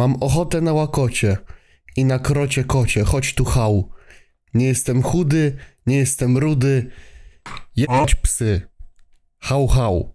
[0.00, 1.36] Mam ochotę na łakocie
[1.96, 3.90] i na krocie kocie, chodź tu hał.
[4.54, 6.90] Nie jestem chudy, nie jestem rudy.
[7.76, 8.60] Jebać psy.
[9.38, 10.14] Hał, hał.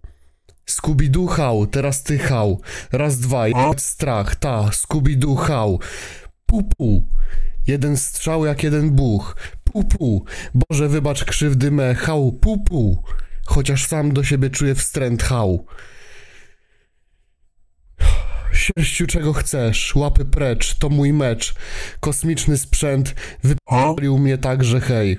[0.70, 2.60] Scooby-Doo hał, teraz ty hał.
[2.92, 5.80] Raz, dwa, jebać strach, ta, Scooby-Doo hał.
[6.46, 7.08] Pu, pu.
[7.66, 9.36] Jeden strzał jak jeden buch.
[9.64, 10.24] Pu, pu.
[10.54, 13.02] Boże, wybacz krzywdy me, hał, pu, pu.
[13.44, 15.66] Chociaż sam do siebie czuję wstręt hał.
[18.56, 21.54] Sierściu czego chcesz, łapy precz, to mój mecz.
[22.00, 25.18] Kosmiczny sprzęt wypalił mnie tak, że hej.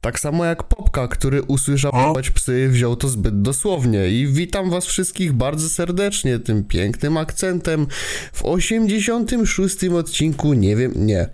[0.00, 1.92] Tak samo jak Popka, który usłyszał
[2.34, 4.08] psy, wziął to zbyt dosłownie.
[4.08, 7.86] I witam was wszystkich bardzo serdecznie tym pięknym akcentem
[8.32, 11.28] w 86 odcinku, nie wiem, nie.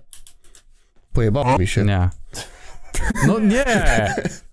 [1.12, 1.84] Pojebało mi się.
[1.84, 2.08] Nie.
[3.26, 4.14] No nie!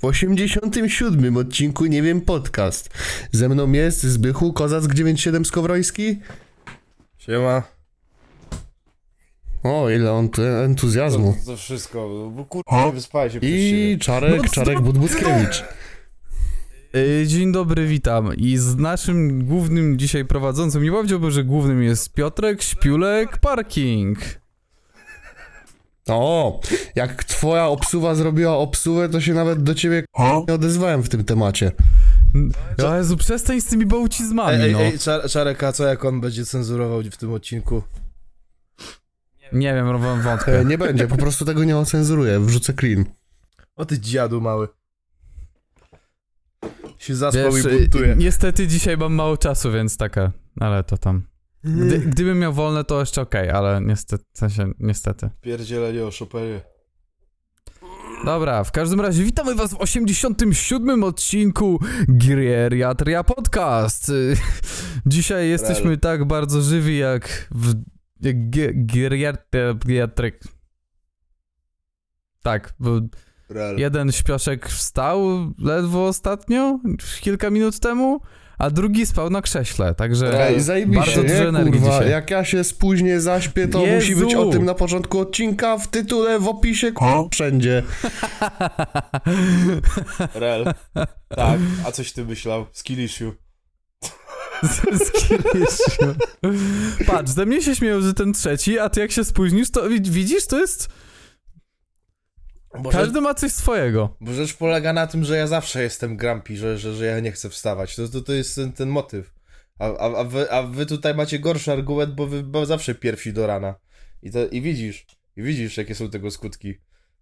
[0.00, 2.90] W 87 odcinku Nie wiem podcast.
[3.32, 6.18] Ze mną jest Zbychu Kozack 97 Skowroński.
[7.18, 7.62] Siema.
[9.62, 11.36] O, ile on tu entuzjazmu.
[11.44, 13.98] To, to wszystko, bo kurwa nie wyspałem się I.
[14.00, 15.64] Czarek, No, Czarek Budbuckiewicz.
[16.96, 18.34] Y, Dzień dobry, witam.
[18.36, 24.18] I z naszym głównym dzisiaj prowadzącym, nie powiedziałbym, że głównym jest Piotrek Śpiulek Parking.
[26.08, 26.60] O,
[26.94, 30.04] jak twoja obsuwa zrobiła obsuwę, to się nawet do ciebie
[30.48, 31.72] nie odezwałem w tym temacie.
[32.84, 34.80] O Jezu, przestań z tymi bałcizmami, Ej, ej, no.
[34.80, 37.82] ej, Czar- Czarek, a co jak on będzie cenzurował w tym odcinku?
[39.52, 40.58] Nie wiem, wą- wątpię.
[40.60, 43.04] E, nie będzie, po prostu tego nie ocenzuruję, wrzucę clean.
[43.76, 44.68] O ty dziadu mały.
[46.98, 48.14] Się zaspał Wiesz, i buntuje.
[48.18, 51.22] niestety dzisiaj mam mało czasu, więc taka, ale to tam.
[51.64, 55.30] Gdy, gdybym miał wolne, to jeszcze okej, ale niestety, w sensie, niestety.
[55.40, 56.60] Pierdzielenie o Chopinie.
[58.24, 64.12] Dobra, w każdym razie witamy was w 87 odcinku Geriatria Podcast.
[65.06, 67.74] Dzisiaj jesteśmy tak bardzo żywi jak w
[68.74, 70.40] geriatryk.
[72.42, 72.90] Tak, bo
[73.76, 75.20] jeden śpioszek wstał
[75.58, 76.78] ledwo ostatnio,
[77.20, 78.20] kilka minut temu,
[78.58, 82.10] a drugi spał na krześle, także Ej, zajebiście, bardzo dużo nie, energii kurwa, dzisiaj.
[82.10, 83.94] jak ja się spóźnię, zaśpię, to Jezu!
[83.94, 87.82] musi być o tym na początku odcinka, w tytule, w opisie, k***a, wszędzie.
[90.34, 90.64] Real.
[91.28, 92.66] Tak, a coś ty myślał?
[92.72, 93.32] Skillishu.
[94.92, 96.14] Z Kirisiu.
[97.06, 100.00] Patrz, ze mnie się śmieją, że ten trzeci, a ty jak się spóźnisz, to wi-
[100.00, 100.88] widzisz, to jest...
[102.82, 104.16] Bo, Każdy ma coś swojego.
[104.20, 107.20] rzecz, bo rzecz polega na tym, że ja zawsze jestem grumpy, że, że, że ja
[107.20, 107.96] nie chcę wstawać.
[107.96, 109.34] To, to, to jest ten, ten motyw.
[109.78, 113.32] A, a, a, wy, a wy tutaj macie gorszy argument, bo wy bo zawsze pierwsi
[113.32, 113.74] do rana.
[114.22, 115.06] I, to, I widzisz,
[115.36, 116.74] i widzisz, jakie są tego skutki.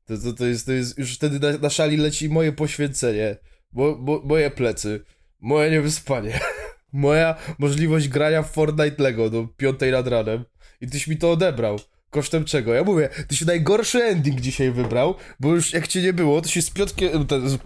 [0.05, 3.37] To, to, to, jest, to jest, już wtedy na, na szali leci moje poświęcenie,
[3.73, 5.05] mo, mo, moje plecy,
[5.41, 6.41] moje niewyspanie,
[6.93, 10.45] moja możliwość grania w Fortnite Lego do piątej nad ranem.
[10.81, 11.79] I tyś mi to odebrał.
[12.15, 12.75] Kosztem czego?
[12.75, 16.49] Ja mówię, ty się najgorszy ending dzisiaj wybrał, bo już jak cię nie było, to
[16.49, 17.59] się z Piotkiem, ten, z,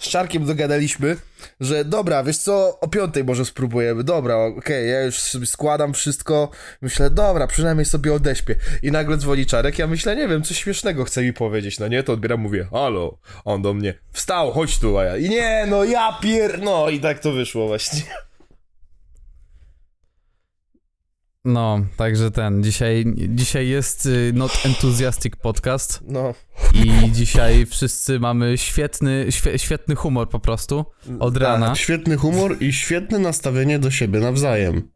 [0.00, 1.16] z Czarkiem dogadaliśmy,
[1.60, 6.50] że dobra, wiesz co, o piątej może spróbujemy, dobra, okej, ja już sobie składam wszystko,
[6.80, 8.56] myślę, dobra, przynajmniej sobie odeśpię.
[8.82, 12.02] I nagle dzwoni Czarek, ja myślę, nie wiem, coś śmiesznego chce mi powiedzieć, no nie,
[12.02, 15.84] to odbieram, mówię, halo, on do mnie, wstał, chodź tu, a ja, i nie, no
[15.84, 16.62] ja pier...
[16.62, 18.02] no i tak to wyszło właśnie.
[21.44, 26.34] No, także ten, dzisiaj, dzisiaj jest y, Not Enthusiastic Podcast No,
[26.74, 30.84] i dzisiaj wszyscy mamy świetny, świe, świetny humor po prostu,
[31.18, 31.74] od Tak, rana.
[31.74, 34.88] Świetny humor i świetne nastawienie do siebie nawzajem.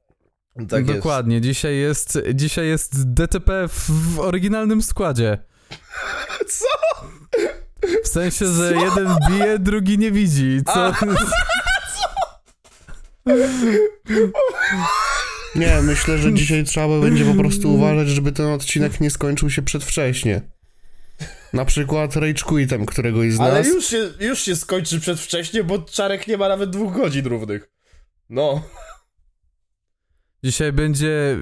[0.68, 0.98] tak jest.
[0.98, 5.38] Dokładnie, dzisiaj jest, dzisiaj jest DTP w, w oryginalnym składzie.
[6.48, 6.66] Co?
[8.04, 10.92] W sensie, że jeden bije, drugi nie widzi, co...
[15.56, 19.62] Nie, myślę, że dzisiaj trzeba będzie po prostu uważać, żeby ten odcinek nie skończył się
[19.62, 20.40] przedwcześnie.
[21.52, 23.66] Na przykład Rage Quitem któregoś z Ale nas.
[23.66, 27.70] już się, już się skończy przedwcześnie, bo Czarek nie ma nawet dwóch godzin równych.
[28.28, 28.62] No.
[30.44, 31.38] Dzisiaj będzie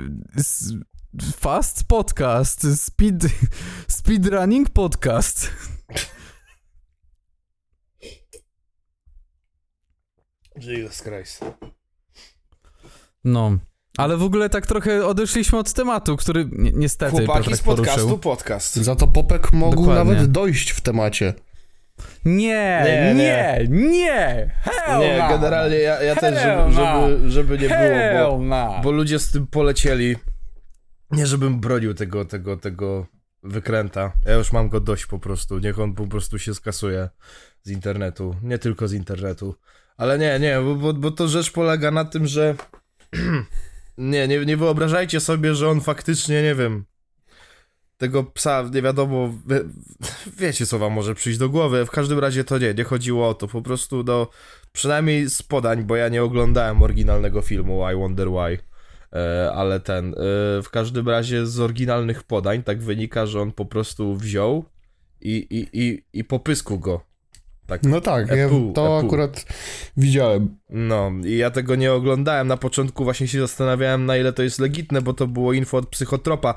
[1.37, 3.29] fast podcast, speed,
[3.89, 5.51] speedrunning podcast.
[10.57, 11.45] Jesus Christ.
[13.25, 13.59] No,
[13.97, 18.01] ale w ogóle tak trochę odeszliśmy od tematu, który ni niestety Chłopaki Piotrek z podcastu
[18.01, 18.19] poruszył.
[18.19, 18.75] podcast.
[18.77, 20.05] Za to Popek mógł Dokładnie.
[20.15, 21.35] nawet dojść w temacie.
[22.25, 25.29] Nie, Nie, nie, nie, hell Nie, no.
[25.29, 29.47] generalnie ja, ja też, żeby, żeby, żeby nie Hell było, bo, bo ludzie z tym
[29.47, 30.17] polecieli.
[31.11, 33.07] Nie, żebym bronił tego, tego, tego
[33.43, 34.13] wykręta.
[34.27, 35.59] Ja już mam go dość po prostu.
[35.59, 37.09] Niech on po prostu się skasuje
[37.63, 38.37] z internetu.
[38.43, 39.55] Nie tylko z internetu.
[39.97, 42.55] Ale nie, nie, bo, bo, bo to rzecz polega na tym, że
[43.99, 46.85] Nie, nie, nie wyobrażajcie sobie, że on faktycznie, nie wiem,
[47.97, 49.61] tego psa, nie wiadomo, wie,
[50.41, 53.35] wiecie co wam może przyjść do głowy, w każdym razie to nie, nie chodziło o
[53.35, 54.29] to, po prostu no,
[54.73, 58.59] przynajmniej z podań, bo ja nie oglądałem oryginalnego filmu I Wonder Why,
[59.13, 60.15] e, ale ten, e,
[60.63, 64.65] w każdym razie z oryginalnych podań tak wynika, że on po prostu wziął
[65.21, 67.14] i, i, i, i popysku go.
[67.67, 69.07] Tak, No tak, ja Epu, to epu.
[69.07, 69.45] akurat
[69.97, 70.57] widziałem.
[70.71, 72.47] No, i ja tego nie oglądałem.
[72.49, 75.89] Na początku właśnie się zastanawiałem, na ile to jest legitne, bo to było info od
[75.89, 76.55] psychotropa.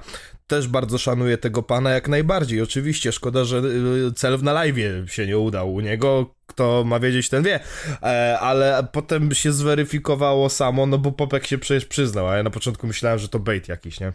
[0.48, 2.62] Też bardzo szanuję tego pana jak najbardziej.
[2.62, 4.76] Oczywiście, szkoda, że y, cel na live
[5.12, 6.34] się nie udał u niego.
[6.48, 7.60] Kto ma wiedzieć, ten wie.
[8.04, 12.50] E, ale potem się zweryfikowało samo, no bo Popek się przecież przyznał, a ja na
[12.50, 14.14] początku myślałem, że to bait jakiś, nie?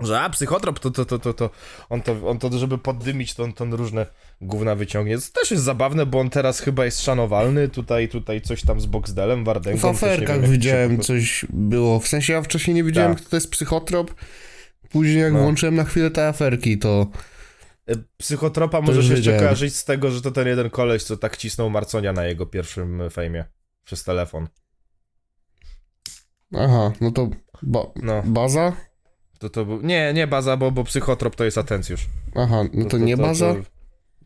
[0.00, 1.50] Że a, psychotrop to, to, to, to, to,
[1.88, 4.06] on to, on to, żeby poddymić, to on, to on różne
[4.40, 5.18] gówna wyciągnie.
[5.18, 8.86] To też jest zabawne, bo on teraz chyba jest szanowalny, tutaj, tutaj coś tam z
[8.86, 9.78] Boxdelem, Wardęgą.
[9.78, 12.00] W wiem, aferkach to widziałem coś było.
[12.00, 13.20] W sensie ja wcześniej nie wiedziałem, Tak.
[13.20, 14.14] kto to jest psychotrop.
[14.90, 15.38] Później jak No.
[15.38, 17.06] włączyłem na chwilę te aferki, to
[17.88, 21.36] E, Psychotropa już możesz jeszcze kojarzyć z tego, że to ten jeden koleś, co tak
[21.36, 23.44] cisnął Marconia na jego pierwszym fejmie.
[23.84, 24.48] Przez telefon.
[26.54, 27.30] aha, no to
[27.62, 28.72] ba No, baza?
[29.42, 29.82] To to był...
[29.82, 32.06] Nie, nie baza, bo, bo psychotrop to jest atencjusz.
[32.34, 33.54] Aha, no to, nie baza?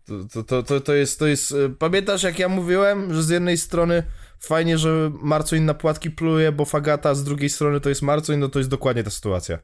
[0.04, 1.52] To, to, to, to, to jest, to jest...
[1.52, 4.02] e, Pamiętasz, jak ja mówiłem, że z jednej strony
[4.40, 8.48] fajnie, że Marcoń na płatki pluje, bo Fagata, z drugiej strony to jest Marcoń, no
[8.48, 9.58] to jest dokładnie ta sytuacja.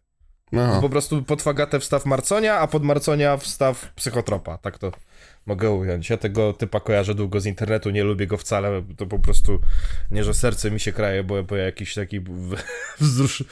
[0.52, 0.78] Aha.
[0.80, 4.58] Po prostu pod Fagatę wstaw Marconia, a pod Marconia wstaw psychotropa.
[4.58, 4.92] Tak to
[5.46, 6.10] mogę ująć.
[6.10, 8.82] Ja tego typa kojarzę długo z internetu, nie lubię go wcale.
[8.96, 9.58] To po prostu
[10.10, 12.20] nie, że serce mi się kraje, bo, bo ja jakiś taki
[13.00, 13.44] wzrusz...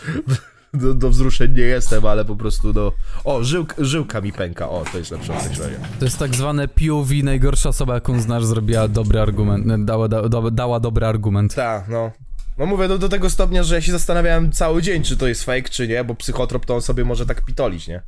[0.74, 2.92] Do, do wzruszeń nie jestem, ale po prostu do...
[3.24, 4.68] O, żyłk, żyłka mi pęka.
[4.68, 5.76] O, to jest lepsze określenie.
[5.98, 10.50] To jest tak zwane POV, najgorsza osoba, jaką znasz, zrobiła dobry argument, dała, da, da,
[10.50, 11.54] dała dobry argument.
[11.54, 12.10] Tak, no.
[12.58, 15.44] No mówię, do, do tego stopnia, że ja się zastanawiałem cały dzień, czy to jest
[15.44, 18.02] fake, czy nie, bo psychotrop to on sobie może tak pitolić, nie?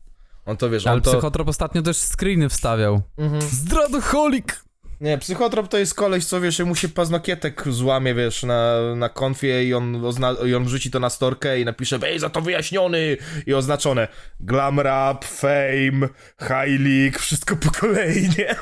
[0.47, 1.11] On to wiesz, Ale on to...
[1.11, 3.03] psychotrop ostatnio też screeny wstawiał.
[3.19, 3.43] Mhm.
[3.43, 4.65] Zdradoholik!
[5.03, 9.65] Nie, psychotrop to jest koleś, co wiesz, mu się paznokietek złamie, wiesz, na, na konfie
[9.65, 13.17] i on, ozna- i on wrzuci to na storkę i napisze, ej, za to wyjaśniony!
[13.47, 14.09] I oznaczone
[14.41, 16.09] glam rap, fame,
[16.41, 18.55] high league, wszystko po kolei, nie?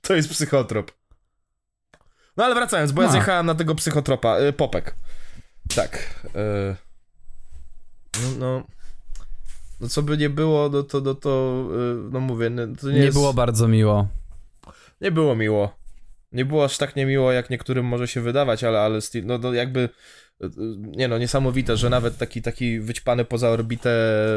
[0.00, 0.92] To jest psychotrop.
[2.36, 3.12] No ale wracając, bo ja No.
[3.12, 4.94] zjechałem na tego psychotropa, y, Popek.
[5.74, 6.20] Tak.
[6.26, 6.76] Y,
[8.22, 8.62] no, no,
[9.80, 11.64] no co by nie było, no to, no to,
[12.08, 13.16] y, no mówię, no, to nie, Nie, jest...
[13.16, 14.08] było bardzo miło.
[15.00, 15.77] Nie było miło.
[16.32, 19.80] Nie było aż tak niemiło, jak niektórym może się wydawać, ale, ale no, no jakby
[19.80, 23.90] y, y, nie no, niesamowite, że nawet taki, taki wyćpany poza orbitę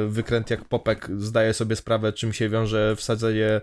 [0.07, 3.61] wykręt jak Popek zdaje sobie sprawę, czym się wiąże wsadzenie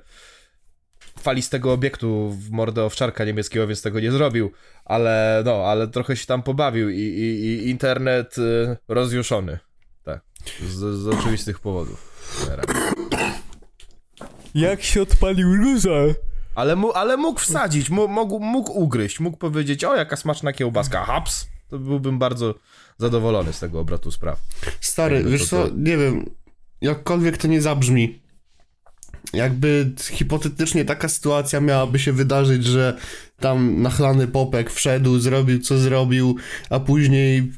[1.20, 4.52] falistego obiektu w mordę owczarka niemieckiego, więc tego nie zrobił,
[4.84, 9.58] ale no, ale trochę się tam pobawił i, i, i internet y, rozjuszony.
[10.04, 10.20] Tak,
[10.66, 12.18] z, z oczywistych powodów.
[14.54, 16.14] Jak się odpalił róża?
[16.58, 21.48] Ale, mu, ale mógł wsadzić, mógł, mógł, ugryźć, mógł powiedzieć, o jaka smaczna kiełbaska, haps.
[21.68, 22.54] To byłbym bardzo
[22.98, 24.40] zadowolony z tego obrotu spraw.
[24.80, 26.30] Stary, Jakby wiesz to- co, to- nie wiem,
[26.80, 28.22] jakkolwiek to nie zabrzmi,
[29.32, 32.96] jakby hipotetycznie taka sytuacja miałaby się wydarzyć, że
[33.40, 36.36] tam nachlany popek wszedł, zrobił co zrobił,
[36.70, 37.52] a później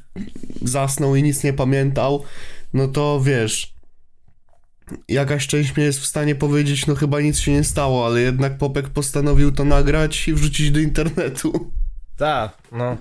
[0.62, 2.22] zasnął i nic nie pamiętał,
[2.72, 3.74] no to wiesz,
[5.08, 8.58] jakaś część mnie jest w stanie powiedzieć, no chyba nic się nie stało, ale jednak
[8.58, 11.72] popek postanowił to nagrać i wrzucić do internetu.
[12.16, 12.96] Tak, no.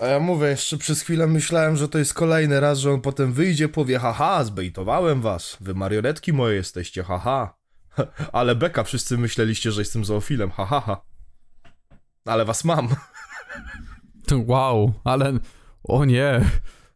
[0.00, 3.32] A ja mówię, jeszcze przez chwilę myślałem, że to jest kolejny raz, że on potem
[3.32, 7.54] wyjdzie, powie, haha, zbejtowałem was, wy marionetki moje jesteście, haha.
[8.32, 10.80] Ale beka, wszyscy myśleliście, że jestem zoofilem, haha.
[10.80, 11.02] Ha, ha.
[12.24, 12.88] Ale was mam.
[14.46, 15.38] Wow, ale...
[15.84, 16.40] O nie.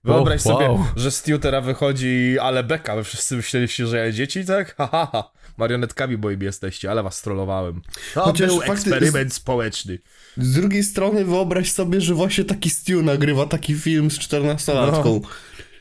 [0.06, 0.58] Wyobraź O, wow.
[0.58, 4.76] sobie, że z Tutera wychodzi ale beka, wszyscy myśleliście, że ja dzieci, tak?
[4.76, 5.30] Haha, ha, ha.
[5.56, 7.82] marionetkami moimi jesteście, ale was trollowałem.
[8.14, 9.98] To Chociaż był fakty- eksperyment społeczny.
[10.36, 15.20] Z drugiej strony wyobraź sobie, że właśnie taki Stu nagrywa taki film z 14-latką.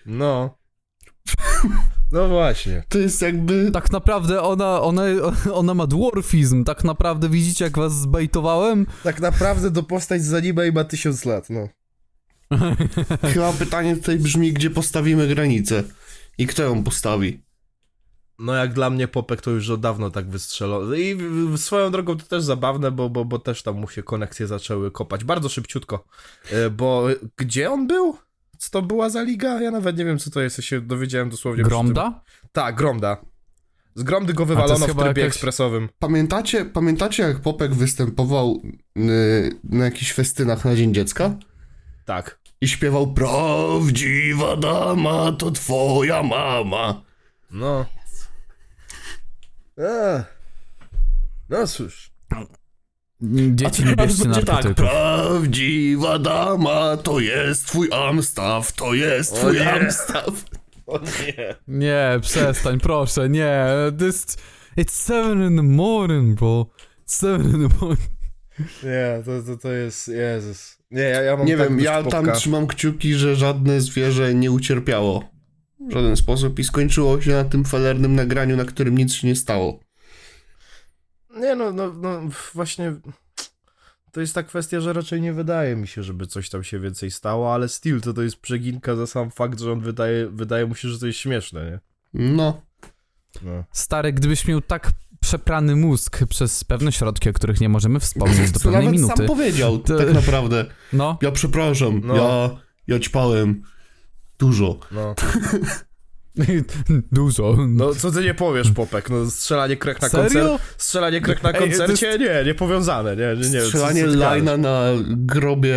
[0.06, 0.58] No.
[2.12, 2.84] No właśnie.
[2.90, 3.72] To jest jakby...
[3.72, 5.04] Tak naprawdę ona, ona,
[5.54, 6.64] ona ma dwarfizm.
[6.64, 8.86] Tak naprawdę widzicie, jak was zbejtowałem?
[9.04, 11.68] Tak naprawdę to postać z anime ma tysiąc lat, no.
[13.34, 15.84] Chyba pytanie tutaj brzmi, gdzie postawimy granicę
[16.38, 17.46] i kto ją postawi.
[18.40, 20.96] No jak dla mnie Popek to już od dawno tak wystrzelono.
[20.96, 21.18] I
[21.58, 25.24] swoją drogą to też zabawne, bo, bo, bo też tam mu się konekcje zaczęły kopać
[25.24, 26.06] bardzo szybciutko.
[26.52, 28.18] E, Bo gdzie on był?
[28.58, 29.62] Co to była za liga?
[29.62, 30.58] Ja nawet nie wiem, co to jest.
[30.58, 31.64] Ja się dowiedziałem dosłownie.
[31.64, 32.24] Gromda?
[32.52, 33.18] Tak, Gromda.
[33.96, 35.90] Z Gromdy go wywalono w trybie jakaś- ekspresowym.
[36.00, 38.62] Pamiętacie, pamiętacie jak Popek występował
[38.96, 39.04] yy,
[39.64, 41.36] na jakichś festynach na Dzień Dziecka?
[42.06, 42.40] Tak.
[42.62, 47.02] i śpiewał Prawdziwa dama to twoja mama.
[47.52, 47.86] No.
[49.78, 50.24] A.
[51.50, 52.12] No cóż.
[53.22, 54.76] Dzieci A nie bierzcie będzie tak, narkotyków.
[54.76, 59.72] prawdziwa dama to jest twój Amstaff, to jest O twój nie.
[59.74, 60.46] Amstaff.
[60.88, 61.56] O nie.
[61.68, 63.66] Nie, przestań, proszę, nie.
[64.00, 64.38] This,
[64.78, 66.66] it's seven in the morning, bro.
[67.06, 68.10] Seven in the morning.
[68.60, 70.08] Nie, to, to, to jest.
[70.08, 70.78] Jezus.
[70.96, 74.52] Nie, ja, ja mam Nie tak wiem, ja tam trzymam kciuki, że żadne zwierzę nie
[74.52, 75.30] ucierpiało
[75.80, 79.36] w żaden sposób i skończyło się na tym felernym nagraniu, na którym nic się nie
[79.36, 79.80] stało.
[81.38, 82.22] Nie, no, no, no,
[82.54, 82.96] właśnie.
[84.12, 87.12] To jest ta kwestia, że raczej nie wydaje mi się, żeby coś tam się więcej
[87.12, 90.76] stało, ale still to to jest przeginka za sam fakt, że on wydaje, wydaje mu
[90.76, 91.80] się, że to jest śmieszne, nie?
[92.14, 92.62] No,
[93.42, 93.64] No.
[93.72, 94.92] Stary, gdybyś miał tak
[95.26, 99.14] przeprany mózg przez pewne środki, o których nie możemy wspomnieć do pewnej nawet minuty.
[99.18, 100.66] sam powiedział, To- tak naprawdę.
[100.94, 102.16] No, Ja przepraszam, No.
[102.16, 102.50] ja,
[102.88, 103.62] ja ćpałem
[104.40, 104.80] dużo.
[104.92, 105.16] No.
[107.12, 107.58] dużo.
[107.68, 109.10] no, co ty nie powiesz, Popek?
[109.10, 110.58] No, strzelanie krek na koncercie.
[110.78, 112.18] Strzelanie krek na Ej, koncercie?
[112.20, 113.62] Nie, nie powiązane, nie, nie, nie.
[113.62, 115.76] Strzelanie lajna na grobie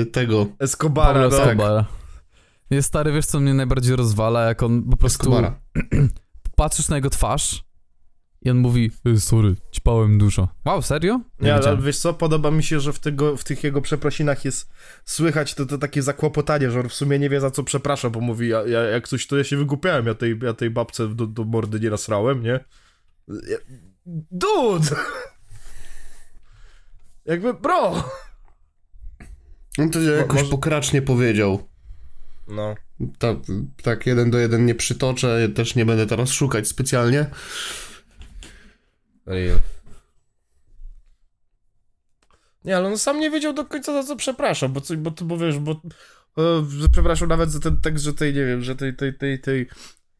[0.00, 1.44] y, tego Escobara, Pablo no.
[1.44, 1.84] Escobar.
[2.70, 5.60] Jest stary, wiesz co mnie najbardziej rozwala, jak on po prostu Escobara.
[6.56, 7.67] patrzysz na jego twarz
[8.42, 10.48] i on mówi, "Y, sorry, ćpałem dużo.
[10.64, 11.20] Wow, serio?
[11.40, 11.82] Nie, ale wiedziałem.
[11.82, 14.70] wiesz co, podoba mi się, że w, tego, w tych jego przeprosinach jest
[15.04, 18.20] słychać to, to takie zakłopotanie, że on w sumie nie wie za co przepraszam, bo
[18.20, 21.26] mówi, ja, ja, jak coś to ja się wygłupiałem, ja tej, ja tej babce do,
[21.26, 22.60] do mordy nie nasrałem, nie?
[24.30, 24.96] Dude!
[27.26, 28.10] Jakby, bro!
[29.78, 31.68] No to jakoś może- pokracznie powiedział.
[32.48, 32.74] No.
[33.18, 33.28] Ta,
[33.82, 37.26] tak jeden do jeden nie przytoczę, też nie będę teraz szukać specjalnie.
[39.28, 39.60] Real.
[42.64, 45.58] Nie, ale on sam nie wiedział do końca za co przepraszam, bo, bo, bo wiesz,
[45.58, 45.80] bo
[47.22, 49.68] e, nawet za ten tekst, że tej, nie wiem, że tej, tej, tej, tej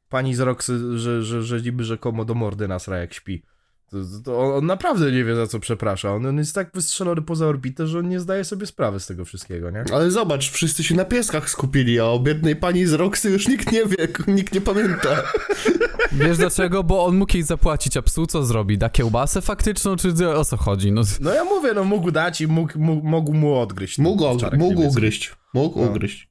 [0.09, 3.43] pani z Roxy, że, że, że niby rzekomo do mordy nasra jak śpi.
[3.91, 6.15] To, to on, on naprawdę nie wie za co przeprasza.
[6.15, 9.25] On, on jest tak wystrzelony poza orbitę, że on nie zdaje sobie sprawy z tego
[9.25, 9.85] wszystkiego, nie?
[9.93, 13.73] Ale zobacz, wszyscy się na pieskach skupili, a o biednej pani z Roxy już nikt
[13.73, 15.23] nie wie, nikt nie pamięta.
[16.13, 16.85] Wiesz dlaczego?
[16.85, 18.79] Bo on mógł jej zapłacić, a psu co zrobi?
[18.79, 20.93] Da kiełbasę faktyczną, czy o co chodzi?
[20.93, 23.99] No, No ja mówię, no mógł dać i mógł, mógł, mógł mu odgryźć.
[23.99, 24.91] Mógł, czarek mógł niemiecki.
[24.99, 25.33] ugryźć.
[25.55, 25.87] Mógł No.
[25.91, 26.31] ugryźć.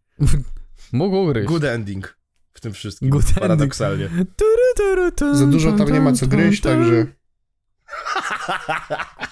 [0.93, 1.48] mógł ugryźć.
[1.48, 2.17] Good ending
[2.53, 3.39] w tym wszystkim, Good ending.
[3.39, 4.10] paradoksalnie.
[4.10, 7.05] Turu, turu, tum, Za dużo tam nie ma co gryźć, także...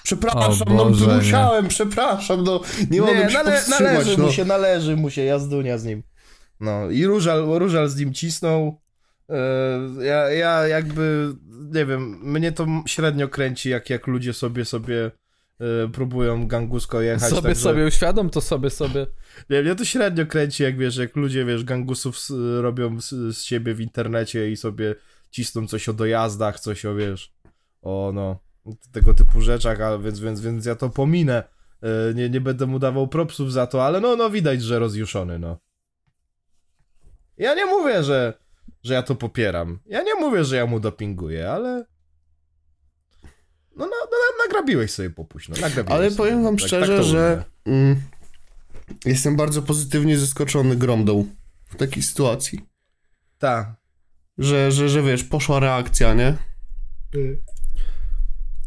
[0.02, 2.60] Przepraszam, O no Boże, musiałem, przepraszam, no
[2.90, 4.24] nie mogłem się nale- należy no.
[4.26, 6.02] mu się, należy mu się jazdunia z nim.
[6.60, 8.80] No i Różal, Różal z nim cisnął.
[9.30, 11.34] E, ja, ja jakby,
[11.74, 15.10] nie wiem, mnie to średnio kręci, jak, jak ludzie sobie sobie
[15.60, 17.30] e, próbują gangusko jechać.
[17.30, 19.06] Sobie, także, sobie uświadom to sobie, sobie.
[19.50, 22.30] Nie, mnie to średnio kręci, jak wiesz, jak ludzie, wiesz, gangusów z,
[22.62, 24.94] robią z, z siebie w internecie i sobie
[25.30, 27.32] cisną coś o dojazdach, coś o, wiesz,
[27.82, 28.40] o no,
[28.92, 31.42] tego typu rzeczach, a więc, więc, więc ja to pominę.
[31.82, 35.38] E, Nie, nie będę mu dawał propsów za to, ale no, no widać, że rozjuszony,
[35.38, 35.58] no.
[37.38, 38.45] Ja nie mówię, że,
[38.86, 39.78] że ja to popieram.
[39.86, 41.84] Ja nie mówię, że ja mu dopinguję, ale...
[43.76, 46.16] No, no, no nagrabiłeś sobie popuść, no, nagrabiłeś Ale sobie.
[46.16, 47.96] powiem wam Tak- szczerze, tak że mm,
[49.04, 51.26] jestem bardzo pozytywnie zaskoczony Gromdą
[51.66, 52.60] w takiej sytuacji.
[53.38, 53.74] Tak.
[54.38, 56.36] Że, że, że wiesz, poszła reakcja, nie?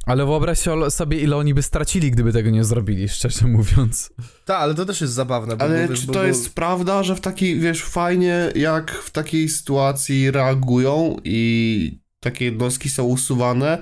[0.10, 4.14] Ale wyobraź sobie, ile oni by stracili, gdyby tego nie zrobili, szczerze mówiąc.
[4.46, 5.58] Tak, ale to też jest zabawne.
[5.58, 6.26] Bo, Ale bo, wiesz, czy bo, to bo...
[6.26, 12.90] jest prawda, że w takiej, wiesz, fajnie jak w takiej sytuacji reagują i takie jednostki
[12.90, 13.78] są usuwane,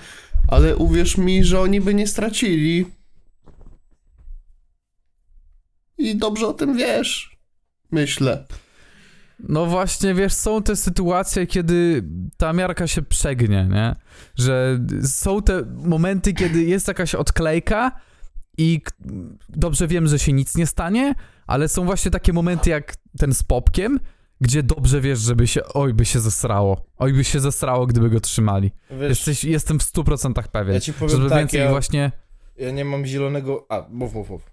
[0.47, 2.85] ale uwierz mi, że oni by nie stracili.
[5.97, 7.37] I dobrze o tym wiesz.
[7.91, 8.45] Myślę.
[9.39, 12.03] No właśnie, wiesz, są te sytuacje, kiedy
[12.37, 13.95] ta miarka się przegnie, nie?
[14.35, 17.91] Że są te momenty, kiedy jest jakaś odklejka
[18.57, 18.81] i
[19.49, 21.15] dobrze wiem, że się nic nie stanie,
[21.47, 23.99] ale są właśnie takie momenty jak ten z popkiem,
[24.41, 28.19] gdzie dobrze wiesz, żeby się, oj by się zesrało, oj by się zesrało, gdyby go
[28.19, 28.71] trzymali.
[28.89, 32.11] Wiesz, Jesteś, jestem w 100% pewien, ja ci powiem żeby tak, więcej ja, właśnie,
[32.57, 33.65] ja nie mam zielonego...
[33.69, 34.51] A, mów, mów, mów.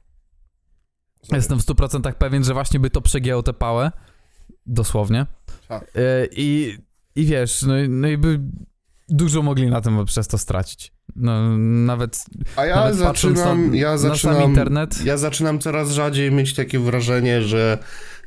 [1.22, 1.36] Sorry.
[1.38, 3.92] jestem w 100% pewien, że właśnie by to przegięło tę pałę,
[4.66, 5.26] dosłownie.
[5.68, 5.80] A.
[5.80, 5.84] E,
[6.36, 6.78] I,
[7.16, 8.40] I wiesz, no, i- no i by
[9.08, 10.92] dużo mogli na tym przez to stracić.
[11.16, 12.24] No, nawet,
[12.56, 15.04] A ja nawet zaczynam, na, ja zaczynam, internet.
[15.04, 17.78] ja zaczynam coraz rzadziej mieć takie wrażenie, że,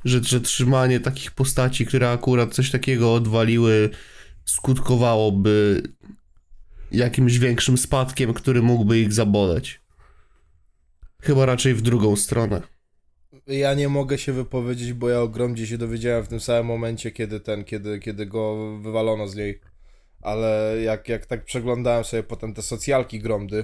[0.05, 3.89] że, że trzymanie takich postaci, które akurat coś takiego odwaliły,
[4.45, 5.83] skutkowałoby
[6.91, 9.81] jakimś większym spadkiem, który mógłby ich zaboleć.
[11.21, 12.61] Chyba raczej w drugą stronę.
[13.47, 17.11] Ja nie mogę się wypowiedzieć, bo ja o Gromdzie się dowiedziałem w tym samym momencie,
[17.11, 19.59] kiedy ten, kiedy, kiedy go wywalono z niej.
[20.21, 23.63] Ale jak, jak tak przeglądałem sobie potem te socjalki Gromdy,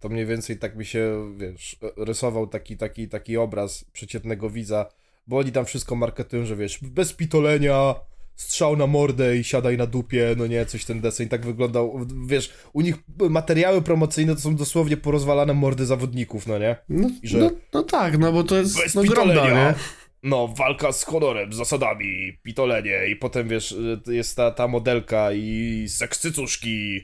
[0.00, 4.86] to mniej więcej tak mi się, wiesz, rysował taki, taki, taki obraz przeciętnego widza,
[5.26, 7.94] bo oni tam wszystko marketują, że wiesz, bez pitolenia,
[8.38, 12.52] strzał na mordę i siadaj na dupie, no nie, coś ten deseń tak wyglądał, wiesz,
[12.72, 12.94] u nich
[13.30, 16.76] materiały promocyjne to są dosłownie porozwalane mordy zawodników, no nie?
[16.88, 19.74] No, że- no, no tak, no bo to jest Bez no, gromda, nie?
[20.22, 25.32] No, walka z honorem, z zasadami, pitolenie i potem, wiesz, y, jest ta, ta modelka
[25.32, 27.00] i sekscycuszki,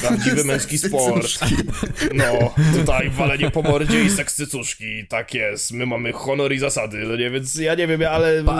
[0.00, 1.28] prawdziwy męski sport.
[2.14, 7.16] No, tutaj walenie po mordzie i sekscycuszki, tak jest, my mamy honor i zasady, no
[7.16, 8.44] nie, więc ja nie wiem, ale...
[8.44, 8.52] Po,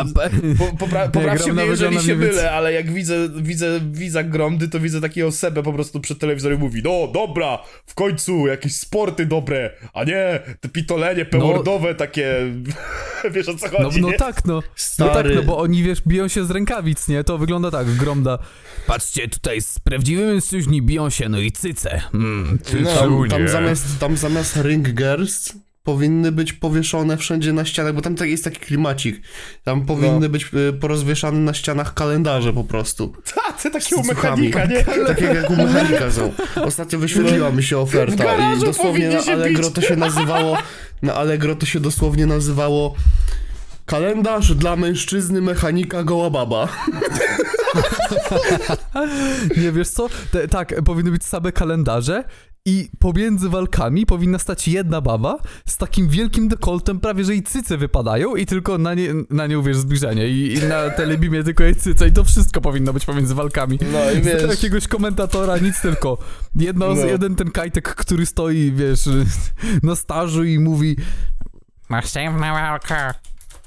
[0.87, 5.01] popra- poprawcie Gromda mnie, jeżeli się mylę, ale jak widzę, widzę widza Gromdy, to widzę
[5.01, 10.05] takiego osobę po prostu przed telewizorem mówi, no dobra, w końcu jakieś sporty dobre, a
[10.05, 12.35] nie te pitolenie pełordowe takie,
[13.31, 14.17] wiesz o co no, chodzi, no nie?
[14.17, 14.55] tak, no.
[14.55, 15.29] No Stary.
[15.29, 17.25] tak, no bo oni, wiesz, biją się z rękawic, nie?
[17.25, 18.39] To wygląda tak, Gromda.
[18.87, 22.01] Patrzcie, tutaj z prawdziwymi mężczyźni biją się, no i cyce.
[22.15, 22.91] Mm, No.
[23.01, 25.53] Tam, tam, zamiast, tam zamiast ring girls
[25.85, 29.21] powinny być powieszone wszędzie na ścianach, bo tam tak jest taki klimacik.
[29.65, 30.29] Tam powinny No.
[30.29, 33.15] być y, porozwieszane na ścianach kalendarze po prostu.
[33.35, 34.09] Ta, ty Z cuchami.
[34.09, 34.85] mechanika, nie?
[35.07, 36.33] Tak jak u mechanika są.
[36.65, 39.75] Ostatnio wyświetliła mi się oferta i dosłownie na Allegro bić.
[39.75, 40.59] to się nazywało
[41.03, 42.95] na Allegro to się dosłownie nazywało
[43.87, 46.69] kalendarz dla mężczyzny mechanika goła baba.
[49.63, 50.09] Nie, wiesz co?
[50.31, 52.25] Te, tak, powinny być same kalendarze
[52.65, 57.77] i pomiędzy walkami powinna stać jedna baba z takim wielkim dekoltem, prawie że jej cyce
[57.77, 61.77] wypadają i tylko na, nie, na nią, wiesz, zbliżenie I, i na telebimie tylko jej
[61.77, 63.79] cyce i to wszystko powinno być pomiędzy walkami.
[63.93, 66.19] No i Z wiesz, jakiegoś komentatora, nic tylko.
[66.57, 67.07] Jedno, No.
[67.07, 69.09] Jeden ten kajtek, który stoi, wiesz,
[69.83, 70.97] na stażu i mówi
[71.91, 73.15] Następna walka.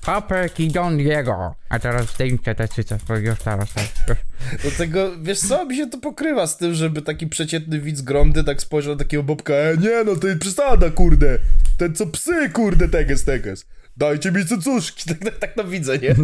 [0.06, 1.56] Popek i Don Diego.
[1.70, 4.18] A teraz zdjęcie te cyce, bo już teraz tak.
[4.64, 8.44] Do tego, wiesz co, mi się to pokrywa z tym, żeby taki przeciętny widz Gromdy
[8.44, 11.40] tak spojrzał na takiego Bobka, e, nie no, to jest przesada, kurde,
[11.78, 13.66] ten co psy, kurde, teges, teges.
[13.98, 16.16] Dajcie mi cycuszki, tak, tak, tak to widzę, nie?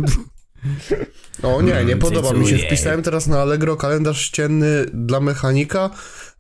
[1.44, 2.58] O nie, nie podoba mi się.
[2.58, 5.89] Wpisałem teraz na Allegro kalendarz ścienny dla mechanika,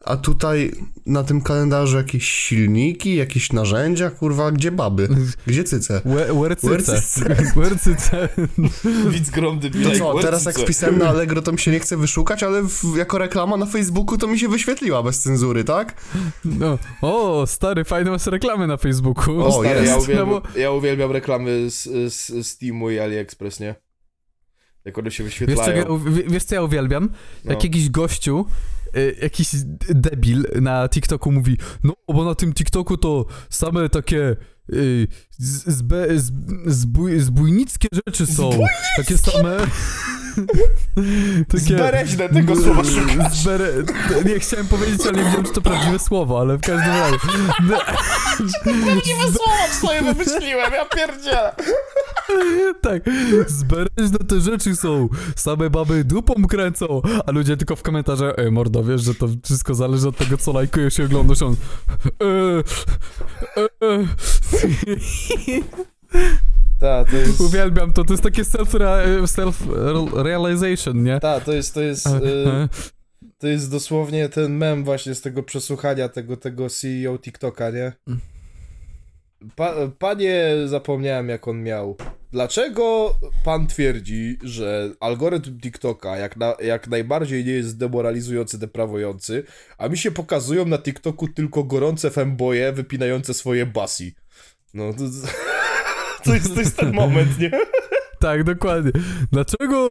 [0.05, 0.71] a tutaj
[1.05, 5.09] na tym kalendarzu jakieś silniki, jakieś narzędzia, kurwa, gdzie baby?
[5.47, 6.01] Gdzie cyce?
[6.05, 6.67] "Łe- Łercyce.
[6.71, 7.35] Łercyce.
[7.59, 8.29] Łercyce.
[9.09, 11.97] Widz Gromdy, To bilej, co, teraz jak wpisałem na Allegro, to mi się nie chce
[11.97, 16.01] wyszukać, ale w, jako reklama na Facebooku to mi się wyświetliła bez cenzury, tak?
[16.45, 16.77] No.
[17.01, 19.41] O, stary, fajne masz reklamy na Facebooku.
[19.45, 19.87] O, Stary, jest.
[19.87, 21.83] ja, No uwielbiam, bo- ja uwielbiam reklamy z,
[22.13, 23.75] z Steamu i AliExpress, nie?
[24.85, 25.77] Jak one się Wiesz co, wyświetlają.
[25.77, 27.09] ja, w- wiesz co ja uwielbiam?
[27.45, 27.51] No.
[27.51, 28.45] Jak jakiś gościu,
[29.21, 29.49] jakiś
[29.89, 34.35] debil na TikToku mówi, no bo na tym TikToku to same takie
[34.73, 35.07] y,
[35.67, 36.07] zbe,
[36.65, 38.49] zbój, zbójnickie rzeczy są.
[38.97, 39.57] Takie same...
[41.53, 43.37] Zbereźne tego słowa szukasz.
[43.37, 43.67] Zbere...
[44.25, 47.17] Nie chciałem powiedzieć, ale nie wiedziałem, czy to prawdziwe słowo, ale w każdym razie.
[47.69, 47.77] No,
[48.63, 51.55] Prawdziwe słowa swoje wymyśliłem, ja pierdzielę.
[52.81, 53.03] tak,
[53.47, 55.09] zbereźne te rzeczy są.
[55.35, 59.73] Same baby dupą kręcą, a ludzie tylko w komentarzach, ej mordo, wiesz, że to wszystko
[59.75, 61.41] zależy od tego, co lajkujesz i oglądasz.
[61.41, 61.55] On,
[62.21, 62.63] e,
[63.61, 64.05] e,
[66.81, 67.41] Tak, to jest...
[67.41, 71.19] Uwielbiam to, to jest takie self-rea- self-realization, nie?
[71.19, 72.69] Tak, to jest, to jest, y,
[73.37, 77.93] to jest dosłownie ten mem właśnie z tego przesłuchania tego, tego CEO TikToka, nie?
[79.55, 81.97] Pa, panie, zapomniałem jak on miał.
[82.31, 83.15] Dlaczego
[83.45, 89.43] pan twierdzi, że algorytm TikToka jak, na, jak najbardziej nie jest demoralizujący, deprawujący,
[89.77, 94.15] a mi się pokazują na TikToku tylko gorące femboje wypinające swoje basi?
[94.73, 95.03] No, to,
[96.23, 97.51] to, jest, to jest ten moment, nie?
[98.19, 98.91] Tak, dokładnie.
[99.31, 99.89] Dlaczego,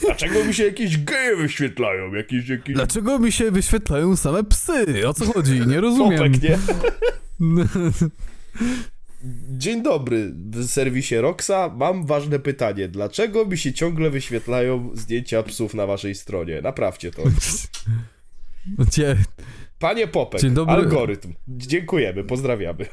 [0.00, 2.14] Dlaczego mi się jakieś geje wyświetlają?
[2.14, 2.74] Jakieś, jakieś...
[2.74, 5.08] dlaczego mi się wyświetlają same psy?
[5.08, 5.60] O co chodzi?
[5.66, 6.18] Nie rozumiem.
[6.18, 6.58] Popek, nie?
[9.58, 11.70] Dzień dobry, w serwisie Roxa.
[11.76, 12.88] Mam ważne pytanie.
[12.88, 16.62] Dlaczego mi się ciągle wyświetlają zdjęcia psów na waszej stronie?
[16.62, 17.22] Naprawcie to.
[19.78, 20.74] Panie Popek, Dzień dobry.
[20.74, 21.32] algorytm.
[21.48, 22.86] Dziękujemy, pozdrawiamy.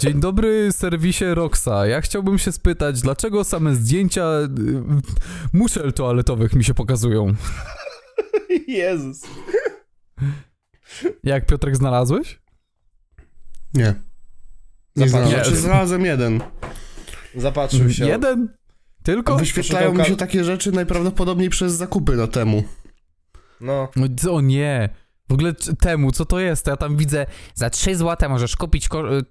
[0.00, 1.86] Dzień dobry, serwisie Roxa.
[1.86, 4.48] Ja chciałbym się spytać, dlaczego same zdjęcia y,
[5.52, 7.34] muszel toaletowych mi się pokazują?
[8.68, 9.22] Jezus.
[11.24, 12.40] Jak Piotrek znalazłeś?
[13.74, 13.94] Nie.
[14.96, 15.38] Nie Zapatrz- znalazłem.
[15.38, 15.44] Nie.
[15.44, 16.40] Znaczy, znalazłem jeden.
[17.36, 18.06] Zapatrzył się.
[18.06, 18.48] Jeden?
[19.02, 19.36] Tylko?
[19.36, 22.64] Wyświetlają mi się takie rzeczy najprawdopodobniej przez zakupy na temu.
[23.60, 23.88] No.
[23.96, 24.88] No co nie.
[25.30, 26.64] W ogóle temu, co to jest?
[26.64, 29.24] To ja tam widzę, za 3 zł możesz kupić ko- y,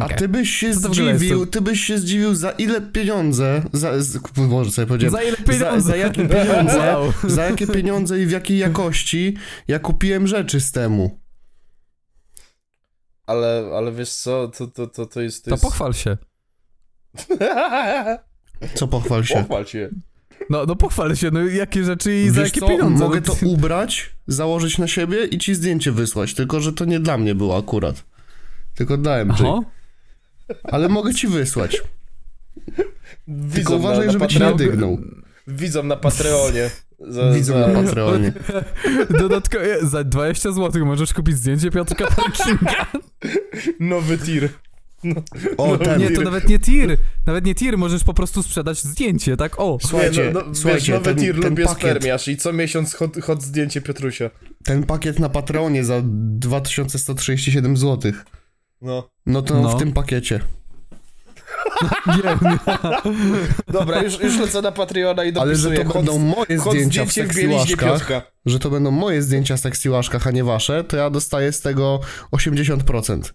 [0.00, 4.70] A ty byś się zdziwił, ty byś się zdziwił za ile pieniądze, za, z, może
[4.70, 5.88] sobie powiedziałem, Za ile za, pieniędzy?
[5.88, 7.12] za jakie pieniądze, Wow.
[7.24, 9.36] za jakie pieniądze i w jakiej jakości
[9.68, 11.20] ja kupiłem rzeczy z temu.
[13.26, 15.44] Ale, ale wiesz co, to, to, to, to jest...
[15.44, 15.64] To, To jest...
[15.64, 16.16] pochwal się.
[18.74, 19.34] Co pochwal się.
[19.34, 19.90] Pochwal się.
[20.50, 23.04] No, no pochwal się, no jakie rzeczy i za Wiesz jakie co, pieniądze?
[23.04, 27.00] mogę No, to ubrać, założyć na siebie i ci zdjęcie wysłać, tylko że to nie
[27.00, 28.04] dla mnie było akurat.
[28.74, 29.30] Tylko dałem.
[29.30, 29.60] Aha.
[30.64, 31.82] Ale mogę ci wysłać.
[32.76, 32.92] Tylko
[33.28, 34.98] Widzą uważaj, na, na żeby ci nie dygnął.
[35.46, 36.70] Widzą na Patreonie.
[37.00, 37.66] Za, Widzą za...
[37.68, 38.32] na Patreonie.
[39.20, 42.86] Dodatkowo za 20 zł możesz kupić zdjęcie Piotrka Parkinga.
[43.80, 44.48] Nowy tir.
[45.56, 46.00] O, ten.
[46.00, 46.96] Nie, to nawet nie tir.
[47.26, 49.60] Nawet nie tir, możesz po prostu sprzedać zdjęcie, tak?
[49.60, 49.78] O.
[49.80, 52.52] Słuchajcie, nie, no, no, słuchajcie, wiesz, nowy ten, tir ten lubię pakiet, spermiarz i co
[52.52, 54.30] miesiąc hot, hot zdjęcie Piotrusia.
[54.64, 58.12] ten pakiet na Patreonie za 2137 zł.
[58.82, 59.08] No.
[59.26, 59.68] No to No.
[59.68, 60.40] w tym pakiecie.
[62.06, 62.58] Nie, nie.
[63.72, 67.14] Dobra, już, już lecę na Patreona i Ale że dopisuję to będą moje zdjęcia w
[67.78, 68.22] Piotrka.
[68.46, 72.00] że to będą moje zdjęcia w seksłaszkach, a nie wasze, to ja dostaję z tego
[72.32, 73.32] 80%.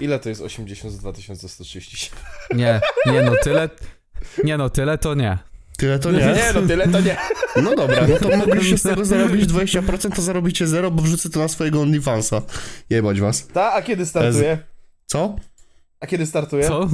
[0.00, 2.18] Ile to jest 80 z 2137?
[2.54, 3.68] Nie, nie no, tyle...
[4.44, 5.38] Nie no, tyle to nie.
[5.78, 6.52] Tyle to Nie, nie?
[6.54, 7.16] no tyle to nie.
[7.62, 11.40] No dobra, no to mogliście z tego zarobić 20%, to zarobicie 0, bo wrzucę to
[11.40, 12.42] na swojego OnlyFansa.
[12.90, 13.46] Jebać was.
[13.46, 14.58] Ta, a kiedy startuje?
[15.06, 15.36] Co?
[16.00, 16.64] A kiedy startuje?
[16.68, 16.88] Co?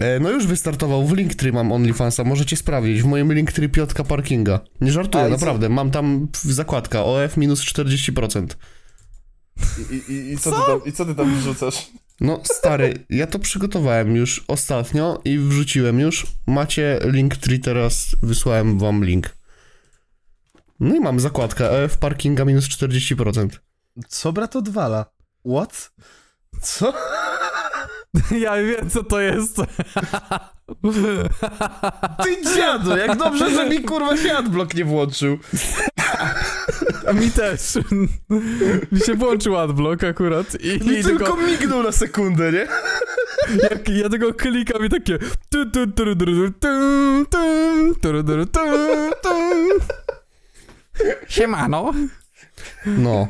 [0.00, 4.60] E, no już wystartował, w Linktree mam OnlyFansa, możecie sprawdzić, w moim Linktree Piotka Parkinga.
[4.80, 5.36] Nie żartuję, A, i co?
[5.36, 8.46] naprawdę, mam tam zakładka OF minus 40%.
[9.90, 11.90] I, i, i, co Ty tam, I co ty tam wrzucasz?
[12.20, 16.26] No stary, ja to przygotowałem już ostatnio i wrzuciłem już.
[16.46, 19.36] Macie Linktree teraz, wysłałem wam link.
[20.80, 23.48] No i mam zakładkę EF Parkinga minus 40%.
[24.08, 25.06] Co brat odwala?
[25.46, 25.92] What?
[26.62, 26.94] Co?
[28.40, 29.56] Ja wiem, co to jest.
[32.24, 35.38] Ty dziadu, jak dobrze, że mi kurwa się adblock nie włączył.
[37.08, 37.60] A mi też.
[38.92, 40.60] Mi się włączył adblock akurat.
[40.60, 42.66] I, mi i tylko, tylko mignął na sekundę, nie?
[43.70, 45.18] Jak ja tego klikam i takie...
[51.28, 51.92] Siemano.
[52.86, 53.26] No.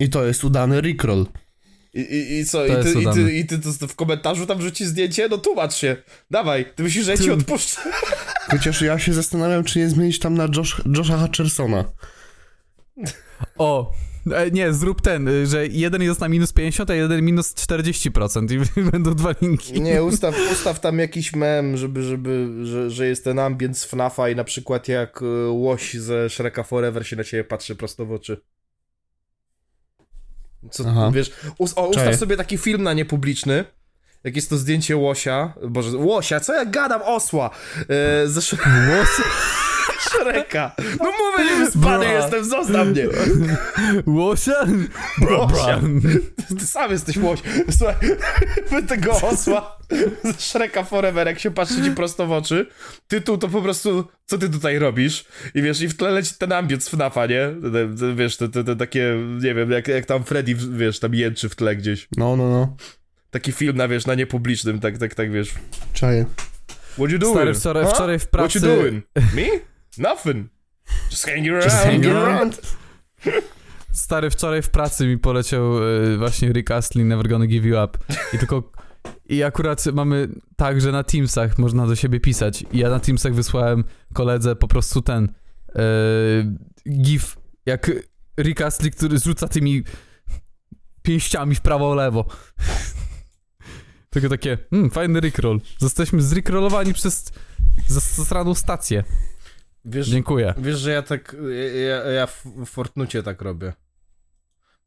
[0.00, 1.26] I to jest udany Rickroll.
[1.94, 4.86] I, i, i co, i ty, i, ty, i ty to w komentarzu tam rzuci
[4.86, 5.28] zdjęcie?
[5.28, 5.96] No tłumacz się.
[6.30, 7.80] Dawaj, ty myślisz, że ja ci Ty- odpuszczę?
[8.50, 11.84] Chociaż ja się zastanawiam, czy nie zmienić tam na Josh, Josha Hutchersona.
[13.58, 13.92] O.
[14.30, 18.52] E, nie, zrób ten, y, że jeden jest na minus 50, a jeden minus 40%
[18.52, 19.80] i będą dwa linki.
[19.80, 24.28] Nie, ustaw, ustaw tam jakiś mem, żeby, żeby, że, że jest ten ambient z FNAFa
[24.28, 28.12] i na przykład jak y, łoś ze Shreka Forever się na ciebie patrzy prosto w
[28.12, 28.40] oczy.
[30.70, 31.10] Co, Aha.
[31.14, 32.16] wiesz, us, o, ustaw Czaję.
[32.16, 33.64] sobie taki film na niepubliczny,
[34.24, 37.50] jak jest to zdjęcie łosia, boże, łosia, co ja gadam, osła,
[37.88, 38.56] e, ze Sh-
[40.20, 40.72] Shreka.
[41.00, 43.06] No mówię, nie wyspany jestem, zostaw mnie.
[44.06, 44.66] Łosia?
[45.18, 45.80] Bra, bra.
[46.58, 47.40] Ty sam jesteś łoś.
[47.70, 47.94] Słuchaj,
[48.70, 49.78] wy tego osła
[50.24, 52.66] z Shreka Forever, jak się patrzy ci prosto w oczy,
[53.08, 55.24] tytuł to po prostu, co ty tutaj robisz?
[55.54, 57.48] I wiesz, i w tle leci ten ambient z FNAFa, nie?
[58.16, 61.54] Wiesz, te, te, te takie, nie wiem, jak, jak tam Freddy, wiesz, tam jęczy w
[61.54, 62.08] tle gdzieś.
[62.16, 62.76] No, no, no.
[63.30, 65.54] Taki film na, wiesz, na niepublicznym, tak, tak, tak, wiesz.
[65.92, 66.24] Czaję.
[66.92, 67.36] What you doing?
[67.36, 67.94] Stary, wczoraj, Huh?
[67.94, 68.60] wczoraj w What you pracy...
[68.60, 69.04] doing?
[69.34, 69.71] Me?
[69.98, 70.48] Nothing.
[71.10, 71.64] Just hanging around.
[71.64, 72.60] Just hanging around.
[73.92, 77.98] Stary, wczoraj w pracy mi poleciał e, właśnie Rick Astley Never Gonna Give You Up.
[78.32, 78.72] I tylko...
[79.28, 82.64] I akurat mamy tak, że na Teamsach można do siebie pisać.
[82.72, 85.32] I ja na Teamsach wysłałem koledze po prostu ten
[85.68, 85.82] e,
[87.02, 87.90] gif, jak
[88.40, 89.82] Rick Astley, który rzuca tymi
[91.02, 92.24] pięściami w prawo, lewo.
[94.10, 95.60] Tylko takie, hmm, fajny Rickroll.
[95.78, 97.32] Zostaliśmy zrickrollowani przez
[97.88, 99.04] zasraną stację.
[99.84, 100.54] Wiesz, Dziękuję.
[100.58, 101.36] Wiesz, że ja tak,
[101.86, 103.72] ja, ja- w w Fortnucie tak robię.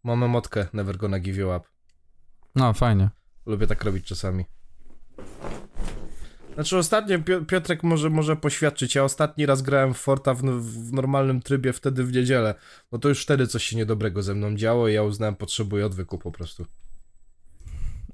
[0.04, 1.62] Mam emotkę Never Gonna Give You Up.
[2.56, 3.10] No, fajnie.
[3.46, 4.46] Lubię tak robić czasami.
[6.54, 10.94] Znaczy ostatnio Pio- Piotrek może, może poświadczyć, ja ostatni raz grałem w Forta w, w
[10.94, 12.56] normalnym trybie wtedy w niedzielę.
[12.92, 16.18] No to już wtedy coś się niedobrego ze mną działo i ja uznałem potrzebuję odwyku
[16.18, 16.66] po prostu.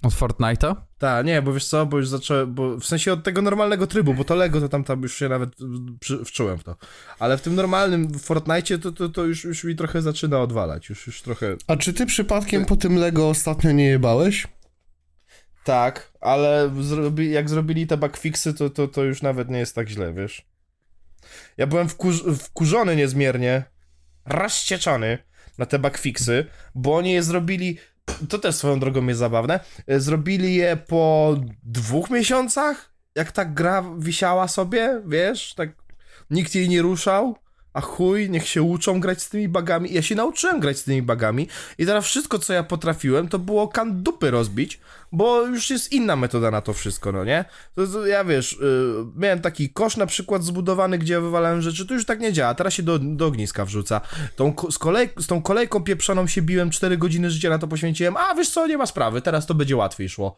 [0.01, 0.75] Od Fortnite'a?
[0.97, 4.13] Tak, nie, bo wiesz co, bo już zacząłem, bo w sensie od tego normalnego trybu,
[4.13, 5.63] bo to Lego to tam, tam już się nawet y,
[5.99, 6.75] przy, wczułem w to.
[7.19, 11.07] Ale w tym normalnym Fortnite to, to, to już, już mi trochę zaczyna odwalać, już,
[11.07, 11.55] już trochę...
[11.67, 14.47] A czy ty przypadkiem po tym Lego ostatnio nie jebałeś?
[15.63, 19.89] Tak, ale zrobi, jak zrobili te bugfixy, to, to, to już nawet nie jest tak
[19.89, 20.45] źle, wiesz?
[21.57, 23.63] Ja byłem wkurz wkurzony niezmiernie,
[24.25, 25.17] rozścieczony
[25.57, 27.77] na te bugfixy, bo oni je zrobili,
[28.29, 33.83] to też swoją drogą jest zabawne, e, zrobili je po dwóch miesiącach, jak ta gra
[33.97, 35.69] wisiała sobie, wiesz, tak
[36.29, 37.35] nikt jej nie ruszał,
[37.73, 39.93] a chuj, niech się uczą grać z tymi bugami.
[39.93, 43.67] Ja się nauczyłem grać z tymi bugami i teraz wszystko, co ja potrafiłem, to było
[43.67, 44.79] kan dupy rozbić,
[45.11, 47.45] bo już jest inna metoda na to wszystko, no nie?
[47.75, 51.87] To, to ja wiesz, yy, miałem taki kosz na przykład zbudowany, gdzie ja wywalałem rzeczy,
[51.87, 54.01] to już tak nie działa, teraz się do, do ogniska wrzuca.
[54.35, 58.17] Tą, z, kolej, z tą kolejką pieprzoną się biłem, 4 godziny życia na to poświęciłem,
[58.17, 60.35] a wiesz co, nie ma sprawy, teraz to będzie łatwiej szło.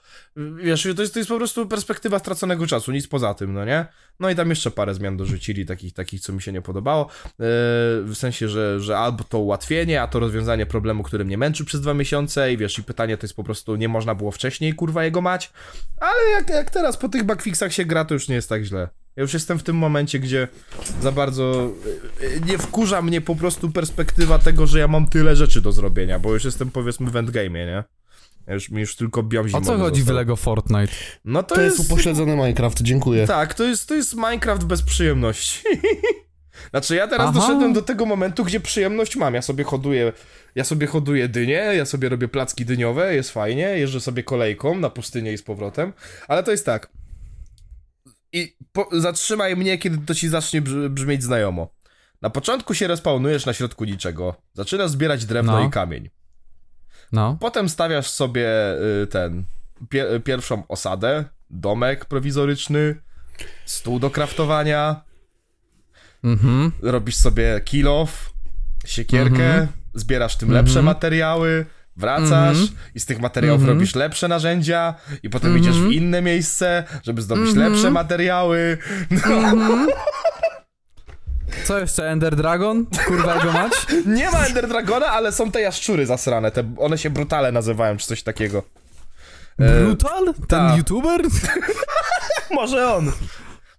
[0.63, 3.85] Wiesz, to jest, to jest po prostu perspektywa straconego czasu, nic poza tym, no nie?
[4.19, 7.45] No i tam jeszcze parę zmian dorzucili, takich, takich co mi się nie podobało, yy,
[8.03, 11.81] w sensie, że, że albo to ułatwienie, a to rozwiązanie problemu, który mnie męczy przez
[11.81, 15.03] dwa miesiące i wiesz, i pytanie to jest po prostu, nie można było wcześniej, kurwa,
[15.03, 15.53] jego mać,
[15.97, 18.89] ale jak, jak teraz po tych bugfixach się gra, to już nie jest tak źle.
[19.15, 20.47] Ja już jestem w tym momencie, gdzie
[21.01, 21.71] za bardzo
[22.21, 26.19] yy, nie wkurza mnie po prostu perspektywa tego, że ja mam tyle rzeczy do zrobienia,
[26.19, 27.83] bo już jestem powiedzmy w endgame'ie, nie?
[28.47, 30.15] Ja już, mi już tylko biom O co chodzi w został.
[30.15, 30.93] Lego Fortnite?
[31.25, 33.27] No to, To jest upośledzony Minecraft, dziękuję.
[33.27, 35.63] tak, to jest, to jest Minecraft bez przyjemności.
[36.69, 37.39] znaczy, ja teraz Aha.
[37.39, 39.33] doszedłem do tego momentu, gdzie przyjemność mam.
[39.33, 40.13] Ja sobie hoduję,
[40.55, 44.89] ja sobie hoduję dynie, ja sobie robię placki dyniowe, jest fajnie, jeżdżę sobie kolejką na
[44.89, 45.93] pustynię i z powrotem,
[46.27, 46.89] ale to jest tak.
[48.31, 51.67] I po, zatrzymaj mnie, kiedy to ci zacznie brz- brzmieć znajomo.
[52.21, 54.35] Na początku się respawnujesz na środku niczego.
[54.53, 55.67] Zaczynasz zbierać drewno No.
[55.67, 56.09] i kamień.
[57.11, 57.37] No.
[57.39, 58.47] Potem stawiasz sobie
[59.03, 59.43] y, ten
[59.89, 62.95] pie, pierwszą osadę, domek prowizoryczny,
[63.65, 65.03] stół do kraftowania,
[66.23, 66.71] Mhm.
[66.81, 68.33] robisz sobie kill off,
[68.85, 69.67] siekierkę, Mhm.
[69.93, 70.85] zbierasz tym lepsze Mhm.
[70.85, 71.65] materiały,
[71.97, 72.67] wracasz Mhm.
[72.95, 73.77] i z tych materiałów Mhm.
[73.77, 78.77] robisz lepsze narzędzia i potem idziesz w inne miejsce, żeby zdobyć lepsze materiały.
[79.11, 79.87] No.
[81.65, 82.09] Co jeszcze?
[82.11, 82.85] Ender Dragon?
[83.07, 83.71] Kurwa go mać?
[84.17, 88.07] nie ma Ender Dragona, ale są te jaszczury zasrane, te, one się brutale nazywają, czy
[88.07, 88.63] coś takiego.
[89.59, 90.25] E, Brutal?
[90.33, 90.75] Ten ta.
[90.77, 91.21] youtuber?
[92.51, 93.11] Może on.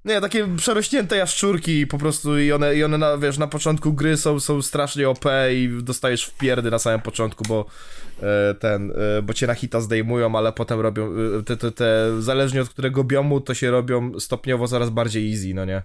[0.04, 4.16] Nie, takie przerośnięte jaszczurki po prostu i one, i one na, wiesz, na początku gry
[4.16, 7.66] są, są strasznie OP i dostajesz w pierdy na samym początku, bo
[8.22, 12.22] e, ten, e, bo cię na hita zdejmują, ale potem robią, e, te, te, te,
[12.22, 15.82] zależnie od którego biomu, to się robią stopniowo coraz bardziej easy, no nie?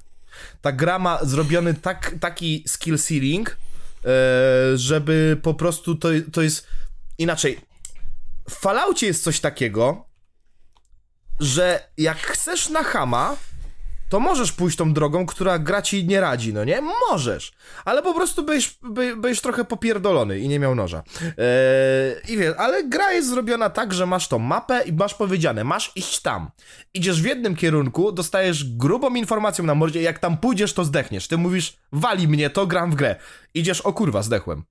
[0.61, 3.57] Ta gra ma zrobiony tak, taki skill ceiling,
[4.05, 6.67] e, żeby po prostu to, to jest,
[7.17, 7.59] inaczej,
[8.49, 10.05] w Falloutie jest coś takiego,
[11.39, 13.35] że jak chcesz na hama,
[14.09, 16.81] to możesz pójść tą drogą, która gra ci nie radzi, no nie?
[17.09, 17.51] Możesz,
[17.85, 21.03] ale po prostu byś, by, byś trochę popierdolony i nie miał noża.
[21.23, 25.63] Eee, I wiesz, ale gra jest zrobiona tak, że masz tą mapę i masz powiedziane,
[25.63, 26.51] masz iść tam.
[26.93, 31.27] Idziesz w jednym kierunku, dostajesz grubą informację na mordzie, jak tam pójdziesz, to zdechniesz.
[31.27, 33.15] Ty mówisz, wali mnie to, gram w grę.
[33.53, 34.63] Idziesz, o kurwa, zdechłem.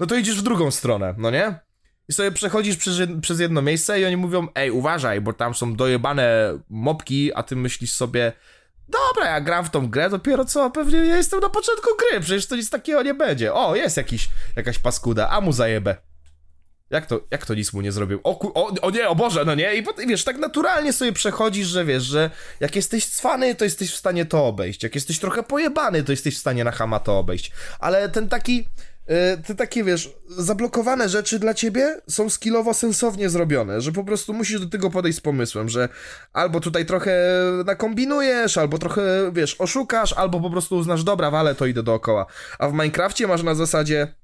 [0.00, 1.66] No to idziesz w drugą stronę, no nie?
[2.08, 2.76] I sobie przechodzisz
[3.20, 7.56] przez jedno miejsce i oni mówią, ej, uważaj, bo tam są dojebane mopki, a ty
[7.56, 8.32] myślisz sobie,
[8.88, 12.46] dobra, ja gram w tą grę dopiero co, pewnie ja jestem na początku gry, przecież
[12.46, 13.54] to nic takiego nie będzie.
[13.54, 15.96] O, jest jakiś, jakaś paskuda, a mu zajebę.
[16.90, 18.20] Jak to, jak to nic mu nie zrobił?
[18.24, 19.74] O, o, o nie, o Boże, no nie?
[19.74, 23.96] I wiesz, tak naturalnie sobie przechodzisz, że wiesz, że jak jesteś cwany, to jesteś w
[23.96, 24.82] stanie to obejść.
[24.82, 27.52] Jak jesteś trochę pojebany, to jesteś w stanie na hama to obejść.
[27.78, 28.68] Ale ten taki,
[29.46, 34.60] te takie, wiesz, zablokowane rzeczy dla ciebie są skillowo sensownie zrobione, że po prostu musisz
[34.60, 35.88] do tego podejść z pomysłem, że
[36.32, 41.66] albo tutaj trochę nakombinujesz, albo trochę, wiesz, oszukasz, albo po prostu uznasz, dobra, wale, to
[41.66, 42.26] idę dookoła.
[42.58, 44.14] A w Minecrafcie masz na zasadzie,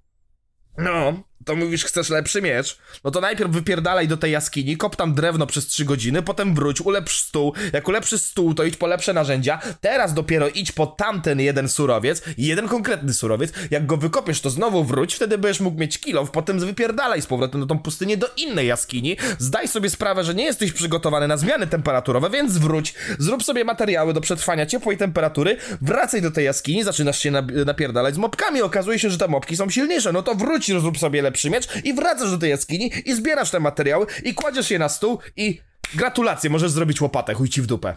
[0.79, 5.14] no, to mówisz, chcesz lepszy miecz, no to najpierw wypierdalaj do tej jaskini, kop tam
[5.14, 9.12] drewno przez 3 godziny, potem wróć, ulepsz stół, jak ulepszysz stół, to idź po lepsze
[9.12, 14.50] narzędzia, teraz dopiero idź po tamten jeden surowiec, jeden konkretny surowiec, jak go wykopiesz, to
[14.50, 18.26] znowu wróć, wtedy będziesz mógł mieć kilo, potem wypierdalaj z powrotem na tą pustynię do
[18.37, 23.42] innej jaskini, zdaj sobie sprawę, że nie jesteś przygotowany na zmiany temperaturowe, więc wróć, zrób
[23.42, 27.31] sobie materiały do przetrwania ciepłej temperatury, wracaj do tej jaskini, zaczynasz się
[27.66, 31.22] napierdalać z mopkami, okazuje się, że te mopki są silniejsze, no to wróć, zrób sobie
[31.33, 34.88] lepszy miecz i wracasz do tej jaskini i zbierasz te materiały i kładziesz je na
[34.88, 35.61] stół i
[35.95, 37.95] gratulacje, możesz zrobić łopatę, chuj ci w dupę.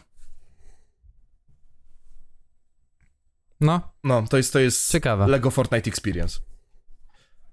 [3.61, 5.27] No, No, to jest, to jest ciekawe.
[5.27, 6.39] Lego Fortnite Experience.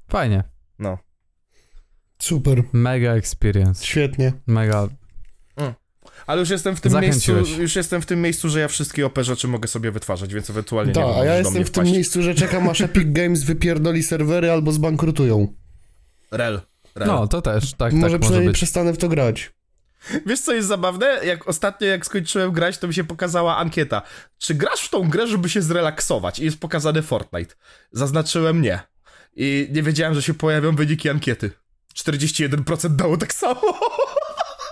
[0.09, 0.45] Fajnie.
[0.79, 0.99] No.
[2.18, 3.85] Super, Mega experience.
[3.87, 4.33] świetnie.
[4.47, 4.88] Mega.
[6.27, 7.59] Ale już jestem w tym miejscu, Zachęciłeś.
[7.59, 10.92] już jestem w tym miejscu, że ja wszystkie OP rzeczy mogę sobie wytwarzać, więc ewentualnie
[10.92, 14.51] Tak, nie a ja jestem w tym miejscu, że czekam aż Epic Games wypierdoli serwery
[14.51, 15.55] albo zbankrutują.
[16.33, 16.61] Rel.
[16.95, 17.09] Rel.
[17.09, 18.57] No, to też, tak, może tak może przynajmniej być.
[18.57, 19.53] przestanę w to grać.
[20.27, 21.21] Wiesz co jest zabawne?
[21.25, 24.03] Jak ostatnio jak skończyłem grać, to mi się pokazała ankieta.
[24.38, 26.38] Czy grasz w tą grę, żeby się zrelaksować?
[26.38, 27.55] I jest pokazany Fortnite.
[27.92, 28.81] Zaznaczyłem nie.
[29.37, 31.51] I nie wiedziałem, że się pojawią wyniki ankiety.
[31.97, 33.61] 41% dało tak samo.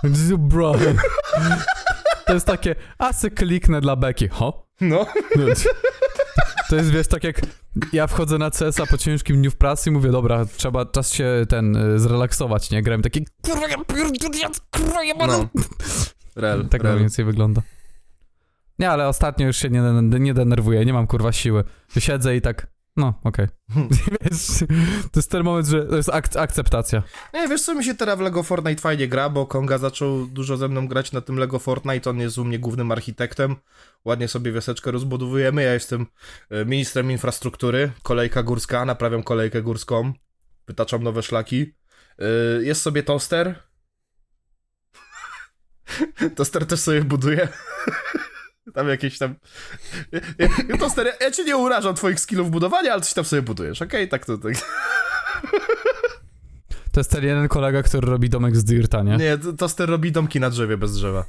[0.37, 0.75] Bro.
[2.25, 4.27] To jest takie, a se kliknę dla beki.
[4.27, 4.67] Ho?
[4.81, 5.05] No.
[6.69, 7.41] To jest, wiesz, tak jak
[7.93, 11.45] ja wchodzę na CS-a po ciężkim dniu w pracy i mówię, dobra, trzeba, czas się
[11.49, 12.81] ten, y, zrelaksować, nie?
[12.81, 15.47] Grałem taki, kurwa, ja pierdolę, kurwa, ja No.
[16.35, 16.91] Rel, Tak rel.
[16.91, 17.61] mniej więcej wygląda.
[18.79, 19.81] Nie, ale ostatnio już się nie,
[20.19, 21.63] nie denerwuję, nie mam kurwa siły.
[21.99, 23.47] Siedzę i tak, no, okej.
[24.21, 24.47] Wiesz,
[25.11, 27.03] to jest ten moment, że to jest ak akceptacja.
[27.33, 30.57] Nie, wiesz co, mi się teraz w LEGO Fortnite fajnie gra, bo Konga zaczął dużo
[30.57, 33.55] ze mną grać na tym LEGO Fortnite, on jest u mnie głównym architektem,
[34.05, 36.05] ładnie sobie wioseczkę rozbudowujemy, ja jestem
[36.49, 40.13] e, ministrem infrastruktury, kolejka górska, naprawiam kolejkę górską,
[40.67, 41.73] wytaczam nowe szlaki,
[42.21, 43.55] E, jest sobie toster,
[46.35, 47.47] toster też sobie buduje.
[48.73, 49.35] Tam jakieś tam.
[50.11, 53.41] Ja, ja, toster, ja, ja cię nie urażam twoich skillów budowania, ale coś tam sobie
[53.41, 54.09] budujesz, okej?
[54.09, 54.53] Tak to tak.
[56.91, 59.17] To jest ten jeden kolega, który robi domek z dirta, nie?
[59.17, 61.25] Nie, to- toster robi domki na drzewie bez drzewa.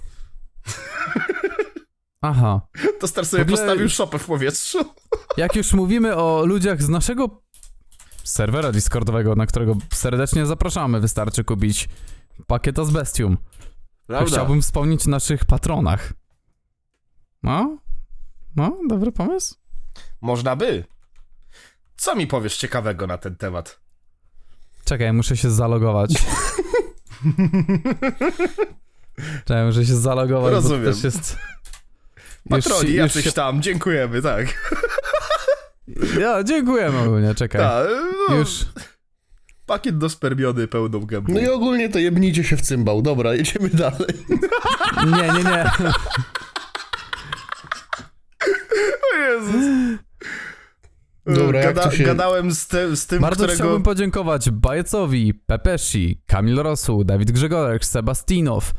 [2.21, 2.61] Aha.
[3.01, 4.79] Toster sobie ogóle- postawił szopę w powietrzu.
[5.37, 7.43] Jak już mówimy o ludziach z naszego
[8.25, 11.89] serwera Discordowego, na którego serdecznie zapraszamy, wystarczy kupić
[12.47, 13.37] pakieta z Bestium.
[14.09, 16.13] To chciałbym wspomnieć o naszych patronach.
[17.43, 17.79] No?
[18.57, 19.55] No, dobry pomysł.
[20.21, 20.85] Można by.
[21.97, 23.81] Co mi powiesz ciekawego na ten temat?
[24.85, 26.11] Czekaj, muszę się zalogować.
[29.45, 30.85] Czekaj, muszę się zalogować, Rozumiem.
[30.85, 31.37] bo to też jest...
[32.49, 33.33] Patroni, już jacyś się...
[33.33, 34.73] tam, dziękujemy, tak.
[36.21, 37.61] Ja, dziękujemy ogólnie, czekaj.
[37.61, 37.85] Ta,
[38.29, 38.67] no, Już.
[39.67, 41.33] Pakiet do spermiony pełną gębą.
[41.33, 43.03] No i ogólnie to jebnijcie się w cymbał.
[43.03, 44.09] Dobra, jedziemy dalej.
[45.07, 45.71] Nie, nie, nie.
[49.13, 49.65] O Jezus.
[51.27, 53.55] Dobra, Gada, się- Gadałem z, te, z tym, Bardzo którego...
[53.65, 58.73] chciałbym podziękować Bajecowi, Pepeshi, Kamil Rosu, Dawid Grzegorek, Sebastinow,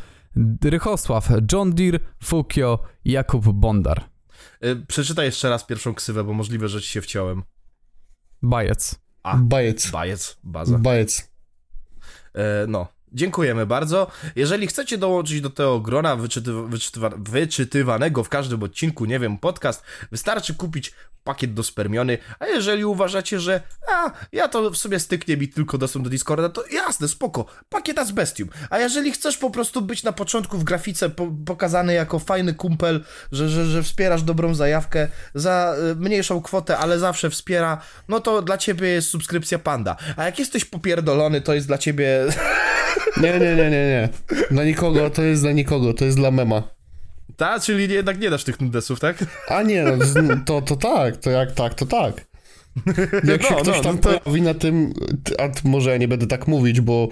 [0.63, 4.03] Rychosław, John Deere, Fukio, Jakub Bondar.
[4.65, 7.43] Y, Przeczytaj jeszcze raz pierwszą ksywę, bo możliwe, że ci się wciąłem.
[8.41, 8.99] Bajec.
[9.23, 9.37] A.
[9.37, 9.91] Bajec.
[9.91, 10.77] Bajec, baza.
[10.77, 11.31] Bajec.
[12.35, 14.07] E, no, dziękujemy bardzo.
[14.35, 19.83] Jeżeli chcecie dołączyć do tego grona wyczytywa, wyczytywa, wyczytywanego w każdym odcinku, nie wiem, podcast,
[20.11, 25.37] wystarczy kupić pakiet do spermiony, a jeżeli uważacie, że a, ja to w sobie styknie
[25.37, 28.49] mi tylko dostęp do Discorda, to jasne, spoko, pakieta z Bestium.
[28.69, 33.03] A jeżeli chcesz po prostu być na początku w grafice po, pokazany jako fajny kumpel,
[33.31, 38.41] że, że, że wspierasz dobrą zajawkę za y, mniejszą kwotę, ale zawsze wspiera, no to
[38.41, 39.95] dla ciebie jest subskrypcja Panda.
[40.17, 42.07] A jak jesteś popierdolony, to jest dla ciebie
[43.21, 44.09] Nie, nie, nie, nie, nie.
[44.51, 46.63] Dla nikogo, to jest dla nikogo, to jest dla mema.
[47.37, 49.17] Ta, czyli jednak nie dasz tych nudesów, tak?
[49.47, 49.97] A nie, no,
[50.45, 52.25] to, to tak, to jak tak, to tak.
[53.23, 54.93] Jak się No, ktoś no, tam no to- pojawi na tym,
[55.39, 57.07] a może ja nie będę tak mówić, bo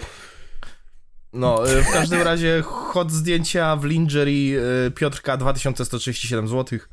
[1.34, 6.80] No, y, w każdym razie hot zdjęcia w lingerie y, Piotrka 2137 zł.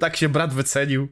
[0.00, 1.08] tak się brat wycenił.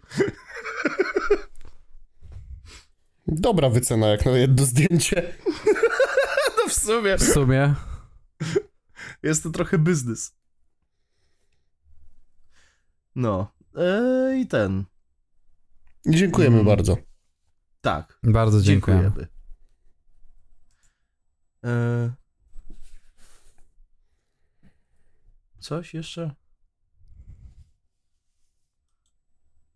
[3.31, 5.23] Dobra wycena jak na jedno zdjęcie.
[6.59, 7.75] No w sumie W sumie.
[9.23, 10.35] jest to trochę biznes.
[13.15, 13.53] No.
[14.33, 14.85] y, I ten.
[16.07, 16.67] Dziękujemy Mm.
[16.67, 16.97] bardzo.
[17.81, 18.19] Tak.
[18.23, 18.97] Bardzo dziękuję.
[19.03, 19.29] Dziękujemy.
[21.65, 22.13] E...
[25.61, 26.35] Coś jeszcze?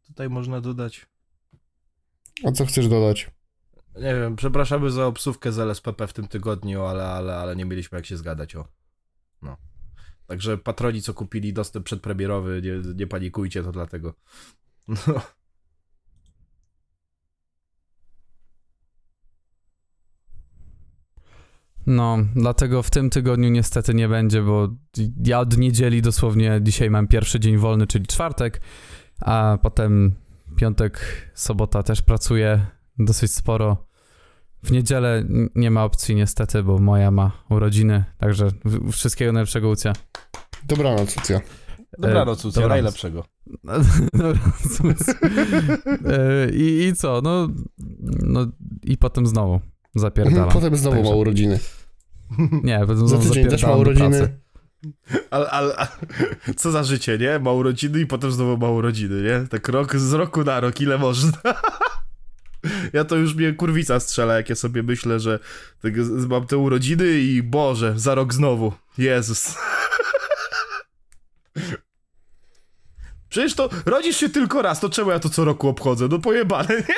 [0.06, 1.06] Tutaj można dodać.
[2.44, 3.30] A co chcesz dodać?
[3.96, 7.98] Nie wiem, przepraszamy za obsówkę z LSPP w tym tygodniu, ale, ale, ale nie mieliśmy
[7.98, 8.68] jak się zgadać, o.
[9.42, 9.56] No.
[10.26, 14.14] Także patroni, co kupili dostęp przedpremierowy, nie, nie panikujcie, to dlatego.
[14.88, 15.20] No.
[21.86, 24.68] No, dlatego w tym tygodniu niestety nie będzie, bo
[25.24, 28.60] ja od niedzieli dosłownie dzisiaj mam pierwszy dzień wolny, czyli czwartek,
[29.20, 30.14] a potem
[30.56, 31.00] piątek,
[31.34, 32.66] sobota też pracuję
[32.98, 33.86] dosyć sporo.
[34.62, 35.24] W niedzielę
[35.54, 38.48] nie ma opcji niestety, bo moja ma urodziny, także
[38.92, 39.92] wszystkiego najlepszego Ucia.
[40.64, 41.40] Dobranoc, Lucja.
[41.98, 42.74] Dobranoc, Lucja, dobranoc.
[42.82, 43.24] najlepszego.
[44.12, 44.40] Dobra,
[44.76, 45.14] cóż.
[46.06, 47.48] E, I, I co, no,
[48.22, 48.46] no
[48.82, 49.60] i potem znowu
[49.94, 50.48] zapierdalam.
[50.58, 51.58] Potem znowu Także- ma urodziny.
[52.64, 54.38] Nie, potem Za znowu tydzień też ma urodziny.
[55.30, 55.88] Ale, ale, ale
[56.56, 57.38] co za życie, nie?
[57.38, 59.48] Ma urodziny i potem znowu ma urodziny, nie?
[59.48, 61.32] Tak rok z roku na rok, ile można.
[62.92, 65.38] Ja to już mnie kurwica strzela, jak ja sobie myślę, że
[65.82, 68.72] tego, mam te urodziny i Boże, za rok znowu.
[68.98, 69.54] Jezus.
[73.28, 76.08] Przecież to rodzisz się tylko raz, to czemu ja to co roku obchodzę?
[76.10, 76.94] No pojebane, nie?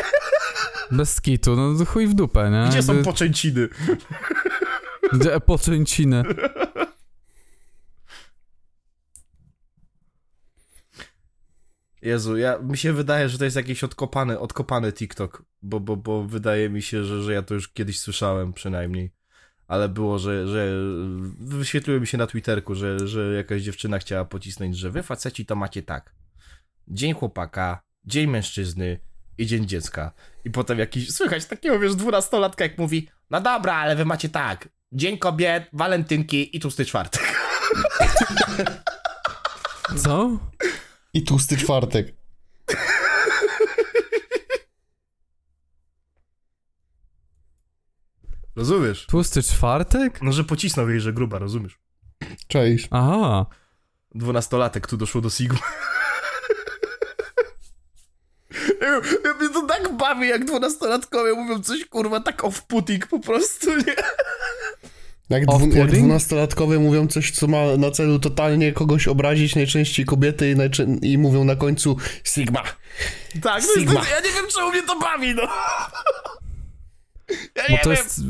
[0.91, 2.71] Bez kitu, no chuj w dupę, nie?
[2.71, 3.69] Gdzie są poczęciny?
[5.13, 6.25] Gdzie poczęciny?
[12.07, 16.23] Jezu, ja, mi się wydaje, że to jest jakiś odkopany, odkopany TikTok, bo, bo, bo
[16.23, 19.13] wydaje mi się, że, że ja to już kiedyś słyszałem przynajmniej.
[19.69, 20.73] Ale było, że, że
[21.41, 25.57] wyświetliło mi się na Twitterku, że, że jakaś dziewczyna chciała pocisnąć, że wy faceci to
[25.57, 26.15] macie tak.
[26.89, 29.01] Dzień chłopaka, dzień mężczyzny
[29.39, 30.13] i dzień dziecka.
[30.45, 34.69] I potem jakiś, słychać takiego, wiesz, dwunastolatka jak mówi, no dobra, ale wy macie tak.
[34.93, 37.23] Dzień kobiet, walentynki i tłusty czwartek.
[39.97, 40.31] Co?
[41.17, 42.15] I tłusty czwartek.
[48.57, 49.07] Rozumiesz?
[49.07, 50.23] Tłusty czwartek?
[50.23, 51.79] No, że pocisnął jej, że gruba, rozumiesz?
[52.49, 52.89] Cześć.
[52.91, 53.47] Aha.
[54.15, 55.59] dwunastolatek tu doszło do Sigma.
[58.81, 59.01] Ja
[59.41, 63.97] Mnie to tak bawi, jak dwunastolatkowie mówią coś, kurwa, tak off-putting po prostu, nie?
[65.29, 70.51] Jak, dwu, jak dwunastolatkowie mówią coś, co ma na celu totalnie kogoś obrazić, najczęściej kobiety
[70.51, 72.63] i, najczę- i mówią na końcu Sigma.
[73.43, 74.01] Tak, no Sigma.
[74.01, 75.43] jest, ja nie wiem, czemu mnie to bawi, no.
[77.57, 77.99] Ja Bo nie to wiem.
[77.99, 78.21] jest...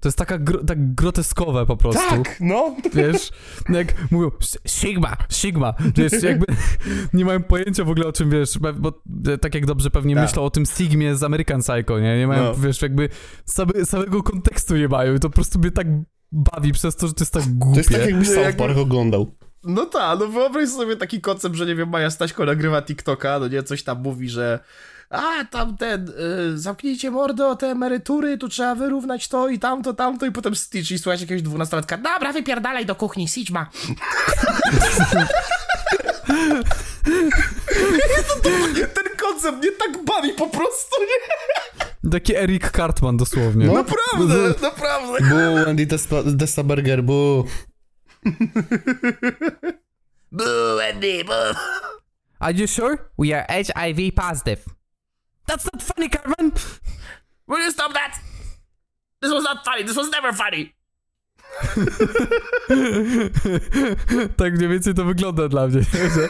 [0.00, 2.02] To jest taka gro, tak groteskowe po prostu.
[2.10, 2.76] Tak, no.
[2.94, 3.30] Wiesz,
[3.68, 6.46] no jak mówią "S- Sigma, Sigma, wiesz, jakby
[7.14, 8.92] nie mają pojęcia w ogóle o czym, wiesz, bo
[9.32, 10.24] e, tak jak dobrze pewnie Tak.
[10.24, 12.18] myślą o tym Sigmie z American Psycho, nie?
[12.18, 12.54] Nie mają, No.
[12.54, 13.08] wiesz, jakby
[13.44, 15.86] same, samego kontekstu nie mają i to po prostu mnie tak
[16.32, 17.74] bawi przez to, że to jest tak głupie.
[17.74, 19.34] To jest tak, jakby South Park oglądał.
[19.64, 23.48] No tak, no wyobraź sobie taki koncept, że nie wiem, Maja Staśko nagrywa TikToka, no
[23.48, 24.58] nie, coś tam mówi, że
[25.10, 26.08] a, tam ten,
[26.54, 30.54] y, zamknijcie mordę o te emerytury, tu trzeba wyrównać to i tamto, tamto i potem
[30.56, 33.70] Stitch i słuchać jakiegoś dwunastolatka, dobra, wypierdalaj do kuchni, Sigma.
[38.94, 42.10] Ten koncept mnie tak bawi po prostu, nie?
[42.10, 43.66] Taki Eric Cartman dosłownie.
[43.66, 43.72] No.
[43.72, 45.18] Naprawdę, naprawdę.
[45.30, 45.86] Bu, Andy
[46.38, 47.44] Testaberger, bu.
[50.32, 51.54] Boo, Andy, boo.
[52.38, 52.98] Are you sure?
[53.18, 54.77] We are HIV positive.
[55.48, 56.52] That's not funny, Cartman!
[57.48, 58.12] Will you stop that?
[59.22, 60.72] This was not funny, this was never funny.
[64.36, 65.82] tak mniej więcej to wygląda dla mnie.
[66.14, 66.28] że-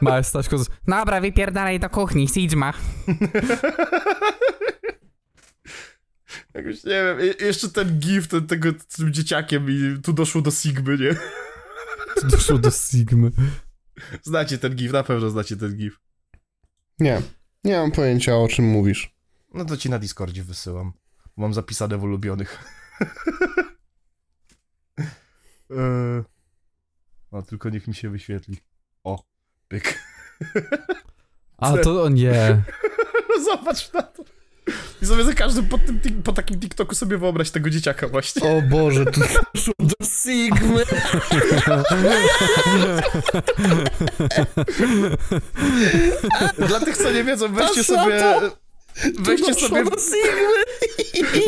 [0.00, 0.68] Małe Staśko z...
[0.88, 2.72] Dobra, wypierdalaj do kuchni, Sigma.
[6.54, 10.42] Jakoś, nie wiem, je- jeszcze ten gif ten, tego z tym dzieciakiem i tu doszło
[10.42, 11.16] do Sigmy, nie?
[12.30, 13.30] doszło do Sigmy.
[14.22, 16.00] Znacie ten gif, na pewno znacie ten gif.
[16.98, 17.22] Nie,
[17.64, 19.16] nie mam pojęcia o czym mówisz.
[19.54, 20.92] No to ci na Discordzie wysyłam.
[21.36, 22.58] Mam zapisane w ulubionych.
[27.32, 28.56] No, tylko niech mi się wyświetli.
[29.04, 29.24] O,
[29.68, 29.98] pyk.
[31.56, 32.62] A to o nie.
[33.44, 34.24] Zobacz na to.
[35.02, 38.42] I sobie za każdym po, tym, po takim TikToku sobie wyobraź tego dzieciaka właśnie.
[38.42, 40.84] O Boże, tu doszło do Sigmy.
[46.68, 48.22] Dla tych, co nie wiedzą, weźcie sobie...
[49.18, 49.84] Weźcie sobie...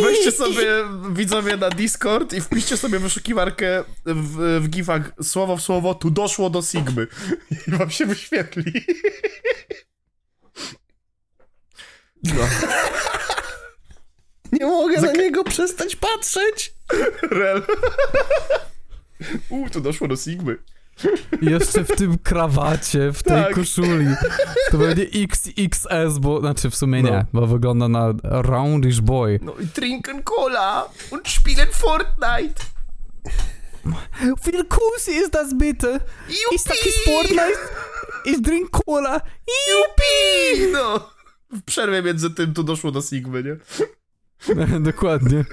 [0.03, 0.67] Weźcie sobie
[1.13, 6.51] widzowie na Discord i wpiszcie sobie wyszukiwarkę w, w gifach słowo w słowo, tu doszło
[6.51, 7.07] do Sigmy.
[7.69, 8.73] I wam się wyświetli.
[12.37, 12.43] No,
[14.53, 16.75] Nie mogę na niego przestać patrzeć.
[17.31, 17.63] rel.
[19.49, 20.59] Uuu, tu doszło do Sigmy.
[21.43, 23.55] Jeszcze w tym krawacie, w tej Tak.
[23.55, 24.07] koszuli.
[24.71, 27.25] To będzie XXS, bo, znaczy w sumie nie, No.
[27.33, 29.41] bo wygląda na roundish boy.
[29.43, 32.63] No i trinken Cola und spielen Fortnite.
[34.71, 36.01] Cool ist das bitte?
[36.29, 37.35] Jupi!
[38.25, 39.21] Ich drink cola.
[39.47, 40.73] Jupi!
[40.73, 41.11] No.
[41.51, 43.57] W przerwie między tym tu doszło do Sigmy, nie?
[44.81, 45.45] Dokładnie.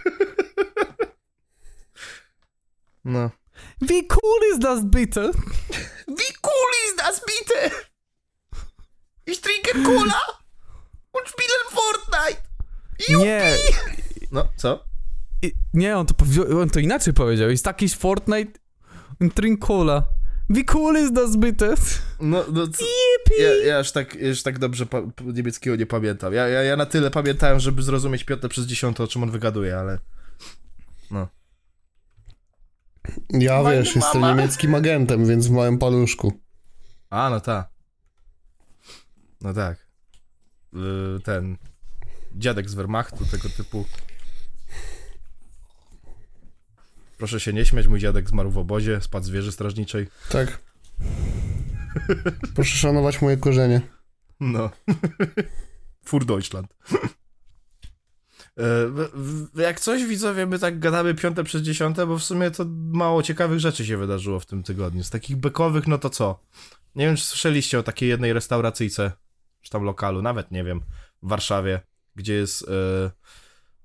[3.04, 3.32] No.
[3.82, 5.32] Wie cool ist das bitte?
[6.08, 7.72] Wie cool ist das bitte?
[9.26, 10.22] Ich trinke Cola
[11.12, 12.42] und spielen Fortnite.
[13.10, 13.56] Nie,
[14.32, 14.84] No, co?
[15.42, 16.16] i- nie, on to,
[16.62, 17.50] on to inaczej powiedział.
[17.50, 18.60] Jest jakiś Fortnite
[19.22, 20.04] und drink cola.
[20.50, 21.74] Wie cool ist das bitte?
[22.20, 22.86] No, no co?
[23.40, 26.34] Ja, ja aż tak, już tak dobrze pa- niemieckiego nie pamiętam.
[26.34, 29.78] Ja, ja, ja na tyle pamiętałem, żeby zrozumieć Piotr przez dziesiąte, o czym on wygaduje,
[29.78, 30.00] ale...
[33.30, 34.36] Ja Moja wiesz, jestem mama.
[34.36, 36.34] niemieckim agentem, więc w małym paluszku.
[37.10, 37.68] A, no tak.
[39.42, 39.88] No tak.
[40.74, 41.58] Y, ten...
[42.36, 43.86] dziadek z Wehrmachtu, tego typu.
[47.18, 50.08] Proszę się nie śmiać, mój dziadek zmarł w obozie, spadł z wieży strażniczej.
[50.30, 50.60] Tak.
[52.56, 53.82] Proszę szanować moje korzenie.
[54.40, 54.70] No.
[56.06, 56.76] Fur Deutschland.
[58.58, 63.24] E, Jak coś widzowie, my tak gadamy piąte przez dziesiąte, bo w sumie to mało
[63.24, 65.04] ciekawych rzeczy się wydarzyło w tym tygodniu.
[65.04, 66.40] Z takich bekowych, no to co?
[66.96, 69.12] Nie wiem, czy słyszeliście o takiej jednej restauracyjce,
[69.62, 70.82] czy tam lokalu, nawet nie wiem,
[71.24, 71.80] w Warszawie,
[72.16, 73.12] gdzie jest, e,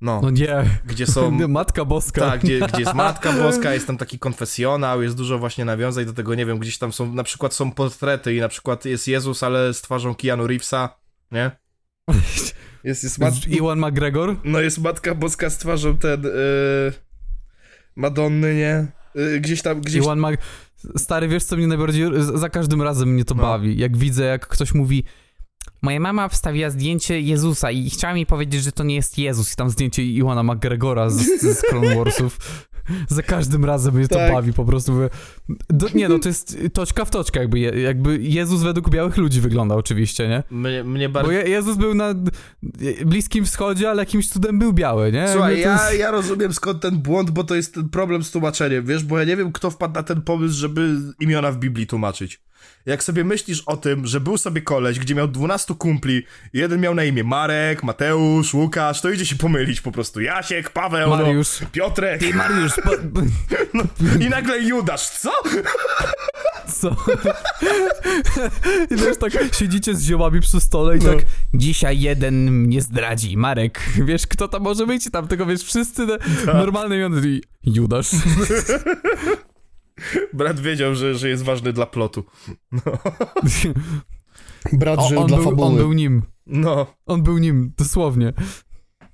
[0.01, 1.31] no, No nie, gdzie są...
[1.49, 2.21] Matka Boska.
[2.21, 6.13] Tak, gdzie, gdzie jest Matka Boska, jest tam taki konfesjonał, jest dużo właśnie nawiązań do
[6.13, 9.43] tego, nie wiem, gdzieś tam są, na przykład są portrety i na przykład jest Jezus,
[9.43, 10.89] ale z twarzą Keanu Reevesa,
[11.33, 11.51] nie?
[12.85, 13.35] Jest, jest mat...
[13.47, 14.37] Iwan McGregor?
[14.45, 16.93] No jest Matka Boska z twarzą ten, yy...
[17.97, 18.87] Madonny, nie?
[19.15, 20.03] Yy, gdzieś tam, gdzieś...
[20.03, 20.41] Iwan Mag...
[20.97, 22.07] Stary, wiesz co mnie najbardziej...
[22.35, 23.43] Za każdym razem mnie to No.
[23.43, 23.79] bawi.
[23.79, 25.05] Jak widzę, jak ktoś mówi
[25.83, 29.53] Moja mama wstawiła zdjęcie Jezusa i chciała mi powiedzieć, że to nie jest Jezus.
[29.53, 32.39] i tam zdjęcie Iwana McGregora z, z Clone Warsów.
[33.09, 34.33] Za każdym razem mnie to Tak.
[34.33, 34.93] bawi po prostu.
[35.69, 39.41] Do, nie no, to jest toczka w toczkę jakby, je- jakby Jezus według białych ludzi
[39.41, 40.43] wygląda oczywiście, nie?
[40.51, 41.33] Mnie, mnie Bo bardzo...
[41.33, 42.15] Je, Jezus był na
[43.07, 45.29] Bliskim Wschodzie, ale jakimś cudem był biały, nie?
[45.33, 48.31] Słuchaj, to ja, jest- ja rozumiem skąd ten błąd, bo to jest ten problem z
[48.31, 51.87] tłumaczeniem, wiesz, bo ja nie wiem, kto wpadł na ten pomysł, żeby imiona w Biblii
[51.87, 52.41] tłumaczyć.
[52.87, 56.95] Jak sobie myślisz o tym, że był sobie koleś, gdzie miał 12 kumpli, jeden miał
[56.95, 60.21] na imię Marek, Mateusz, Łukasz, to idzie się pomylić po prostu.
[60.21, 61.61] Jasiek, Paweł, Mariusz.
[61.61, 63.21] no, Piotrek Ty, Mariusz, bo,
[64.27, 65.31] i nagle Judasz, co?
[66.73, 66.97] co?
[68.91, 71.13] I wiesz, tak siedzicie z ziołami przy stole i No.
[71.15, 71.19] tak
[71.55, 73.81] dzisiaj jeden mnie zdradzi, Marek.
[74.05, 75.11] Wiesz, kto tam może być?
[75.11, 76.55] Tam tego, wiesz, wszyscy Tak.
[76.55, 78.11] normalne i Judasz.
[80.33, 82.25] Brat wiedział, że, że jest ważny dla plotu.
[84.73, 85.69] Brat O, żył on, dla był, fabuły.
[85.69, 86.23] on był nim.
[86.47, 88.33] No, On był nim, dosłownie.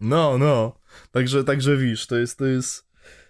[0.01, 0.73] no, no.
[1.11, 2.87] Także, także wiesz, to jest, to jest...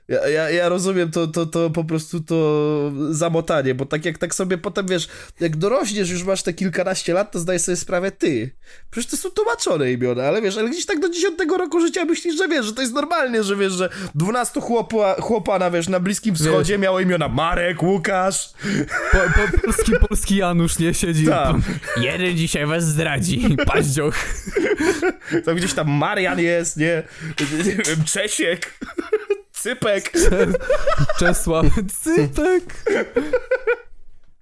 [0.09, 4.34] Ja, ja, ja rozumiem to, to, to po prostu to zamotanie, bo tak jak tak
[4.34, 5.09] sobie potem, wiesz,
[5.40, 8.50] jak dorośniesz, już masz te kilkanaście lat, to zdajesz sobie sprawę, ty,
[8.90, 12.36] przecież to są tłumaczone imiona, ale wiesz, ale gdzieś tak do dziesiątego roku życia myślisz,
[12.36, 16.34] że wiesz, że to jest normalnie, że wiesz, że dwunastu chłopa, chłopana, wiesz, na Bliskim
[16.34, 18.52] Wschodzie miało imiona Marek, Łukasz,
[19.12, 21.26] Po, po, polski, polski Janusz nie siedzi.
[21.26, 21.57] Tak.
[22.00, 23.57] Jeden dzisiaj was zdradzi.
[23.66, 24.14] Paździoch.
[25.44, 27.02] to gdzieś tam Marian jest, nie,
[27.64, 28.78] nie wiem, Czesiek,
[29.70, 30.12] Cypek,
[31.18, 31.66] Czesław.
[32.02, 32.84] Cypek.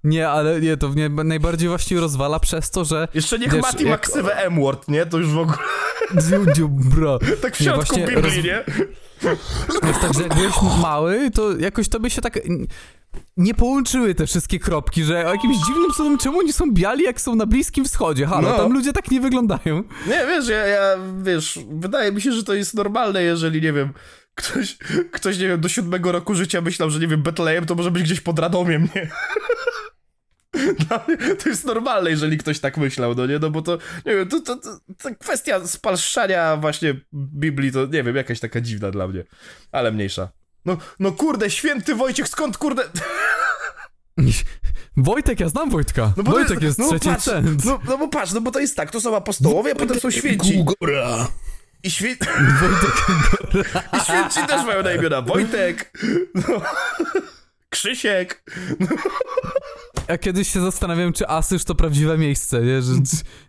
[0.03, 3.83] Nie, ale nie, to mnie najbardziej właśnie rozwala przez to, że jeszcze niech Wiesz, Mati
[3.83, 5.57] ma jak- ksywę M-word, nie, to już w ogóle,
[6.55, 7.19] Dziu, bro.
[7.41, 8.63] tak w Nie, środku właśnie Biblii, roz- nie?
[9.83, 12.39] Wiesz, tak, że jak byłeś mały, to jakoś to by się tak
[13.37, 17.21] nie połączyły te wszystkie kropki, że o jakimś dziwnym cudem, czemu oni są biali, jak
[17.21, 18.25] są na Bliskim Wschodzie?
[18.25, 18.57] Halo, No.
[18.57, 19.83] tam ludzie tak nie wyglądają.
[20.07, 20.81] Nie, wiesz, ja, ja,
[21.23, 23.93] wiesz, wydaje mi się, że to jest normalne, jeżeli, nie wiem,
[24.35, 24.77] ktoś,
[25.11, 28.03] ktoś, nie wiem, do siódmego roku życia myślał, że, nie wiem, Betlejem to może być
[28.03, 29.09] gdzieś pod Radomiem, nie?
[31.43, 33.39] To jest normalne, jeżeli ktoś tak myślał, no nie?
[33.39, 38.03] No bo to, nie wiem, to, to, to, to kwestia spalszania właśnie Biblii, to, nie
[38.03, 39.23] wiem, jakaś taka dziwna dla mnie,
[39.71, 40.29] ale mniejsza.
[40.65, 42.83] No, no kurde, święty Wojciech, skąd kurde...
[44.97, 46.13] Wojtek, ja znam Wojtka.
[46.17, 47.27] No bo Wojtek jest no, trzeci patrz,
[47.65, 50.11] no, no bo patrz, no bo to jest tak, to są apostołowie, a potem są
[50.11, 50.63] święci.
[50.63, 51.27] Góra.
[51.85, 51.89] I.
[52.61, 53.75] Wojtek.
[53.93, 55.21] I święci też mają na imiona.
[55.21, 55.99] Wojtek,
[56.35, 56.61] no,
[57.69, 58.43] Krzysiek.
[60.07, 62.81] Ja kiedyś się zastanawiałem, czy Asyż to prawdziwe miejsce, nie?
[62.81, 62.91] Że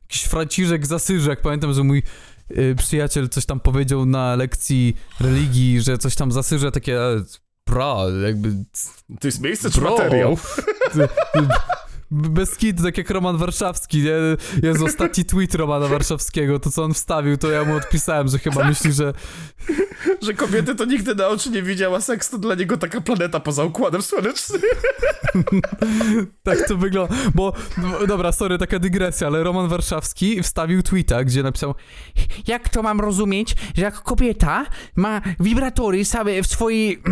[0.03, 2.03] jakiś Franciszek z Asyżu, jak pamiętam, że mój
[2.51, 7.01] y, przyjaciel coś tam powiedział na lekcji religii, że coś tam z Asyża takie...
[7.01, 7.25] e,
[7.67, 8.53] Bra, jakby...
[9.21, 9.91] To jest miejsce czy Bro.
[9.91, 10.39] materiał?
[12.11, 14.13] Bez kitu, tak jak Roman Warszawski, nie?
[14.69, 18.65] Jest ostatni tweet Romana Warszawskiego, to co on wstawił, to ja mu odpisałem, że chyba
[18.69, 19.13] myśli, że
[20.23, 23.65] Że kobiety to nigdy na oczy nie widziała seks, to dla niego taka planeta poza
[23.65, 24.63] Układem Słonecznym.
[26.43, 27.15] tak to wygląda.
[27.35, 31.75] Bo, no, dobra, sorry, taka dygresja, ale Roman Warszawski wstawił tweeta, gdzie napisał
[32.47, 37.03] Jak to mam rozumieć, że jak kobieta ma wibratory same w swojej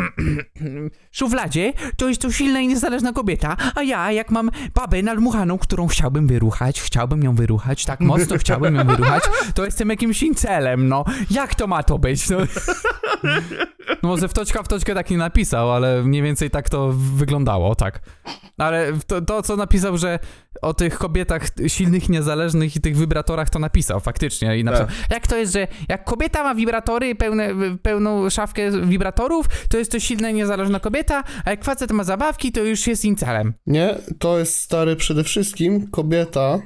[1.18, 4.50] szufladzie, to jest to silna i niezależna kobieta, a ja jak mam
[4.84, 9.22] babę nadmuchaną, którą chciałbym wyruchać, chciałbym ją wyruchać, tak mocno chciałbym ją wyruchać,
[9.54, 11.04] to jestem jakimś incelem, no.
[11.30, 12.38] Jak to ma to być, no?
[14.02, 17.74] No może w toczka w toczkę tak nie napisał, ale mniej więcej tak to wyglądało,
[17.74, 18.00] tak.
[18.58, 20.18] Ale to, to, co napisał, że
[20.62, 24.86] o tych kobietach silnych, niezależnych i tych wibratorach to napisał faktycznie i napisał.
[25.10, 27.48] Jak to jest, że jak kobieta ma wibratory, pełne,
[27.82, 32.52] pełną szafkę wibratorów, to jest to silna i niezależna kobieta, a jak facet ma zabawki,
[32.52, 33.54] to już jest incelem.
[33.66, 36.58] Nie, to jest stary przede wszystkim kobieta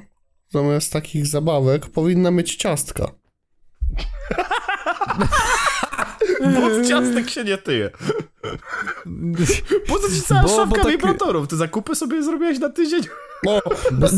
[0.49, 3.05] zamiast takich zabawek powinna mieć ciastka.
[6.55, 7.89] Bo ciastek się nie tyje.
[9.87, 11.47] Po co ci cała Bo- bo szafka tak- wibratorów?
[11.47, 13.01] Ty zakupy sobie zrobiłeś na tydzień?
[13.43, 13.59] No,
[13.91, 14.17] Bez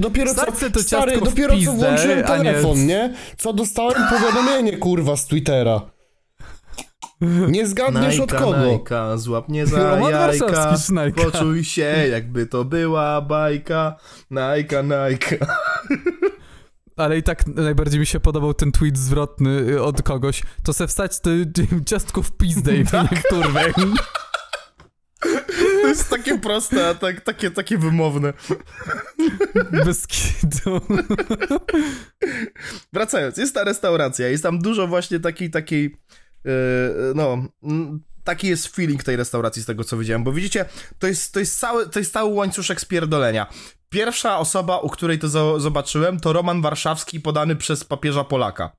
[0.00, 3.14] dopiero co, to stary, dopiero co pizdę, włączyłem a nie- telefon, nie?
[3.38, 5.80] Co dostałem powiadomienie, kurwa, z Twittera.
[7.48, 8.50] Nie zgadniesz od kogo.
[8.50, 10.74] Najka, złap mnie za Roman jajka,
[11.16, 13.96] poczuj się jakby to była bajka,
[14.30, 15.36] Najka, Najka.
[16.96, 20.42] Ale i tak najbardziej mi się podobał ten tweet zwrotny y, od kogoś.
[20.62, 21.30] To se wstać to
[21.90, 23.22] ciastko w pizdę i Tak.
[25.82, 28.32] To jest takie proste, a tak, takie, takie wymowne.
[29.84, 30.80] Bez kitu.
[32.92, 35.96] Wracając, jest ta restauracja, jest tam dużo właśnie takiej, takiej,
[36.44, 36.52] yy,
[37.14, 37.44] no,
[38.24, 40.64] taki jest feeling tej restauracji z tego, co widziałem, bo widzicie,
[40.98, 43.46] to jest, to jest, cały, to jest cały łańcuszek spierdolenia.
[43.92, 48.72] Pierwsza osoba, u której to zo- zobaczyłem, to Roman Warszawski podany przez papieża Polaka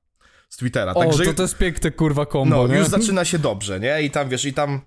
[0.48, 0.94] z Twittera.
[0.94, 2.78] O, Także to też piękne kurwa kombo, no, nie?
[2.78, 4.02] już zaczyna się dobrze, nie?
[4.02, 4.80] I tam, wiesz, i tam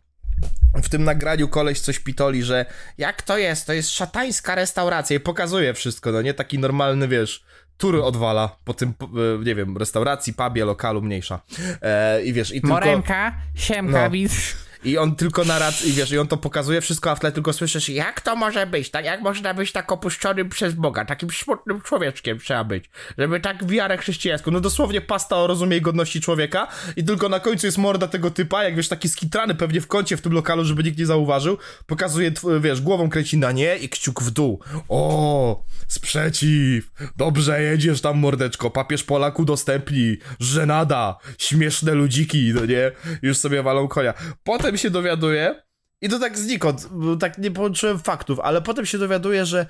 [0.83, 2.65] w tym nagraniu koleś coś pitoli, że
[2.97, 3.67] jak to jest?
[3.67, 6.33] To jest szatańska restauracja i pokazuje wszystko, no nie?
[6.33, 7.43] Taki normalny, wiesz,
[7.77, 8.93] tury odwala po tym,
[9.41, 11.39] e, nie wiem, restauracji, pubie, lokalu mniejsza.
[11.81, 12.67] E, I wiesz, i tylko...
[12.67, 14.09] Moremka, siemka, No.
[14.09, 14.55] widz.
[14.87, 17.53] I on tylko na i wiesz, i on to pokazuje wszystko, a w tle tylko
[17.53, 19.05] słyszysz, jak to może być, tak?
[19.05, 21.05] Jak można być tak opuszczonym przez Boga?
[21.05, 24.51] Takim smutnym człowieczkiem trzeba być, żeby tak wiarę chrześcijańską.
[24.51, 28.31] No dosłownie pasta o rozumie i godności człowieka i tylko na końcu jest morda tego
[28.31, 31.57] typa, jak wiesz, taki skitrany pewnie w kącie w tym lokalu, żeby nikt nie zauważył,
[31.85, 34.61] pokazuje, wiesz, głową kręci na nie i kciuk w dół.
[34.89, 42.91] O, sprzeciw, dobrze jedziesz tam, mordeczko, papież Polak udostępni, żenada, śmieszne ludziki, no nie?
[43.21, 44.13] Już sobie walą konia.
[44.43, 45.63] Potem się dowiaduje,
[46.01, 49.65] i to tak znikąd, tak nie połączyłem faktów, ale potem się dowiaduje, że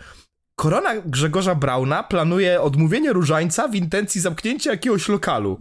[0.56, 5.60] Korona Grzegorza Brauna planuje odmówienie różańca w intencji zamknięcia jakiegoś lokalu.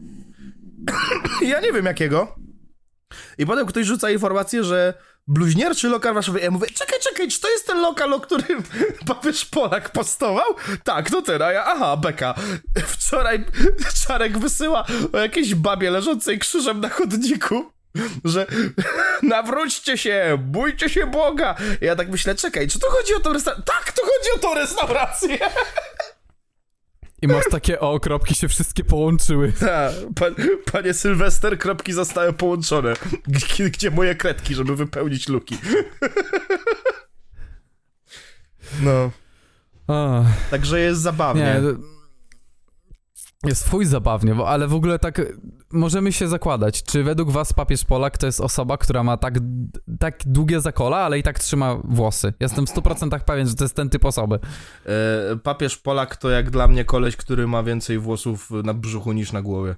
[1.43, 2.37] ja nie wiem jakiego.
[3.39, 4.95] I potem ktoś rzuca informację, że
[5.27, 6.41] bluźnierczy lokal w Warszawie.
[6.41, 8.63] Ja mówię, czekaj, czekaj, czy to jest ten lokal, o którym
[9.07, 10.55] papież Polak postował?
[10.85, 12.35] Tak, to ten, a ja, aha, beka.
[12.87, 13.45] Wczoraj
[14.07, 17.73] Czarek wysyła o jakiejś babie leżącej krzyżem na chodniku,
[18.25, 18.47] że
[19.23, 21.55] nawróćcie się, bójcie się Boga.
[21.81, 23.65] I ja tak myślę, czekaj, czy to chodzi o tą restaurację?
[23.65, 25.39] Tak, to chodzi o tą restaurację.
[27.23, 29.53] I masz takie o, kropki się wszystkie połączyły.
[29.61, 30.35] Tak, pan,
[30.73, 32.95] panie Sylwester, kropki zostały połączone.
[33.29, 35.59] Gdzie, gdzie moje kredki, żeby wypełnić luki?
[38.81, 39.11] No,
[39.89, 40.27] Ach.
[40.51, 41.43] także jest zabawnie.
[41.43, 41.96] Nie,
[43.49, 45.23] jest fuj zabawnie, bo, ale w ogóle tak
[45.73, 49.35] możemy się zakładać, czy według was papież Polak to jest osoba, która ma tak,
[49.99, 52.33] tak długie zakola, ale i tak trzyma włosy.
[52.41, 54.39] Jestem w 100% pewien, że to jest ten typ osoby.
[54.87, 59.33] E, papież Polak to jak dla mnie koleś, który ma więcej włosów na brzuchu niż
[59.33, 59.75] na głowie.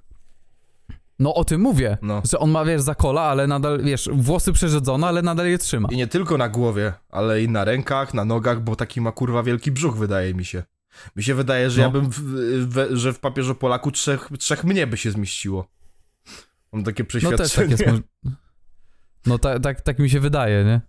[1.18, 2.22] No o tym mówię, No.
[2.30, 5.88] że on ma, wiesz, zakola, ale nadal, wiesz, włosy przerzedzone, ale nadal je trzyma.
[5.92, 9.42] I nie tylko na głowie, ale i na rękach, na nogach, bo taki ma kurwa
[9.42, 10.62] wielki brzuch, wydaje mi się.
[11.16, 11.86] Mi się wydaje, że No.
[11.86, 15.68] ja bym, w, w, że w papieżu Polaku trzech, trzech mnie by się zmieściło.
[16.72, 17.48] Mam takie No przeświadczenie.
[17.48, 17.84] też tak jest.
[19.26, 20.80] No tak, tak, tak mi się wydaje, nie?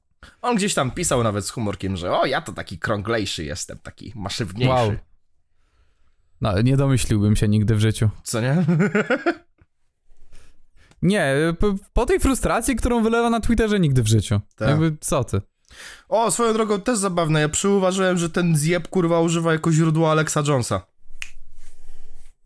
[0.41, 4.13] On gdzieś tam pisał nawet z humorkiem, że o, ja to taki krąglejszy jestem, taki
[4.15, 4.73] maszywniejszy.
[4.73, 4.91] Wow.
[6.41, 8.09] No, nie domyśliłbym się nigdy w życiu.
[8.23, 8.65] Co nie?
[11.01, 14.41] Nie, po, po tej frustracji, którą wylewa na Twitterze, nigdy w życiu.
[14.55, 14.69] Tak.
[14.69, 15.41] Jakby, co ty?
[16.09, 20.43] O, swoją drogą też zabawne, ja przyuważyłem, że ten zjeb kurwa używa jako źródło Alexa
[20.47, 20.81] Jonesa.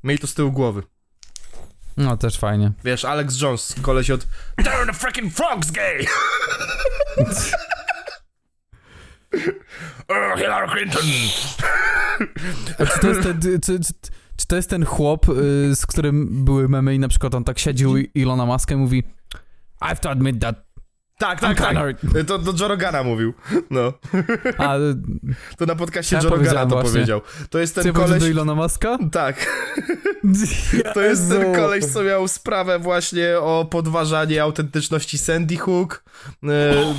[0.03, 0.83] Miej to z tyłu głowy.
[1.97, 2.71] No, też fajnie.
[2.83, 6.05] Wiesz, Alex Jones, koleś od Turn the freaking frogs gay!
[10.07, 11.03] oh, Hillary Clinton!
[12.93, 13.79] Czy to jest ten, czy, czy,
[14.37, 17.59] czy to jest ten chłop, y, z którym były memy i na przykład on tak
[17.59, 19.03] siedzi u Ilona Muska i mówi
[19.81, 20.62] I have to admit that...
[21.23, 21.73] Tak, tak, tak.
[21.99, 23.33] kinda- To do Joe Rogana mówił.
[23.69, 23.93] No.
[24.57, 24.75] A,
[25.57, 26.91] To na podcaście Ja Joe Rogana powiedziałem to właśnie.
[26.91, 27.21] powiedział.
[27.49, 28.21] To jest ty ten koleś...
[28.21, 28.27] do.
[28.27, 28.97] Ilona Muska?
[29.11, 29.35] Tak.
[30.93, 36.03] To jest ten koleś, co miał sprawę właśnie o podważanie autentyczności Sandy Hook.
[36.43, 36.47] E,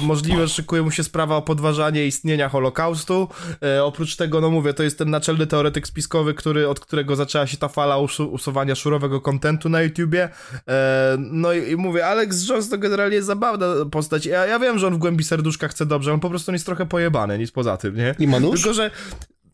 [0.02, 3.28] możliwe, że szykuje mu się sprawa o podważanie istnienia Holokaustu.
[3.62, 7.46] E, oprócz tego, no mówię, to jest ten naczelny teoretyk spiskowy, który, od którego zaczęła
[7.46, 10.28] się ta fala usu usuwania szurowego kontentu na YouTubie.
[10.68, 14.13] E, no i, i mówię, Alex Jones to generalnie jest zabawna postać.
[14.24, 16.86] Ja, ja wiem, że on w głębi serduszka chce dobrze, on po prostu jest trochę
[16.86, 18.14] pojebany, nic poza tym, nie?
[18.18, 18.62] I ma nóż?
[18.62, 18.90] Tylko, że...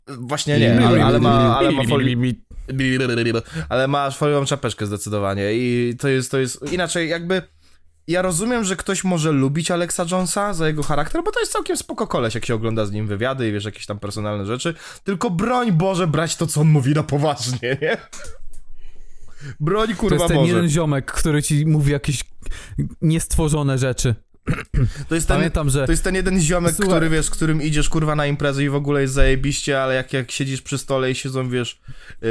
[0.06, 1.82] Właśnie nie, ale, ale ma, ale ma
[3.68, 7.42] Ale masz foliową czapeczkę zdecydowanie i to jest, to jest, inaczej jakby,
[8.08, 11.76] ja rozumiem, że ktoś może lubić Alexa Jonesa za jego charakter, bo to jest całkiem
[11.76, 15.30] spoko koleś, jak się ogląda z nim wywiady i wiesz, jakieś tam personalne rzeczy, tylko
[15.30, 17.96] broń Boże brać to, co on mówi na poważnie, nie?
[19.60, 20.52] Broń To kurwa jest ten może.
[20.52, 22.24] jeden ziomek, który ci mówi jakieś
[23.02, 24.14] niestworzone rzeczy.
[25.08, 26.90] To jest ten, Pamiętam, że to jest ten jeden ziomek, Słuchaj.
[26.94, 30.12] który wiesz, z którym idziesz kurwa na imprezę i w ogóle jest zajebiście, ale jak,
[30.12, 31.80] jak siedzisz przy stole i siedzą, wiesz,
[32.22, 32.30] yy,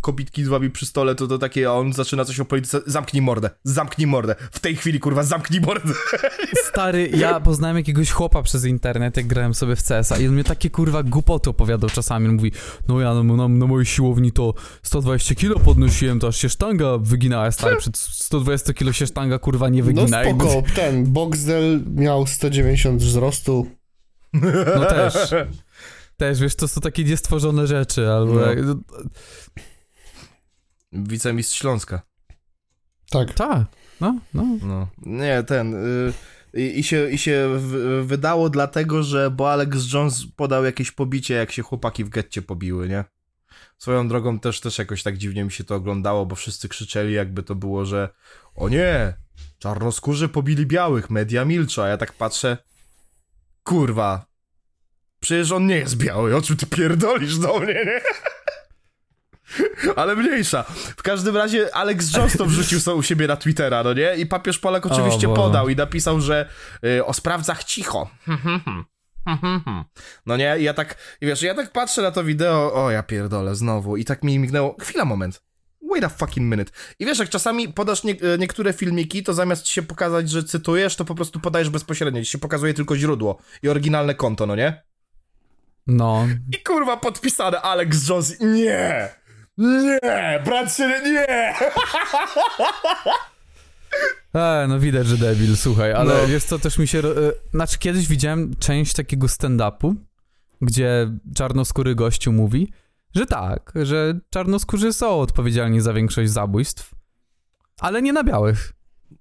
[0.00, 3.22] kobitki z wami przy stole, to to takie, a on zaczyna coś o polityce, zamknij
[3.22, 5.92] mordę, zamknij mordę, w tej chwili kurwa, zamknij mordę.
[6.68, 10.44] Stary, ja poznałem jakiegoś chłopa przez internet, jak grałem sobie w CS-a i on mnie
[10.44, 12.28] takie kurwa głupoty opowiadał czasami.
[12.28, 12.52] On mówi,
[12.88, 16.98] no ja no, na, na mojej siłowni to 120 kilo podnosiłem, to aż się sztanga
[16.98, 17.50] wyginała.
[17.50, 20.22] Stary, przed 120 kilo się sztanga kurwa nie No wygina.
[20.24, 23.70] jakby- spoko, ten Boxdel miał 190 wzrostu.
[24.32, 25.14] No też.
[26.16, 28.34] Też, wiesz, to są takie niestworzone rzeczy, albo...
[28.34, 28.40] No.
[28.40, 28.58] jak-
[30.92, 32.02] Wicemistrz Śląska.
[33.10, 33.34] Tak.
[33.34, 33.66] Tak,
[34.00, 34.44] no, no.
[34.62, 34.88] No.
[35.06, 35.74] Nie, ten.
[35.74, 36.12] Y,
[36.54, 41.34] i, I się, i się w, wydało dlatego, że bo Alex Jones podał jakieś pobicie,
[41.34, 43.04] jak się chłopaki w getcie pobiły, nie?
[43.78, 47.42] Swoją drogą też, też jakoś tak dziwnie mi się to oglądało, bo wszyscy krzyczeli, jakby
[47.42, 48.08] to było, że
[48.54, 49.14] o nie,
[49.58, 52.58] czarnoskórzy pobili białych, media milczą, a ja tak patrzę,
[53.64, 54.26] kurwa,
[55.20, 58.00] przecież on nie jest biały, o czym ty pierdolisz do mnie, nie?
[59.96, 60.62] Ale mniejsza.
[60.96, 64.16] W każdym razie Alex Jones to wrzucił sobie u siebie na Twittera, no nie?
[64.16, 66.48] I papież Polak oczywiście O podał i napisał, że
[66.84, 68.10] y, o sprawdzach cicho.
[70.26, 70.56] No nie?
[70.58, 73.96] I ja tak, i wiesz, ja tak patrzę na to wideo, o ja pierdolę, znowu.
[73.96, 75.42] I tak mi mignęło, chwila, moment.
[75.92, 76.72] Wait a fucking minute.
[76.98, 80.96] I wiesz, jak czasami podasz nie, e, niektóre filmiki, to zamiast się pokazać, że cytujesz,
[80.96, 82.20] to po prostu podajesz bezpośrednio.
[82.24, 84.82] Ci się pokazuje tylko źródło i oryginalne konto, no nie?
[85.86, 86.26] No,
[86.58, 88.40] I kurwa podpisane Alex Jones.
[88.40, 89.08] Nie!
[89.58, 90.42] Nie!
[90.44, 91.54] Brat się nie!
[94.34, 96.26] E, no widać, że debil, słuchaj, ale No.
[96.28, 96.98] wiesz co, też mi się...
[96.98, 97.02] E,
[97.54, 99.94] znaczy, kiedyś widziałem część takiego stand-upu,
[100.62, 102.72] gdzie czarnoskóry gościu mówi,
[103.16, 106.94] że tak, że czarnoskórzy są odpowiedzialni za większość zabójstw,
[107.80, 108.72] ale nie na białych,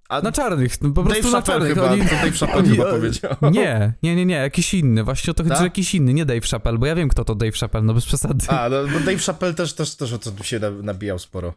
[0.09, 1.73] A na czarnych, no po Dave prostu na czarnych.
[1.73, 3.35] chyba, Oni- to Dave Chappelle oni- chyba powiedział.
[3.51, 5.57] Nie, nie, nie, nie, jakiś inny, właśnie o to chodzi, Tak?
[5.59, 8.05] że jakiś inny, nie Dave Chappelle, bo ja wiem, kto to Dave Chappelle, no bez
[8.05, 8.45] przesady.
[8.47, 11.53] A, no, bo Dave Chappelle też, też, też o to się na- nabijał sporo.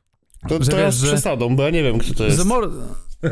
[0.48, 2.38] To, Że to wiesz, że- przesadą, bo ja nie wiem, kto to jest.
[2.38, 2.70] Że mor...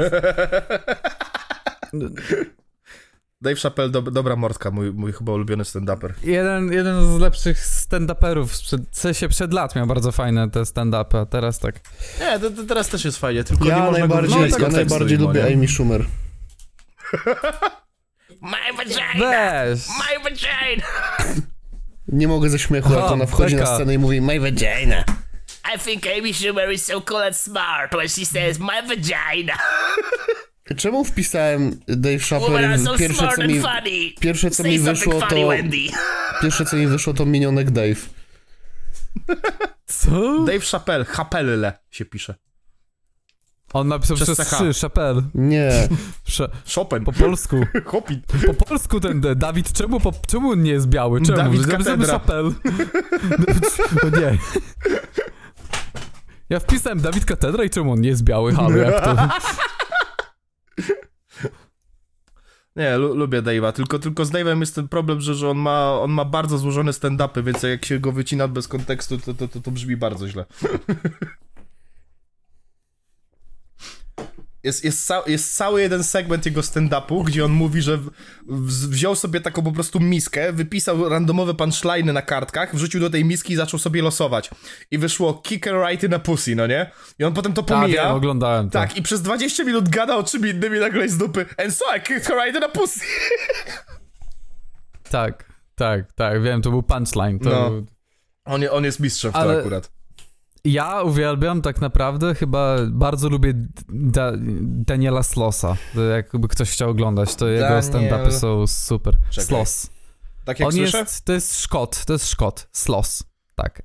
[3.41, 6.13] Dave Chappelle, do, dobra mordka, mój, mój chyba ulubiony stand-uper.
[6.23, 8.47] Jeden, jeden z lepszych stand-uperów,
[8.91, 11.81] w sensie przed lat miał bardzo fajne te stand-upy, a teraz tak...
[12.21, 15.19] Nie, to, to teraz też jest fajnie, tylko nie Ja można najbardziej, go ja najbardziej
[15.19, 15.55] lubię nie?
[15.55, 16.05] Amy Schumer.
[18.41, 19.31] My vagina!
[19.31, 19.87] Weź!
[19.89, 20.87] My vagina!
[22.09, 23.71] Nie mogę ze śmiechu, jak ona wchodzi beka.
[23.71, 25.05] na scenę i mówi my vagina.
[25.75, 29.55] I think Amy Schumer is so cool and smart when she says my vagina.
[30.77, 32.79] Czemu wpisałem Dave Chappelle?
[32.79, 33.63] so Pierwsze smart co mi,
[34.21, 35.49] pierwsze, co Say mi wyszło funny, to...
[35.49, 35.77] Wendy.
[36.43, 38.09] Pierwsze co mi wyszło to minionek Dave.
[39.87, 40.45] Co?
[40.45, 42.35] Dave Chappelle, Chappelle się pisze.
[43.73, 45.23] On napisał Przez przez trzy, Chappelle.
[45.35, 45.71] Nie.
[46.25, 47.05] Sze, Chopin.
[47.05, 47.57] po polsku.
[47.85, 48.23] Chopin.
[48.47, 51.23] Po polsku ten Dawid, czemu, po, czemu on nie jest biały?
[51.23, 51.39] Czemu?
[51.39, 52.13] Dawid Katedra.
[52.13, 52.51] Chappelle.
[54.03, 54.39] No nie.
[56.51, 58.55] Ja wpisałem Dawid Katedra i czemu on nie jest biały?
[58.55, 59.29] Halo, jak to?
[62.77, 66.01] Nie, lu lubię Dave'a, tylko, tylko z Dave'em jest ten problem, że, że on, ma,
[66.01, 69.61] on ma bardzo złożone stand-upy, więc jak się go wycina bez kontekstu, to, to, to,
[69.61, 70.45] to brzmi bardzo źle.
[74.69, 77.99] Jest, jest, ca jest cały jeden segment jego stand-upu, gdzie on mówi, że
[78.89, 83.53] wziął sobie taką po prostu miskę, wypisał randomowe punchline'y na kartkach, wrzucił do tej miski
[83.53, 84.51] i zaczął sobie losować.
[84.91, 86.91] I wyszło kicker right in a pussy, no nie?
[87.19, 88.03] I on potem to Tak, pomija.
[88.05, 88.73] wiem, oglądałem to.
[88.73, 91.85] Tak, i przez 20 minut gada o czym innym i nagle z dupy And so
[91.97, 93.01] I kicked her right in a pussy.
[95.11, 95.45] Tak,
[95.75, 97.39] tak, tak, wiem, to był punchline.
[97.39, 97.51] To...
[97.51, 97.71] No.
[98.45, 99.91] On, on jest mistrzem w to Ale- akurat.
[100.65, 103.53] Ja uwielbiam tak naprawdę, chyba bardzo lubię
[103.89, 104.33] da
[104.63, 105.77] Daniela Slosa.
[106.11, 109.17] Jakby ktoś chciał oglądać, to jego Daniel- stand-upy są super.
[109.31, 109.47] Czekaj.
[109.47, 109.91] Sloss.
[110.45, 110.99] Tak jak On słyszę?
[110.99, 112.69] jest, to jest Szkot, to jest Szkot.
[112.73, 113.23] Sloss.
[113.55, 113.83] Tak.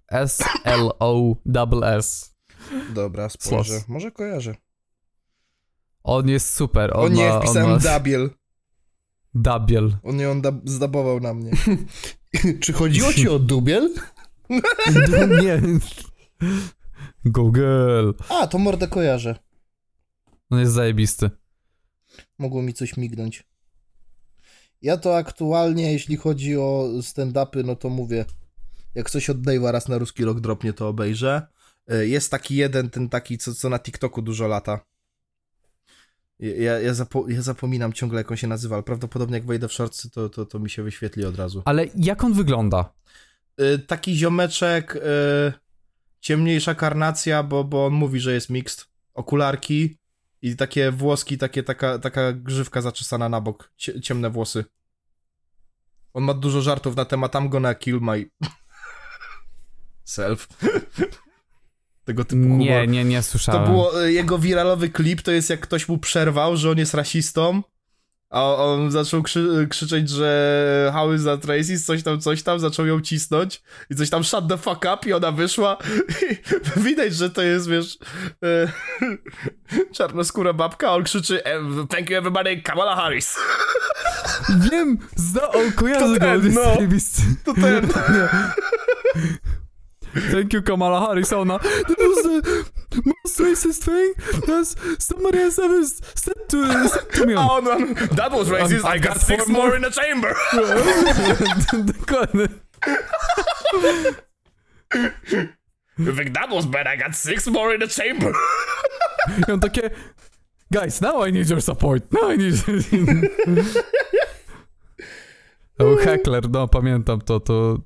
[1.14, 2.34] S-L-O-S-S.
[2.94, 3.74] Dobra, spojrzę.
[3.74, 3.88] Slos.
[3.88, 4.56] Może kojarzę.
[6.04, 6.92] On jest super.
[6.98, 8.30] On O nie, ma, wpisałem on ma dabiel.
[9.36, 9.96] Dabiel.
[10.04, 11.52] On nie, on da zdabował na mnie.
[12.62, 13.90] Czy chodziło ci o dubiel?
[15.44, 15.62] nie.
[17.26, 18.12] Google.
[18.30, 19.36] A, to mordę kojarzę.
[20.50, 21.30] On jest zajebisty.
[22.40, 23.44] Mogło mi coś mignąć.
[24.82, 28.26] Ja to aktualnie, jeśli chodzi o stand-upy, no to mówię,
[28.96, 31.48] jak coś od Dave'a raz na ruski rok dropnie, to obejrzę.
[31.92, 34.80] Y, Jest taki jeden, ten taki, co, co na TikToku dużo lata.
[36.40, 39.74] Ja, ja, zapo ja zapominam ciągle, jak on się nazywa, ale prawdopodobnie jak wejdę w
[39.74, 41.62] shortsy, to, to, to mi się wyświetli od razu.
[41.66, 42.94] Ale jak on wygląda?
[43.62, 45.00] Y, taki ziomeczek, y,
[46.24, 49.98] ciemniejsza karnacja, bo, bo on mówi, że jest mixed, okularki
[50.42, 54.66] i takie włoski, takie, taka, taka grzywka zaczesana na bok, cie, ciemne włosy.
[56.14, 58.26] On ma dużo żartów na temat I'm gonna kill my
[60.04, 60.48] self.
[62.06, 62.60] Tego typu humor.
[62.60, 63.66] Nie, nie, nie To słyszałem.
[63.72, 67.64] było e, jego wiralowy klip, to jest jak ktoś mu przerwał, że on jest rasistą,
[68.34, 72.86] a on zaczął krzy krzyczeć, że how is that racist, coś tam, coś tam, zaczął
[72.86, 75.78] ją cisnąć i coś tam shut the fuck up i ona wyszła.
[76.32, 77.98] I widać, że to jest, wiesz,
[78.44, 78.68] e,
[79.98, 81.60] czarnoskóra babka, a on krzyczy e,
[81.90, 83.36] thank you everybody, Kamala Harris.
[84.72, 86.78] Wiem, zna, o, kojarzę To ten, no.
[87.46, 87.88] To ten,
[90.14, 92.24] Thank you, Kamala Harris, a ona That was
[92.90, 94.14] the most racist thing
[94.48, 94.66] that
[95.00, 97.34] somebody has ever said to, said to me.
[97.34, 100.36] a on, on that was racist, I got six more in the chamber.
[101.86, 102.48] Dokładnie.
[105.98, 108.34] You think that was bad, I got six more in the chamber.
[109.28, 109.92] I on takie
[110.72, 112.12] Guys, now I need your support.
[112.12, 112.58] Now I need...
[115.78, 117.78] To był heckler, no pamiętam to, to...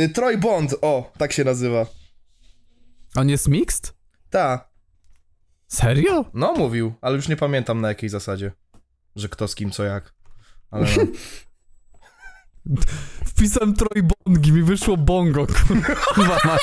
[0.00, 1.86] Y, Troy Bond, o, tak się nazywa.
[3.16, 3.94] On jest mixed?
[4.30, 4.68] Ta,
[5.68, 6.24] Serio?
[6.34, 8.52] No, mówił, ale już nie pamiętam na jakiej zasadzie.
[9.16, 10.14] Że kto z kim, co jak.
[10.70, 11.02] Ale no.
[13.26, 15.46] Wpisałem Troy Bongi, mi wyszło bongo,
[16.14, 16.62] kurwa mać.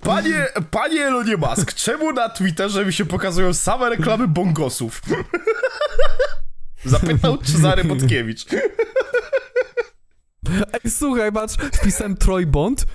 [0.00, 5.02] Panie, panie Elonie Musk, czemu na Twitterze mi się pokazują same reklamy bongosów?
[6.84, 8.46] Zapytał Cezary Botkiewicz.
[10.72, 12.86] Ej, słuchaj, patrz, wpisałem Troy Bond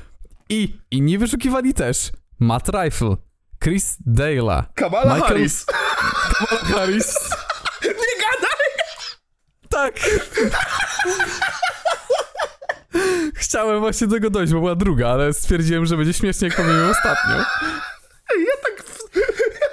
[0.50, 2.12] i inni wyszukiwali też.
[2.40, 3.16] Matt Rifle,
[3.64, 5.66] Chris Dale'a, Kamala Michael- Harris.
[6.40, 7.16] Kamala Harris.
[7.84, 7.90] Nie
[8.22, 8.66] gadaj!
[9.70, 10.00] Tak.
[13.36, 16.90] Chciałem właśnie do tego dojść, bo była druga, ale stwierdziłem, że będzie śmiesznie, jak powiem
[16.90, 17.36] ostatnio.
[17.36, 18.86] Ja tak,
[19.16, 19.28] ja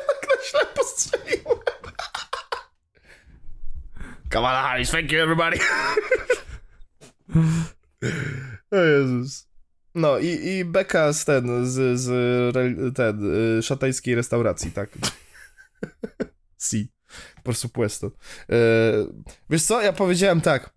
[0.07, 1.59] tak na ślepo strzeliłem.
[4.29, 5.59] Kamala Harris, thank you everybody.
[8.71, 9.49] O Jezus.
[9.95, 12.11] No i, i beka z ten, z, z
[12.97, 14.91] ten, y, szatańskiej restauracji, tak.
[16.59, 16.89] si.
[17.43, 18.07] Por supuesto.
[18.51, 18.57] E,
[19.51, 20.71] wiesz co, ja powiedziałem tak.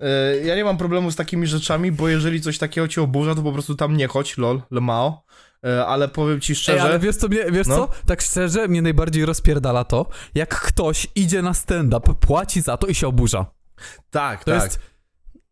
[0.00, 3.42] E, ja nie mam problemu z takimi rzeczami, bo jeżeli coś takiego cię oburza, to
[3.42, 5.24] po prostu tam nie chodź, lol, lemao.
[5.66, 6.82] E, ale powiem ci Ej, szczerze...
[6.82, 7.76] ale wiesz co, mnie, wiesz No.
[7.76, 7.88] co?
[8.06, 12.94] Tak szczerze, mnie najbardziej rozpierdala to, jak ktoś idzie na stand-up, płaci za to i
[12.94, 13.46] się oburza.
[14.10, 14.62] tak, To tak.
[14.64, 14.80] jest...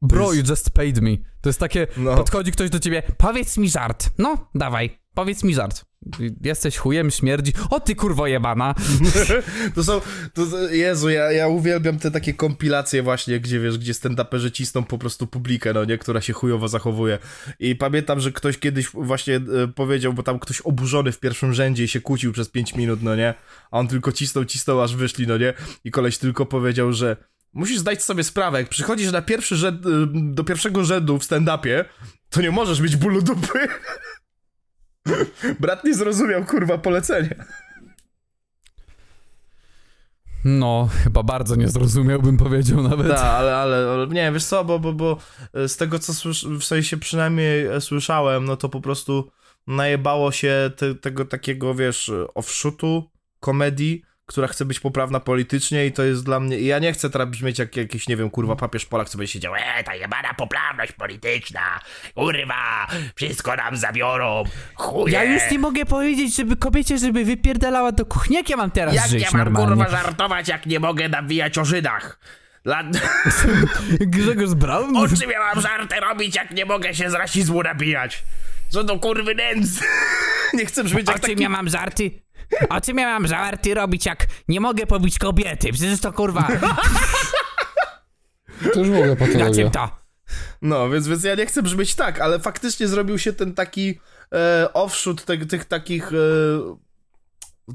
[0.02, 1.16] Bro, you just paid me.
[1.40, 2.16] To jest takie, No.
[2.16, 4.10] podchodzi ktoś do ciebie, Powiedz mi żart.
[4.18, 4.98] No, dawaj.
[5.14, 5.84] powiedz mi żart.
[6.44, 7.52] Jesteś chujem, śmierdzi.
[7.70, 8.74] O ty kurwo jebana.
[9.74, 10.00] To są,
[10.34, 14.84] to, to, Jezu, ja, ja uwielbiam te takie kompilacje właśnie, gdzie wiesz, gdzie stand-uperzy cisną
[14.84, 17.18] po prostu publikę, no nie, która się chujowo zachowuje.
[17.58, 21.84] I pamiętam, że ktoś kiedyś właśnie e, powiedział, bo tam ktoś oburzony w pierwszym rzędzie
[21.84, 23.34] i się kłócił przez 5 minut, no nie,
[23.70, 27.16] a on tylko cisnął, cisnął, aż wyszli, no nie, i koleś tylko powiedział, że
[27.52, 31.84] musisz zdać sobie sprawę, jak przychodzisz na pierwszy rzęd, e, do pierwszego rzędu w stand-upie,
[32.30, 33.68] to nie możesz mieć bólu dupy.
[35.60, 37.44] Brat nie zrozumiał, kurwa, polecenie.
[40.44, 43.08] No, chyba bardzo nie zrozumiał, bym powiedział nawet.
[43.08, 45.16] Tak, ale, ale, ale nie, wiesz co, bo, bo, bo
[45.54, 49.30] z tego, co słysz, w sensie przynajmniej e, słyszałem, no to po prostu
[49.66, 56.02] najebało się te, tego takiego, wiesz, offshootu, komedii, która chce być poprawna politycznie i to
[56.02, 58.86] jest dla mnie, i ja nie chcę teraz brzmieć jak jakiś, nie wiem, kurwa, papież
[58.86, 61.80] Polak sobie siedział, e, E, ta jebana poprawność polityczna.
[62.14, 64.44] Kurwa, wszystko nam zabiorą.
[64.74, 65.12] Chuje.
[65.14, 68.36] Ja już nie mogę powiedzieć, żeby kobiecie, żeby wypierdalała do kuchni.
[68.36, 69.84] Jak ja mam teraz Jak żyć ja mam normalnie?
[69.84, 72.18] kurwa żartować, jak nie mogę nawijać o Żydach?
[72.64, 72.82] Dla...
[74.00, 74.96] Grzegorz Braun?
[74.96, 78.22] O czym ja mam żarty robić, jak nie mogę się z rasizmu nabijać?
[78.68, 79.80] Co to kurwy nędzy?
[80.54, 81.42] nie chcę brzmieć O jak czym taki...
[81.42, 82.10] ja mam żarty?
[82.68, 85.72] O czym ja mam żarty robić, jak nie mogę pobić kobiety?
[85.72, 86.48] Przecież to kurwa...
[88.72, 89.50] To już w ogóle Na patologia.
[89.54, 89.90] czym to?
[90.62, 94.00] No, więc, więc ja nie chcę brzmieć tak, ale faktycznie zrobił się ten taki
[94.34, 96.12] e, offshoot tych, tych takich...
[96.12, 96.87] E,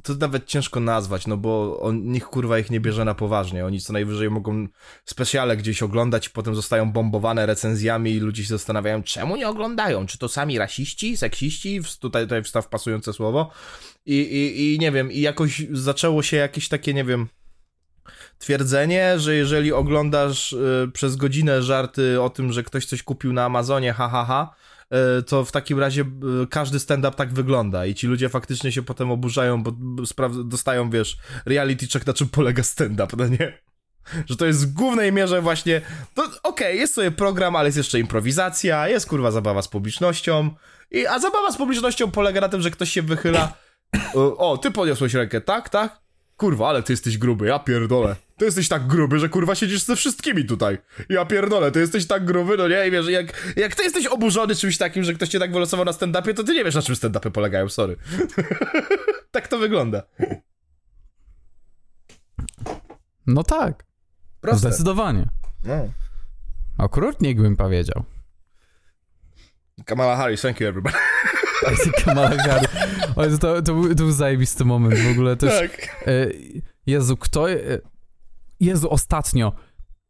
[0.03, 3.65] to nawet ciężko nazwać, no bo on, nikt kurwa ich nie bierze na poważnie.
[3.65, 4.67] Oni co najwyżej mogą
[5.05, 10.05] specjale gdzieś oglądać potem zostają bombowane recenzjami i ludzie się zastanawiają, czemu nie oglądają?
[10.05, 11.79] Czy to sami rasiści, seksiści?
[11.99, 13.51] Tutaj, tutaj wstaw pasujące słowo.
[14.05, 17.27] I, i, I nie wiem, i jakoś zaczęło się jakieś takie, nie wiem,
[18.37, 23.45] twierdzenie, że jeżeli oglądasz y, przez godzinę żarty o tym, że ktoś coś kupił na
[23.45, 24.55] Amazonie, ha, ha, ha,
[25.27, 29.11] to w takim razie y, każdy stand-up tak wygląda i ci ludzie faktycznie się potem
[29.11, 29.71] oburzają, bo
[30.43, 33.57] dostają, wiesz, reality check, na czym polega stand-up, no nie?
[34.25, 35.81] Że to jest w głównej mierze właśnie,
[36.17, 40.49] no okej, jest sobie program, ale jest jeszcze improwizacja, jest kurwa zabawa z publicznością,
[40.91, 43.53] i, a zabawa z publicznością polega na tym, że ktoś się wychyla,
[44.15, 46.03] o, o, ty podniosłeś rękę, tak, tak?
[46.38, 48.15] Kurwa, ale ty jesteś gruby, ja pierdolę.
[48.38, 50.77] Ty jesteś tak gruby, że kurwa siedzisz ze wszystkimi tutaj.
[51.09, 52.88] Ja pierdolę, ty jesteś tak gruby, no nie?
[52.88, 55.91] I wiesz, jak, jak ty jesteś oburzony czymś takim, że ktoś cię tak wylosował na
[55.91, 57.95] stand-upie, to ty nie wiesz, na czym stand-upy polegają, sorry.
[59.31, 60.03] tak to wygląda.
[63.27, 63.86] No tak,
[64.41, 64.67] Proste.
[64.69, 65.25] zdecydowanie.
[65.63, 65.89] No.
[66.77, 68.03] Okrutnik bym powiedział.
[69.86, 70.97] Kamala Harris, thank you everybody.
[72.05, 72.70] Kamala Harris.
[73.16, 75.59] O, Jezu, to, to, był, to był zajebisty moment w ogóle też.
[75.59, 76.03] Tak.
[76.07, 76.28] E,
[76.86, 77.51] Jezu, kto...
[77.51, 77.55] e,
[78.59, 79.53] Jezu, ostatnio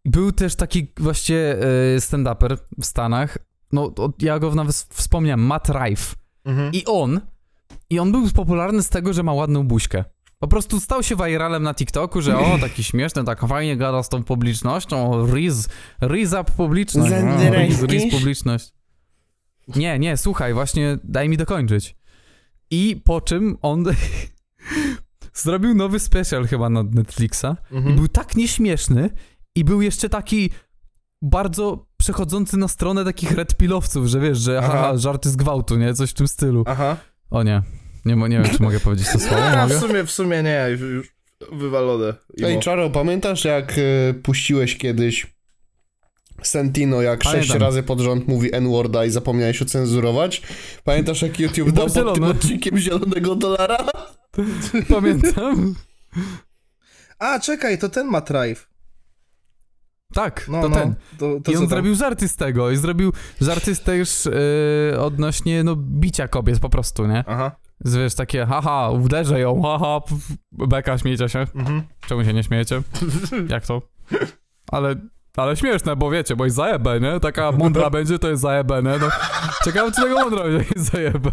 [0.06, 1.58] był też taki właśnie e,
[1.98, 3.38] stand-uper w Stanach,
[3.72, 6.16] no to ja go nawet wspomniałem, Matt Rife.
[6.46, 6.74] Mhm.
[6.74, 7.22] I on,
[7.90, 10.04] i on był popularny z tego, że ma ładną buźkę.
[10.40, 14.10] Po prostu stał się viralem na TikToku, że o, taki śmieszny, tak fajnie gada z
[14.10, 15.68] tą publicznością, riz,
[16.02, 18.74] riz up publiczność, o, riz, riz publiczność.
[19.76, 21.96] Nie, nie, słuchaj, właśnie daj mi dokończyć.
[22.72, 23.86] I po czym on
[25.34, 27.96] zrobił nowy special chyba na Netflixa i Mhm.
[27.96, 29.10] był tak nieśmieszny
[29.56, 30.50] i był jeszcze taki
[31.22, 34.98] bardzo przechodzący na stronę takich red pillowców, że wiesz, że Aha.
[34.98, 35.94] żarty z gwałtu, nie?
[35.94, 36.64] Coś w tym stylu.
[36.68, 36.98] Aha.
[37.30, 37.62] O nie.
[38.06, 39.44] Nie, nie wiem, czy mogę powiedzieć to słowo.
[39.60, 41.08] A, w sumie, w sumie nie, już, już
[41.52, 42.14] wywalone.
[42.44, 42.60] Ej.
[42.60, 45.33] Czaro, pamiętasz jak e, puściłeś kiedyś
[46.42, 47.62] Sentino, jak sześć Pamiętam.
[47.62, 50.42] razy pod rząd mówi N-worda i zapomniałeś ocenzurować?
[50.84, 53.78] Pamiętasz jak YouTube dał pod tym odcinkiem zielonego dolara?
[54.90, 55.76] Pamiętam.
[57.20, 58.68] A, czekaj, to ten ma Thrive.
[60.14, 60.76] Tak, No, to no.
[60.76, 60.96] ten.
[61.18, 62.72] To, to I on zrobił żarty z tego.
[62.72, 64.26] I zrobił żarty z też
[64.92, 67.24] yy, odnośnie, no, bicia kobiet po prostu, nie?
[67.28, 67.52] Aha.
[67.86, 70.02] Z, wiesz, takie, haha, uderzę ją, haha,
[70.52, 71.40] beka, śmiejecie się.
[71.40, 71.84] Mhm.
[72.08, 72.82] Czemu się nie śmiejecie?
[73.50, 73.82] Jak to?
[74.72, 74.96] Ale,
[75.38, 77.20] ale śmieszne, bo wiecie, bo jest zajebę, nie?
[77.20, 78.98] Taka mądra będzie, to jest zajebę, nie?
[78.98, 79.10] No,
[79.66, 81.32] ciekawe, czy tego mądra będzie, zajebę.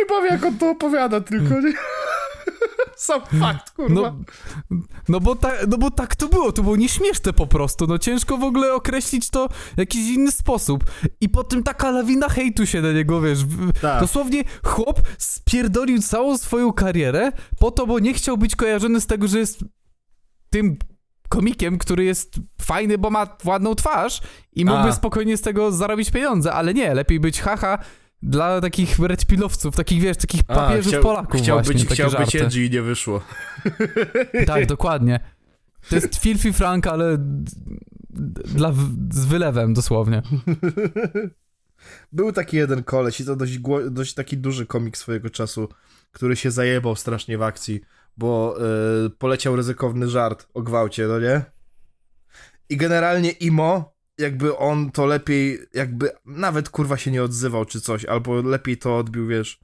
[0.00, 1.72] Nie powiem, jak on to opowiada tylko, nie?
[2.96, 3.94] Sam fakt, kurwa.
[3.94, 4.16] No,
[5.08, 8.38] no, bo ta, no bo tak to było, to było nieśmieszne po prostu, no ciężko
[8.38, 10.84] w ogóle określić to w jakiś inny sposób.
[11.20, 13.38] I potem taka lawina hejtu się na niego, wiesz,
[13.80, 14.00] Tak.
[14.00, 19.28] dosłownie chłop spierdolił całą swoją karierę po to, bo nie chciał być kojarzony z tego,
[19.28, 19.58] że jest
[20.50, 20.78] tym
[21.28, 24.20] komikiem, który jest fajny, bo ma ładną twarz
[24.52, 24.92] i mógłby A.
[24.92, 27.78] spokojnie z tego zarobić pieniądze, ale nie, lepiej być haha
[28.22, 32.18] dla takich redpilowców, takich wiesz, takich A, papieżów chciał- Polaków Chciał właśnie, być, chciał być
[32.18, 32.44] żarty.
[32.44, 33.20] edgy i nie wyszło.
[34.46, 35.20] Tak, dokładnie.
[35.88, 37.16] To jest Filthy Frank, ale
[38.44, 38.72] dla,
[39.12, 40.22] z wylewem dosłownie.
[42.12, 43.58] Był taki jeden koleś i to dość,
[43.90, 45.68] dość taki duży komik swojego czasu,
[46.12, 47.80] który się zajebał strasznie w akcji,
[48.18, 48.56] bo
[49.06, 51.42] y, poleciał ryzykowny żart o gwałcie, no nie?
[52.68, 58.04] I generalnie Imo, jakby on to lepiej, jakby nawet kurwa się nie odzywał czy coś,
[58.04, 59.60] albo lepiej to odbił, wiesz,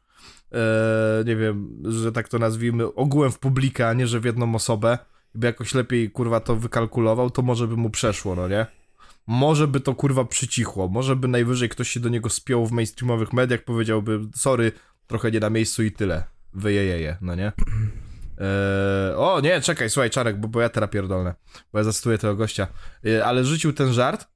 [0.53, 4.55] e, nie wiem, że tak to nazwijmy, ogółem w publikę, a nie, że w jedną
[4.55, 4.99] osobę,
[5.35, 8.67] by jakoś lepiej kurwa to wykalkulował, to może by mu przeszło, no nie?
[9.27, 13.33] Może by to kurwa przycichło, może by najwyżej ktoś się do niego spiął w mainstreamowych
[13.33, 14.73] mediach, powiedziałby, sorry,
[15.07, 16.25] trochę nie na miejscu i tyle.
[16.53, 17.53] Wyjejeje, no nie?
[18.39, 21.35] Eee, o nie, czekaj, słuchaj, Czarek, bo, bo ja teraz pierdolę,
[21.73, 22.67] bo ja zacytuję tego gościa,
[23.05, 24.29] eee, ale rzucił ten żart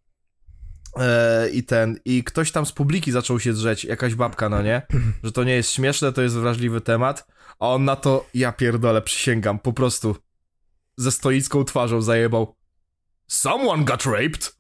[0.97, 4.83] eee, i ten, i ktoś tam z publiki zaczął się drzeć, jakaś babka, no nie?
[5.25, 7.27] Że to nie jest śmieszne, to jest wrażliwy temat,
[7.59, 10.17] a on na to, ja pierdolę, przysięgam, po prostu
[10.97, 12.55] ze stoicką twarzą zajebał
[13.27, 14.59] Someone got raped!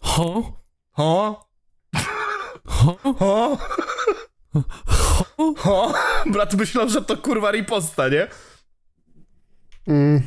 [0.00, 0.62] Ho?
[0.92, 1.46] Ho?
[2.66, 2.98] Ho?
[3.18, 3.58] Ho?
[5.56, 5.92] Ho?
[6.26, 8.26] Brat myślał, że to kurwa riposta, nie?
[9.88, 10.22] Mm,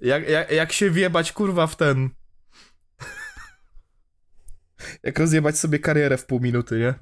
[0.00, 2.10] Jak, jak, jak się wjebać kurwa w ten...
[5.02, 6.94] jak rozjebać sobie karierę w pół minuty, nie?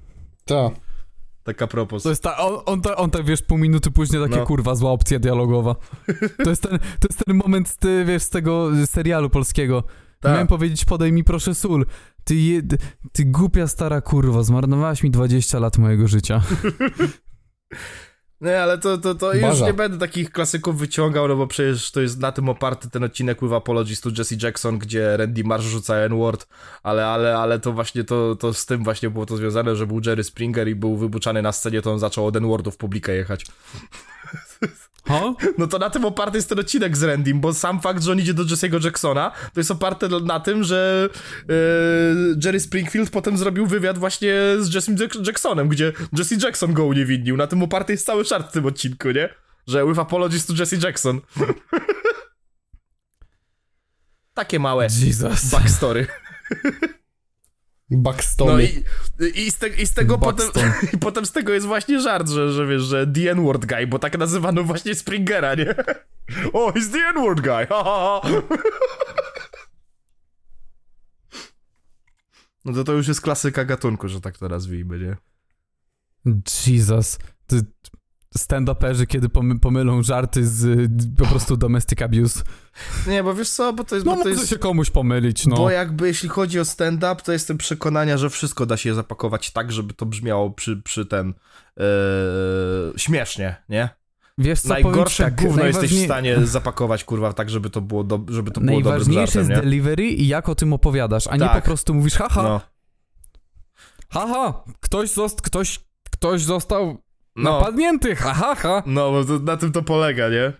[0.44, 0.70] ta.
[1.44, 2.02] Taka propos.
[2.02, 4.46] To jest ta, on, on, ta, on tak, wiesz, pół minuty później takie, No.
[4.46, 5.74] kurwa, zła opcja dialogowa.
[6.44, 9.84] To jest ten, to jest ten moment, ty, wiesz, z tego serialu polskiego.
[10.20, 10.32] Tak.
[10.32, 11.86] Miałem powiedzieć, podaj mi proszę sól.
[12.29, 12.62] Ty, je,
[13.12, 16.43] ty głupia stara kurwa, zmarnowałaś mi 20 lat mojego życia.
[18.41, 22.01] Nie, ale to, to, to już nie będę takich klasyków wyciągał, no bo przecież to
[22.01, 25.97] jest na tym oparty ten odcinek with Apologies to Jesse Jackson, gdzie Randy Marsh rzuca
[25.97, 26.47] N-word,
[26.83, 30.01] ale, ale, ale to właśnie to, to z tym właśnie było to związane, że był
[30.07, 33.47] Jerry Springer i był wybuczany na scenie, to on zaczął od N-wordu w publikę jechać.
[35.09, 35.37] Ho?
[35.59, 38.18] No to na tym oparty jest ten odcinek z Randym, bo sam fakt, że on
[38.18, 41.09] idzie do Jesse'ego Jacksona, to jest oparte na tym, że
[41.49, 41.53] e,
[42.45, 47.37] Jerry Springfield potem zrobił wywiad właśnie z Jesse'em Jack- Jacksonem, gdzie Jesse Jackson go uniewinnił.
[47.37, 49.35] Na tym oparty jest cały żart w tym odcinku, nie?
[49.66, 51.20] Że with apologies to Jesse Jackson.
[54.35, 55.51] Takie małe Jesus.
[55.51, 56.07] backstory.
[57.91, 58.68] Buxtony.
[59.18, 60.49] No i, i, z te, i z tego potem,
[60.95, 63.99] i potem z tego jest właśnie żart, że, że wiesz, że The N-word guy, bo
[63.99, 65.74] tak nazywano właśnie Springera, nie?
[66.53, 68.30] O, he's the N-word guy, ha, ha, ha.
[72.64, 75.16] No to to już jest klasyka gatunku, że tak to nazwijmy, nie?
[76.66, 77.18] Jesus.
[77.47, 77.61] Ty,
[78.39, 82.43] stand-uperzy, kiedy pomy pomylą żarty z y, po prostu domestic abuse.
[83.07, 84.07] Nie, bo wiesz co, bo to jest...
[84.07, 84.49] No bo to jest...
[84.49, 85.57] się komuś pomylić, no.
[85.57, 89.72] Bo jakby jeśli chodzi o stand-up, to jestem przekonania, że wszystko da się zapakować tak,
[89.72, 91.35] żeby to brzmiało przy, przy ten...
[91.76, 91.85] Yy,
[92.97, 93.89] śmiesznie, nie?
[94.39, 98.05] Wiesz co, Najgorsze tak, gówno jesteś w najważniej- stanie zapakować, kurwa, tak, żeby to było,
[98.05, 99.57] do, żeby to było Najważniejsze jest nie?
[99.57, 101.62] delivery i jak o tym opowiadasz, a nie Tak.
[101.62, 102.61] po prostu mówisz haha, No,
[104.11, 107.03] haha, ktoś, zost ktoś, ktoś został
[107.43, 108.82] no, napadnięty, ha, ha, ha.
[108.86, 110.53] no, bo to, na tym to polega, nie?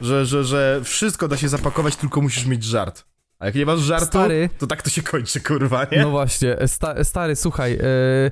[0.00, 3.04] Że, że, że wszystko da się zapakować, tylko musisz mieć żart.
[3.38, 6.02] A jak nie masz żartu, Stary, to tak to się kończy, kurwa, nie?
[6.02, 8.30] no właśnie, sta stary, słuchaj, e,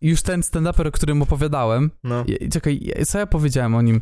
[0.00, 2.24] już ten stand-uper, o którym opowiadałem, No.
[2.52, 4.00] czekaj, co ja powiedziałem o nim?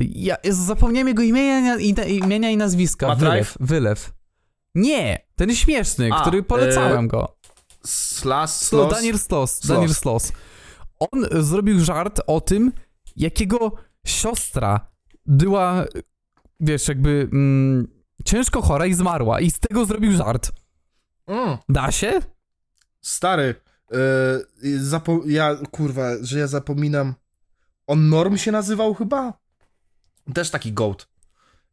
[0.00, 3.06] Ja zapomniałem jego imienia imienia i nazwiska.
[3.06, 4.12] Matt Wylew, wylew.
[4.74, 7.36] Nie, ten śmieszny, A, który polecałem e, go.
[7.86, 8.94] Slas, Slo, slos.
[8.94, 9.68] Daniel Sloss, Sloss.
[9.68, 10.32] Daniel Sloss.
[11.12, 12.72] On zrobił żart o tym,
[13.16, 13.72] jakiego
[14.06, 14.92] siostra
[15.26, 15.84] była,
[16.60, 17.88] wiesz, jakby mm,
[18.24, 20.52] ciężko chora i zmarła i z tego zrobił żart.
[21.26, 21.58] Mm.
[21.68, 22.20] Da się?
[23.00, 23.54] Stary,
[24.62, 27.14] yy, zapo- ja, kurwa, że ja zapominam.
[27.86, 29.32] On Norm się nazywał chyba?
[30.34, 31.08] Też taki goat.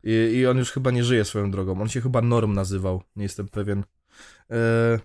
[0.03, 1.81] I, I on już chyba nie żyje swoją drogą.
[1.81, 3.83] On się chyba Norm nazywał, nie jestem pewien.
[4.49, 4.99] Yy,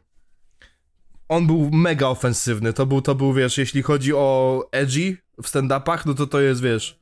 [1.28, 2.72] on był mega ofensywny.
[2.72, 6.62] To był, to był, wiesz, jeśli chodzi o edgy w stand-upach, no to to jest,
[6.62, 6.98] wiesz,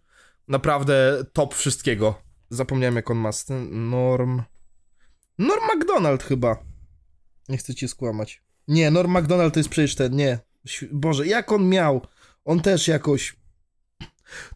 [0.48, 2.14] naprawdę top wszystkiego.
[2.50, 3.32] Zapomniałem, jak on ma.
[3.32, 4.42] st- Norm.
[5.38, 6.56] Norm McDonald chyba.
[7.48, 8.42] Nie chcę ci skłamać.
[8.68, 10.38] Nie, Norm MacDonald to jest przecież ten, nie.
[10.92, 12.06] Boże, jak on miał?
[12.44, 13.36] On też jakoś...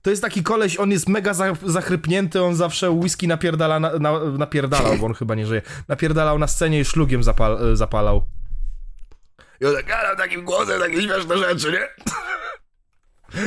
[0.03, 4.25] To jest taki koleś, on jest mega za, zachrypnięty, on zawsze whisky napierdala, na, na,
[4.25, 5.63] napierdalał, bo on chyba nie żyje.
[5.89, 8.23] Napierdalał na scenie i szlugiem zapal, zapalał.
[9.61, 11.89] I on tak gadał takim głosem, takie śmieszne rzeczy, nie?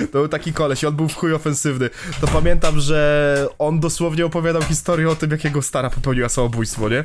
[0.05, 1.89] To był taki koleś i on był w chuj ofensywny.
[2.21, 7.03] To pamiętam, że on dosłownie opowiadał historię o tym, jak jego stara popełniła samobójstwo, nie?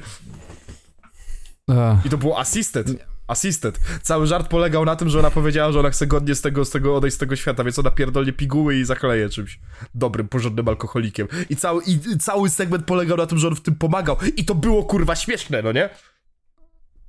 [2.04, 2.86] I to było assisted.
[3.28, 3.80] Assisted.
[4.02, 6.70] Cały żart polegał na tym, że ona powiedziała, że ona chce godnie z tego, z
[6.70, 9.61] tego odejść z tego świata, więc ona pierdolnie piguły i zachleje czymś
[9.94, 11.28] dobrym, porządnym alkoholikiem.
[11.50, 14.16] I cały, i cały segment polegał na tym, że on w tym pomagał.
[14.36, 15.90] I to było kurwa śmieszne, no nie?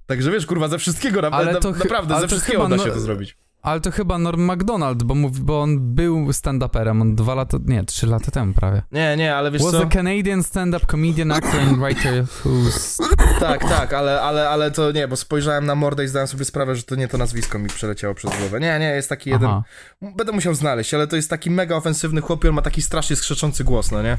[0.08, 2.64] Także wiesz, kurwa, ze wszystkiego, na, Ale na, to chy- naprawdę, ale ze to wszystkiego
[2.64, 3.38] chyba da się no- to zrobić.
[3.62, 7.84] Ale to chyba Norm MacDonald, bo, mówi, bo on był stand-uperem, on dwa lata, nie,
[7.84, 8.82] trzy lata temu prawie.
[8.92, 9.82] Nie, nie, ale wiesz Was co?
[9.82, 12.98] a Canadian stand-up comedian, actor and writer who's...
[13.40, 16.76] Tak, tak, ale, ale, ale to nie, bo spojrzałem na mordę i zdałem sobie sprawę,
[16.76, 18.60] że to nie to nazwisko mi przeleciało przez głowę.
[18.60, 19.50] Nie, nie, jest taki jeden...
[19.50, 19.64] Aha.
[20.02, 23.16] Będę musiał znaleźć, ale to jest taki mega ofensywny chłop i on ma taki strasznie
[23.16, 24.18] skrzeczący głos, no nie?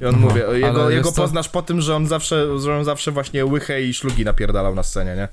[0.00, 1.22] I on Aha, mówię, jego, jego co?
[1.22, 4.82] poznasz po tym, że on zawsze, że on zawsze właśnie łychę i szlugi napierdalał na
[4.82, 5.28] scenie, nie?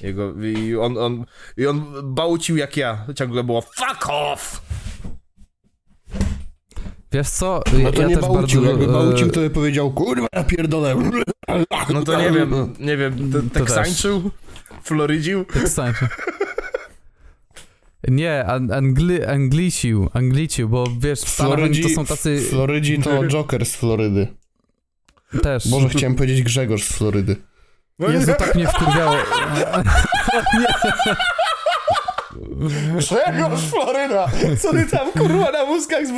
[0.00, 1.24] Jego, i on, on,
[1.56, 4.62] i on bałcił jak ja, ciągle było fuck off!
[7.12, 8.78] Wiesz co, No to ja nie też bałcił, bardzo...
[8.78, 10.96] jakby e, bałcił, to by powiedział, kurwa, napierdolę.
[11.92, 14.30] No to nie wiem, nie wiem, te, To teksańczył?
[14.82, 15.44] Florydził?
[15.44, 15.92] Tak samo.
[18.08, 23.66] Nie, an, angli, anglicił, anglicił, bo wiesz, w Florydzi, to są tacy Florydzi to Joker
[23.66, 24.26] z Florydy.
[25.42, 25.66] też.
[25.66, 27.36] Może chciałem powiedzieć Grzegorz z Florydy.
[27.98, 29.16] Jezu, tak mnie wkurwiało.
[32.96, 34.30] Grzegorz Floryda!
[34.58, 36.10] Co ty tam kurwa na mózgach z,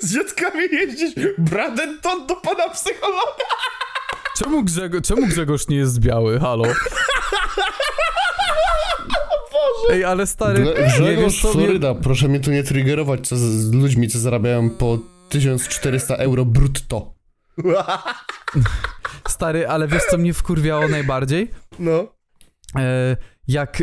[0.00, 1.14] z, dziadkami jeździsz?
[1.38, 3.44] Bradenton do pana psychologa!
[4.36, 6.40] Czemu, Grzego, czemu Grzegorz nie jest biały?
[6.40, 6.64] Halo?
[9.90, 11.56] Ej, ale stary, nie Grzegorz co mnie...
[11.66, 14.98] Floryda, proszę mnie tu nie triggerować co z, z ludźmi, co zarabiają po
[15.28, 17.14] 1400 euro brutto.
[19.28, 21.50] Stary, ale wiesz co mnie wkurwiało najbardziej?
[21.78, 22.06] No.
[22.76, 23.16] E,
[23.48, 23.82] jak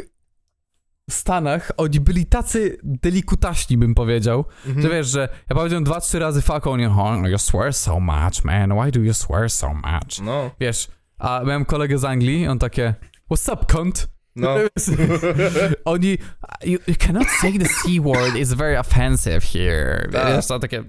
[1.10, 4.82] w Stanach oni byli tacy delikutaśni, bym powiedział, Mhm.
[4.82, 8.00] że wiesz, że ja powiedziałem dwa, trzy razy fuck on you, oh, you swear so
[8.00, 10.22] much, man, why do you swear so much?
[10.24, 12.94] No, Wiesz, a miałem kolegę z Anglii, on takie,
[13.32, 14.08] what's up, cunt?
[14.36, 14.56] No.
[15.86, 16.18] Oni,
[16.64, 20.10] you, you cannot say the c word, it's very offensive here.
[20.12, 20.36] Tak.
[20.36, 20.84] Wiesz, to takie,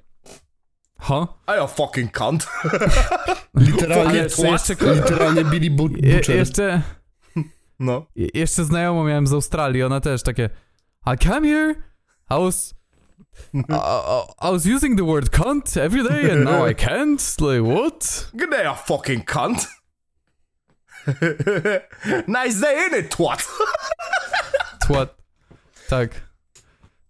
[0.99, 1.27] huh?
[1.49, 2.47] I a fucking cunt.
[3.55, 6.37] Literalnie, jeszcze, literalnie Billy je, Butcher.
[6.37, 6.83] jeszcze,
[7.79, 8.07] No.
[8.17, 10.51] je- jeszcze znajomą miałem z Australii, ona też takie,
[11.15, 11.75] I came here,
[12.31, 12.75] I was,
[13.55, 17.41] I, I, I was using the word cunt every day and now I can't.
[17.41, 18.31] Like what?
[18.35, 19.69] Good day, a fucking cunt.
[22.29, 23.49] nice day, innit, twat?
[24.87, 25.15] Twat.
[25.89, 26.11] Tak.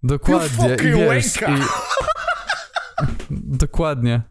[0.03, 0.47] Dokładnie.
[0.47, 1.63] I fucking wiesz, i...
[3.31, 4.23] Dokładnie.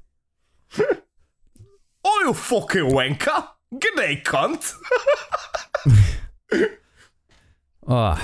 [2.03, 3.55] Oh, you fucking wanka.
[3.71, 4.75] Good day, cunt.
[7.87, 8.15] O.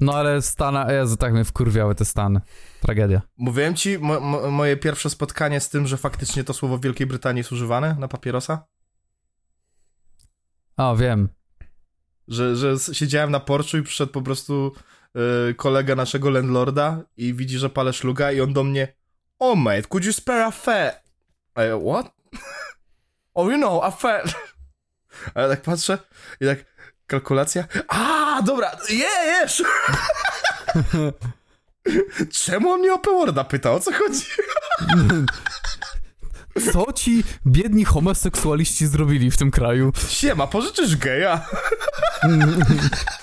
[0.00, 2.40] No ale Stana, Jezu, tak mnie wkurwiały te Stany.
[2.80, 3.22] Tragedia.
[3.36, 7.06] Mówiłem ci mo mo moje pierwsze spotkanie z tym, że faktycznie to słowo w Wielkiej
[7.06, 8.66] Brytanii jest używane na papierosa?
[10.76, 11.28] O, wiem.
[12.28, 14.72] Że, że siedziałem na porczu i przyszedł po prostu
[15.50, 18.96] y, kolega naszego landlorda i widzi, że palę szluga i on do mnie
[19.38, 21.00] Oh mate, could you spare a fare?
[21.54, 22.06] A ja, what?
[23.34, 24.24] oh you know, a fare.
[25.34, 25.98] A ja tak patrzę
[26.40, 26.58] i tak
[27.06, 27.64] kalkulacja.
[27.88, 29.62] A, dobra, yeah, yes.
[32.44, 33.72] Czemu on mnie o P-Worda pyta?
[33.72, 34.24] O co chodzi?
[36.72, 39.92] Co ci biedni homoseksualiści zrobili w tym kraju?
[40.08, 41.46] Siema, pożyczysz geja?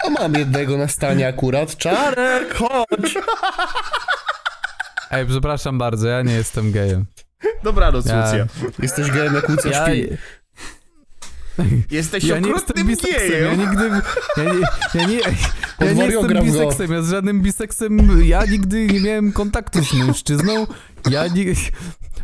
[0.05, 1.77] A mam jednego na stanie akurat.
[1.77, 3.15] Czarek, chodź!
[5.11, 7.05] Ej, przepraszam bardzo, ja nie jestem gejem.
[7.63, 8.45] Dobranoc, Ja- Lucja.
[8.79, 10.17] Jesteś gejem jak Łucja Ja, śpi.
[11.91, 13.89] Jesteś ja nie jestem okrutnym biseksem, ja nigdy...
[14.37, 14.59] Ja nie,
[14.93, 15.19] ja nie,
[15.87, 16.51] ja nie jestem wariograf go.
[16.51, 18.21] biseksem, ja z żadnym biseksem...
[18.23, 20.67] Ja nigdy nie miałem kontaktu z mężczyzną.
[21.09, 21.45] Ja nie...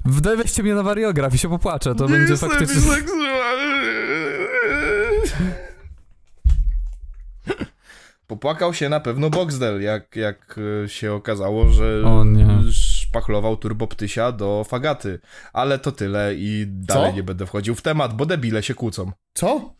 [0.38, 2.81] Weźcie mnie na wariograf i się popłaczę, to będzie faktycznie...
[8.27, 12.47] Popłakał się na pewno Boxdel, jak, jak e, się okazało, że O nie.
[13.10, 15.19] Szpachlował turboptysia do fagaty.
[15.53, 17.15] Ale to tyle i dalej Co?
[17.15, 19.11] nie będę wchodził w temat, bo debile się kłócą.
[19.34, 19.76] Co?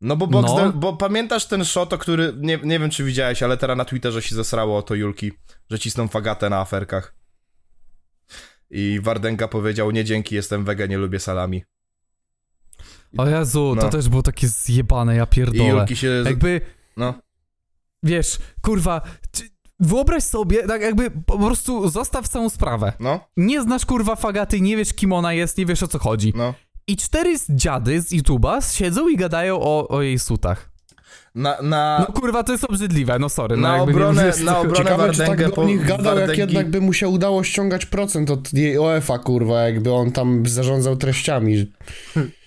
[0.00, 0.72] No bo Boxdel, No.
[0.72, 4.22] bo pamiętasz ten shot, o który, nie, nie wiem czy widziałeś, ale teraz na Twitterze
[4.22, 5.32] się zesrało o to Julki,
[5.70, 7.14] że cisną fagatę na aferkach.
[8.70, 11.64] I Wardenga powiedział, nie dzięki, jestem wege, nie lubię salami.
[13.18, 13.90] O Jezu, to No.
[13.90, 15.68] też było takie zjebane, ja I pierdolę.
[15.68, 16.22] Julki się...
[16.24, 16.60] Jakby...
[16.96, 17.14] No.
[18.02, 19.00] Wiesz, kurwa...
[19.32, 19.48] czy-
[19.80, 22.92] Wyobraź sobie, tak jakby po prostu zostaw całą sprawę.
[23.00, 26.32] No, Nie znasz kurwa fagaty, nie wiesz kim ona jest, nie wiesz o co chodzi.
[26.36, 26.54] no.
[26.86, 30.70] I cztery z dziady z YouTube'a siedzą i gadają o, o jej sutach.
[31.34, 33.56] Na, na, No kurwa, to jest obrzydliwe, no sorry.
[33.56, 36.28] no Na jakby obronę- nie na obronę- Ciekawe, czy tak do po- nich gadał, jak
[36.30, 40.46] Wardęgi- jednak by mu się udało ściągać procent od jej OF-a, kurwa, jakby on tam
[40.48, 41.56] zarządzał treściami.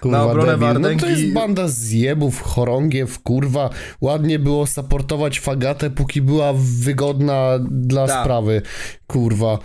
[0.00, 0.68] Kurwa, Na obronę debil.
[0.68, 3.70] No to Wardęgi- jest banda zjebów, chorągiew, kurwa.
[4.00, 8.20] Ładnie było supportować fagatę, póki była wygodna dla Tak.
[8.24, 8.62] sprawy.
[9.06, 9.58] Kurwa.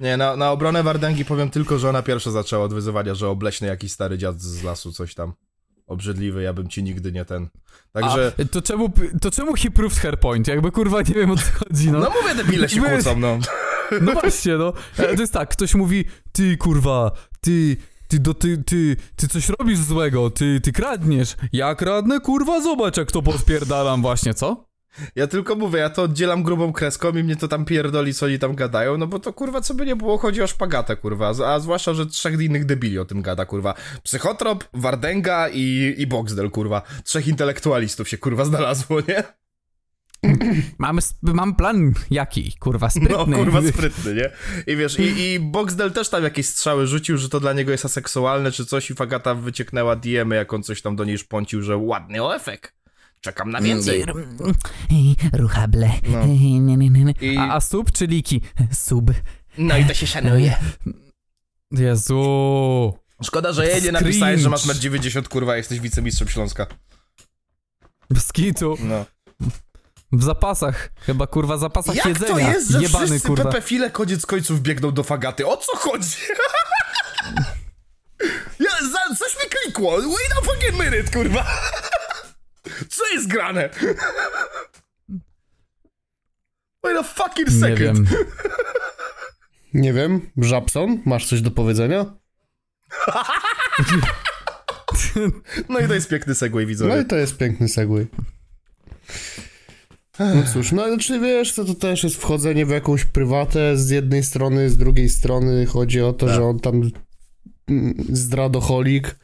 [0.00, 3.68] Nie, na, na obronę Wardęgi powiem tylko, że ona pierwsza zaczęła od wyzywania, że obleśny
[3.68, 5.32] jakiś stary dziad z lasu, coś tam.
[5.86, 7.48] Obrzydliwy, ja bym ci nigdy nie ten.
[7.92, 10.48] Także, A, to czemu, to czemu he proved her point?
[10.48, 11.98] Jakby kurwa nie wiem o co chodzi, no.
[12.00, 13.38] no, mówię, debile się kłócą, no.
[14.00, 14.72] No właśnie, no.
[14.98, 17.10] E, To jest tak, ktoś mówi, ty kurwa,
[17.40, 17.76] ty,
[18.14, 21.36] ty, do, ty, ty, ty coś robisz złego, ty, ty kradniesz.
[21.52, 24.64] Ja kradnę, kurwa, zobacz jak to podpierdalam właśnie, co?
[25.16, 28.38] Ja tylko mówię, ja to oddzielam grubą kreską i mnie to tam pierdoli, co oni
[28.38, 31.32] tam gadają, no bo to kurwa, co by nie było, chodzi o szpagatę, kurwa.
[31.46, 33.74] A zwłaszcza, że trzech innych debili o tym gada, kurwa.
[34.02, 36.82] Psychotrop, Wardęga i, i Boxdel, kurwa.
[37.04, 39.22] Trzech intelektualistów się, kurwa, znalazło, nie?
[40.78, 43.16] Mam, mam plan jaki, kurwa, sprytny.
[43.26, 44.30] No, kurwa, sprytny, nie?
[44.72, 47.84] I wiesz, i, i Boxdel też tam jakieś strzały rzucił, że to dla niego jest
[47.84, 51.76] aseksualne czy coś i Fagata wycieknęła DM-y, jak on coś tam do niej szponcił, że
[51.76, 52.74] ładny OFek.
[53.20, 54.04] Czekam na więcej.
[55.32, 55.90] Ruchable.
[56.08, 56.24] No.
[57.20, 58.40] I, A, a sub czy liki?
[58.72, 59.10] Sub.
[59.58, 60.56] no i to się szanuje.
[61.70, 62.94] Jezu.
[63.22, 66.66] Szkoda, że jej nie napisałeś, że masz 1,90 kurwa, jesteś wicemistrzem Śląska.
[68.10, 68.76] Bez kitu.
[68.80, 69.04] No.
[70.18, 70.90] W zapasach.
[71.00, 72.32] Chyba kurwa zapasach Jak jedzenia.
[72.32, 73.44] to jest, że Jebany wszyscy kurwa.
[73.44, 75.46] pepefile koniec końców biegną do Fagaty?
[75.46, 76.16] O co chodzi?
[78.60, 79.96] ja, za, coś mi klikło.
[79.96, 81.46] Wait a fucking minute, kurwa.
[82.90, 83.70] co jest grane?
[86.84, 87.78] Wait a fucking Nie second.
[87.78, 88.06] wiem.
[89.74, 92.04] Nie wiem, Żabson, masz coś do powiedzenia?
[95.68, 97.00] No i to jest piękny segway, No widzowie.
[97.00, 98.06] i to jest piękny segway.
[100.18, 103.90] No cóż, no ale czy wiesz, co to też jest wchodzenie w jakąś prywatę z
[103.90, 106.34] jednej strony, z drugiej strony chodzi o to, Tak.
[106.34, 106.90] że on tam
[107.68, 109.16] mm, zdradoholik,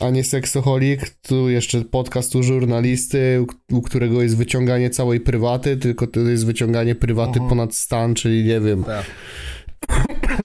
[0.00, 1.10] a nie seksoholik.
[1.10, 6.46] Tu jeszcze podcast u żurnalisty, u, u którego jest wyciąganie całej prywaty, tylko to jest
[6.46, 7.48] wyciąganie prywaty Mhm.
[7.48, 9.04] ponad stan, czyli nie wiem, Tak.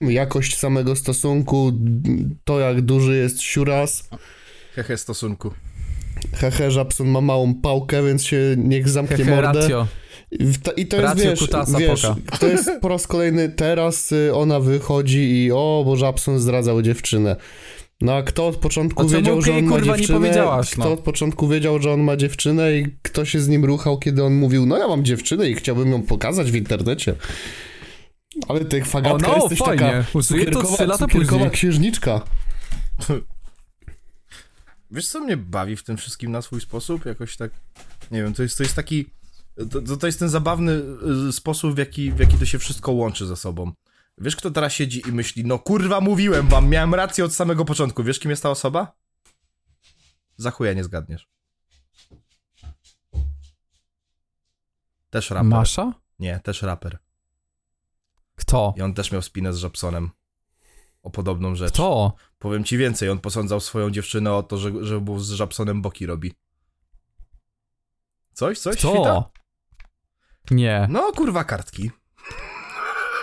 [0.00, 1.72] jakość samego stosunku,
[2.44, 4.08] to jak duży jest siuras.
[4.74, 5.50] Hehe stosunku.
[6.32, 9.60] Hehe, Żabson ma małą pałkę, więc się niech zamknie Hehe, mordę.
[9.60, 9.86] ratio.
[10.30, 12.38] I ta- I to jest, Ratio wiesz, kutasa wiesz poka.
[12.38, 17.36] to jest po raz kolejny, teraz y, ona wychodzi i o, bo Żabson zdradzał dziewczynę.
[18.00, 20.30] No a kto od początku wiedział, że on ma kurwa, dziewczynę?
[20.72, 20.92] kto no?
[20.92, 24.34] od początku wiedział, że on ma dziewczynę i kto się z nim ruchał, kiedy on
[24.34, 27.14] mówił, no ja mam dziewczynę i chciałbym ją pokazać w internecie.
[28.48, 29.78] Ale ty, fagatka, O, no, jesteś fajnie.
[29.78, 31.50] taka to cukierkowa, lata cukierkowa później.
[31.50, 32.20] księżniczka.
[34.92, 37.04] Wiesz, co mnie bawi w tym wszystkim na swój sposób?
[37.04, 37.50] Jakoś tak,
[38.10, 39.10] nie wiem, to jest, to jest taki,
[39.86, 40.72] to, to- jest ten zabawny
[41.28, 43.72] y, sposób, w jaki, w jaki to się wszystko łączy ze sobą.
[44.18, 48.04] Wiesz, kto teraz siedzi i myśli, no kurwa, mówiłem wam, miałem rację od samego początku.
[48.04, 48.92] Wiesz, kim jest ta osoba?
[50.36, 51.28] Za chuja nie zgadniesz.
[55.10, 55.44] Też raper.
[55.50, 55.92] Masza?
[56.18, 56.98] Nie, też raper.
[58.36, 58.74] Kto?
[58.76, 60.10] I on też miał spinę z Żabsonem.
[61.02, 61.72] O podobną rzecz.
[61.72, 62.14] Kto?
[62.42, 66.06] Powiem ci więcej, on posądzał swoją dziewczynę o to, że, że był z Żabsonem boki
[66.06, 66.32] robi.
[68.32, 68.78] Coś, coś?
[68.78, 68.92] Świta?
[68.92, 69.30] Kto?
[70.50, 70.86] Nie.
[70.90, 71.90] No kurwa kartki.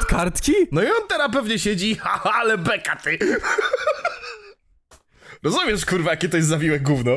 [0.08, 0.54] Kartki?
[0.72, 3.20] No i on teraz pewnie siedzi, haha, ale beka ty.
[5.44, 7.12] Rozumiesz kurwa, jakie to jest zawiłe gówno.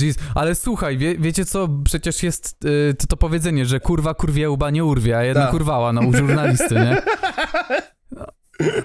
[0.00, 4.50] Jeez, ale słuchaj, wie, wiecie co, przecież jest y, to, to powiedzenie, że kurwa kurwie
[4.50, 5.50] łba nie urwie, a jedna Tak.
[5.50, 7.02] kurwała, no u żurnalisty, nie?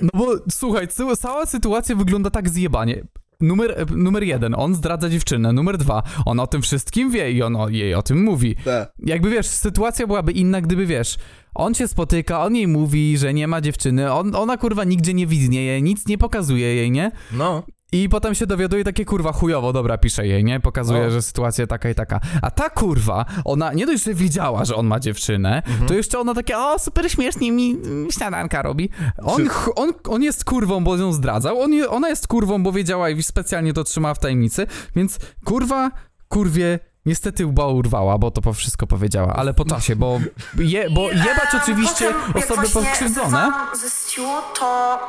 [0.02, 0.88] No, bo słuchaj,
[1.20, 3.04] cała sytuacja wygląda tak zjebanie.
[3.42, 5.54] Numer, numer jeden, on zdradza dziewczynę.
[5.54, 8.56] Numer dwa, on o tym wszystkim wie i on o, jej o tym mówi.
[8.66, 8.92] Tak.
[9.00, 11.18] Jakby wiesz, sytuacja byłaby inna, gdyby wiesz,
[11.56, 15.28] on się spotyka, on jej mówi, że nie ma dziewczyny, on, ona kurwa nigdzie nie
[15.28, 17.12] widnieje, nic nie pokazuje jej, nie?
[17.32, 17.64] No.
[17.92, 20.60] I potem się dowiaduje takie kurwa chujowo, dobra, pisze jej, nie?
[20.60, 22.20] Pokazuje, że sytuacja taka i taka.
[22.42, 26.34] A ta kurwa, ona nie dość, że wiedziała, że on ma dziewczynę, to jeszcze ona
[26.34, 27.78] takie, o super śmiesznie mi
[28.12, 28.90] śniadanka robi.
[29.24, 33.24] On, on, on jest kurwą, bo ją zdradzał, on, ona jest kurwą, bo wiedziała i
[33.24, 35.92] specjalnie to trzymała w tajemnicy, więc kurwa,
[36.28, 40.20] kurwie, niestety łba urwała, bo to po wszystko powiedziała, ale po czasie, bo,
[40.58, 43.52] je, bo jebać Em, oczywiście potem, osoby pokrzywdzone.
[43.82, 44.22] ze Stu,
[44.60, 45.00] to...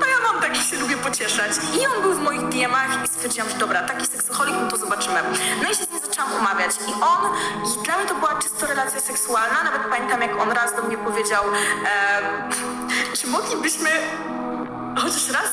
[0.00, 1.52] No ja mam tak, że się lubię pocieszać.
[1.80, 5.20] I on był w moich DM-ach i stwierdziłam, że dobra, taki seksoholik, no to zobaczymy.
[5.62, 6.70] No i się z nim zaczęłam umawiać.
[6.88, 7.18] I on,
[7.80, 9.62] i dla mnie to była czysto relacja seksualna.
[9.64, 12.52] Nawet pamiętam, jak on raz do mnie powiedział, em,
[13.14, 13.90] czy moglibyśmy
[15.00, 15.50] chociaż raz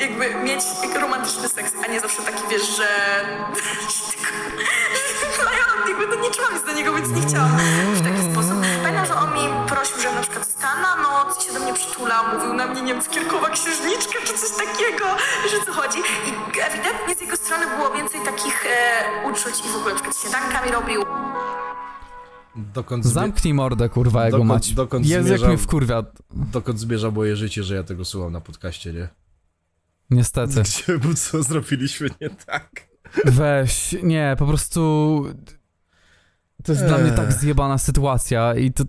[0.00, 0.64] jakby mieć
[1.00, 2.86] romantyczny seks, a nie zawsze taki, wiesz, że...
[5.44, 7.56] No ja jakby no nie czułam się do niego, więc nie chciałam
[7.94, 8.54] w taki sposób.
[8.82, 12.24] Pamiętam, że on mi prosił, żebym na przykład została na noc się do mnie przytulał,
[12.34, 15.04] mówił na mnie, nie wiem, cukierkowa księżniczka czy coś takiego,
[15.62, 15.98] o co chodzi.
[15.98, 20.16] I ewidentnie z jego strony było więcej takich e, uczuć i w ogóle na przykład
[20.18, 21.04] śniadanka mi robił.
[22.74, 24.74] Dokąd, zbie- Zamknij mordę, kurwa, jego Dokąd- mać.
[24.74, 26.02] dokąd Jezu, jak zmierzam- mnie wkurwia.
[26.34, 29.08] dokąd zmierza moje życie, że ja tego słucham na podcaście, nie?
[30.10, 30.62] Niestety.
[30.62, 32.88] Gdzie, bo co zrobiliśmy nie tak?
[33.24, 34.80] Weź, nie, po prostu.
[36.64, 38.84] To jest dla mnie tak zjebana sytuacja i to.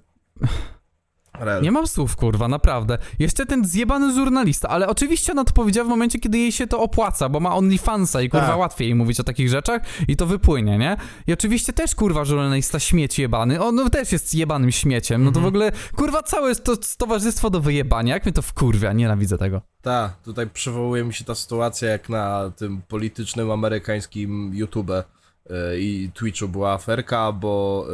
[1.41, 1.63] Rel.
[1.63, 2.97] Nie mam słów, kurwa, naprawdę.
[3.19, 6.79] Jeszcze ten zjebany żurnalista, ale oczywiście ona to powiedziała w momencie, kiedy jej się to
[6.79, 8.57] opłaca, bo ma OnlyFansa i kurwa Tak.
[8.57, 10.97] łatwiej jej mówić o takich rzeczach i to wypłynie, nie?
[11.27, 15.45] I oczywiście też kurwa żurnalista śmieć jebany, on też jest jebanym śmieciem, no to w
[15.45, 19.61] ogóle kurwa całe to towarzystwo do wyjebania, jak mnie to wkurwia, nienawidzę tego.
[19.81, 24.91] Tak, tutaj przywołuje mi się ta sytuacja jak na tym politycznym amerykańskim YouTube
[25.79, 27.85] i Twitchu była aferka, bo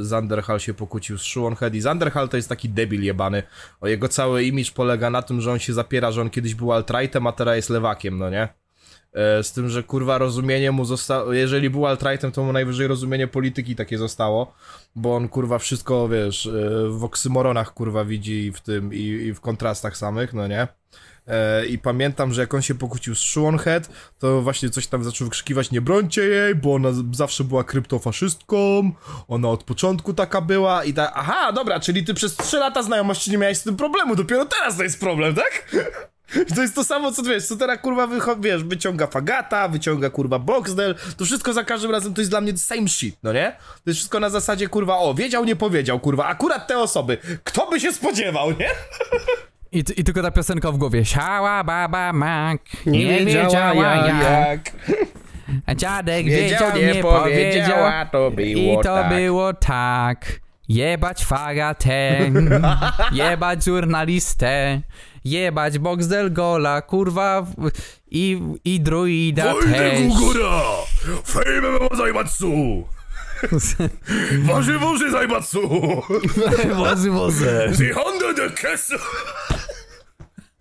[0.00, 3.42] y, Zanderhal się pokłócił z Shuonhead i Zanderhal to jest taki debil jebany.
[3.80, 6.72] O jego cały image polega na tym, że on się zapiera, że on kiedyś był
[6.72, 8.48] alt-rightem, a teraz jest lewakiem, no nie?
[9.12, 11.32] E, Z tym, że kurwa rozumienie mu zostało.
[11.32, 14.54] Jeżeli był alt-rightem, to mu najwyżej rozumienie polityki takie zostało,
[14.96, 19.34] bo on kurwa wszystko, wiesz, e, w oksymoronach kurwa widzi i w tym, i, i
[19.34, 20.68] w kontrastach samych, no nie?
[21.26, 25.24] E, I pamiętam, że jak on się pokłócił z Shuonhead, to właśnie coś tam zaczął
[25.26, 28.90] wykrzykiwać, nie brońcie jej, bo ona zawsze była kryptofaszystką,
[29.28, 33.30] ona od początku taka była i tak, aha, dobra, czyli ty przez 3 lata znajomości
[33.30, 35.62] nie miałeś z tym problemu, dopiero teraz to jest problem, tak?
[36.54, 40.38] To jest to samo, co wiesz, co teraz kurwa wycho- wiesz, wyciąga Fagata, wyciąga kurwa
[40.38, 43.56] Boxdel, to wszystko za każdym razem to jest dla mnie same shit, no nie?
[43.84, 47.70] To jest wszystko na zasadzie kurwa, o, wiedział, nie powiedział, kurwa, akurat te osoby, kto
[47.70, 48.70] by się spodziewał, nie?
[49.72, 51.04] I, I tylko ta piosenka w głowie.
[51.04, 54.22] Siała baba mak, Nie nie, wiedziała wiedziała jak.
[54.22, 54.72] jak.
[55.66, 57.78] A dziadek wiedział, Wiedział, nie powiedział.
[58.12, 59.08] to było I to tak.
[59.14, 60.40] było tak.
[60.68, 62.18] Jebać fagatę,
[63.12, 64.80] jebać żurnalistę,
[65.24, 67.46] jebać Boxdel Gola, kurwa
[68.10, 70.00] i, i druida też.
[70.18, 70.60] góra!
[71.26, 72.84] Fejme memo zajmatsu!
[74.48, 75.60] Waży woży zajmatsu!
[76.76, 77.72] Wozy, wozy.
[77.78, 78.94] The Honda de Kesu!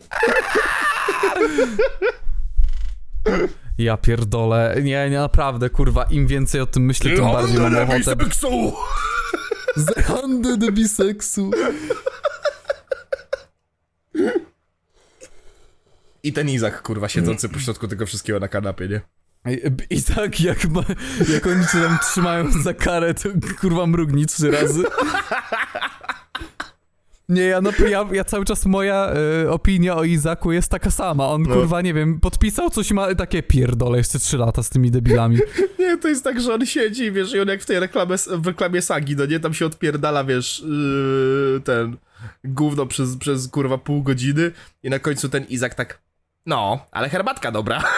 [3.77, 4.75] Ja pierdolę.
[4.83, 8.15] Nie, nie, naprawdę, kurwa, im więcej o tym myślę, tym bardziej mam ochotę.
[9.95, 11.51] The handed the biseksu.
[16.23, 19.01] I ten Izak, kurwa, siedzący pośrodku tego wszystkiego na kanapie, nie?
[19.89, 20.83] I tak jak, ma,
[21.33, 23.29] jak oni cię tam trzymają za karę, to
[23.61, 24.83] kurwa mrugnij trzy razy.
[27.29, 29.11] Nie, ja, no, ja, ja cały czas moja
[29.45, 31.27] e, opinia o Izaku jest taka sama.
[31.27, 31.55] On No.
[31.55, 35.37] kurwa, nie wiem, podpisał coś i ma takie pierdole jeszcze trzy lata z tymi debilami.
[35.79, 38.47] Nie, to jest tak, że on siedzi, wiesz, i on jak w tej reklamie, w
[38.47, 41.97] reklamie Sagi, no nie, tam się odpierdala, wiesz, yy, ten
[42.43, 44.51] gówno przez, przez, kurwa, pół godziny
[44.83, 45.99] i na końcu ten Izak tak,
[46.45, 47.83] no, ale herbatka dobra.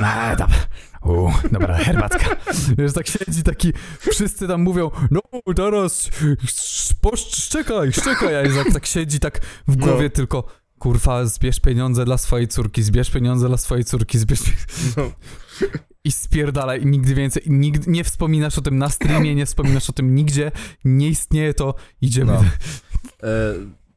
[0.00, 0.56] No, dobra.
[1.06, 2.36] U, dobra, herbatka.
[2.78, 3.72] Wiesz, tak siedzi taki,
[4.12, 5.20] wszyscy tam mówią, no
[5.56, 6.10] teraz
[7.26, 9.86] szczekaj, szczekaj, a Izak tak siedzi tak w No.
[9.86, 10.44] głowie tylko,
[10.78, 14.40] kurwa, zbierz pieniądze dla swojej córki, zbierz pieniądze dla swojej córki, zbierz
[14.96, 15.10] No.
[16.04, 19.92] I spierdala i nigdy więcej, nigdy nie wspominasz o tym na streamie, nie wspominasz o
[19.92, 20.52] tym nigdzie,
[20.84, 22.32] nie istnieje to, idziemy.
[22.32, 22.44] No.
[23.22, 23.54] E,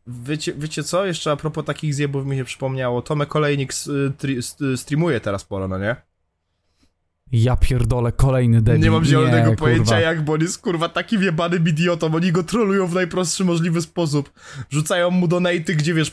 [0.08, 1.06] wiecie, wiecie co?
[1.06, 3.02] Jeszcze a propos takich zjebów mi się przypomniało.
[3.02, 5.96] Tomek Olejnik s- tri, s- streamuje teraz polo, no nie?
[7.32, 8.82] Ja pierdolę, kolejny debil.
[8.82, 10.00] Nie mam zielonego nie, pojęcia kurwa.
[10.00, 14.30] jak, bo on jest kurwa takim jebanym idiotą, oni go trolują w najprostszy możliwy sposób.
[14.70, 16.12] Rzucają mu donaty, gdzie wiesz,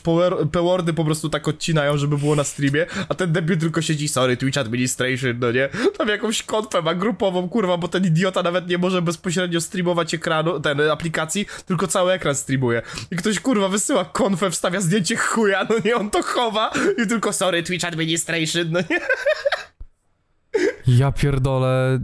[0.51, 4.37] pewordy po prostu tak odcinają, żeby było na streamie, a ten debil tylko siedzi, sorry,
[4.37, 5.69] Twitch Administration, no nie?
[5.97, 10.59] Tam jakąś konfę ma grupową, kurwa, bo ten idiota nawet nie może bezpośrednio streamować ekranu,
[10.59, 12.81] ten, aplikacji, tylko cały ekran streamuje.
[13.11, 16.71] I ktoś, kurwa, wysyła konfę, wstawia zdjęcie chuja, no nie, on to chowa
[17.03, 18.99] i tylko, sorry, Twitch Administration, no nie?
[20.87, 21.99] Ja pierdolę,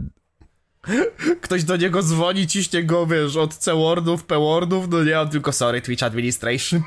[1.40, 5.82] Ktoś do niego dzwoni, ciśnie go, wiesz, od C-wordów, P-wordów, no nie, on tylko sorry,
[5.82, 6.82] Twitch Administration.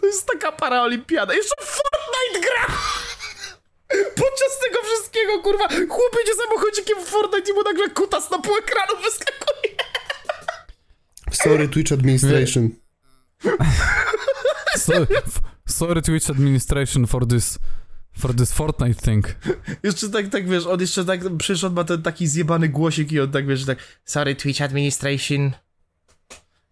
[0.00, 1.34] To jest taka paraolimpiada.
[1.34, 2.74] Jeszcze Fortnite gra!
[4.16, 8.56] Podczas tego wszystkiego, kurwa, chłop jedzie samochodzikiem w Fortnite i mu nagle kutas na pół
[8.56, 9.76] ekranu wyskakuje.
[11.32, 12.70] Sorry, Twitch Administration.
[14.76, 17.58] so, f- sorry Twitch administration for this,
[18.20, 19.36] for this Fortnite thing.
[19.82, 23.20] Jeszcze tak, tak, wiesz, on jeszcze tak, przecież on ma ten taki zjebany głosik i
[23.20, 25.50] on tak, wiesz, tak sorry, Twitch Administration.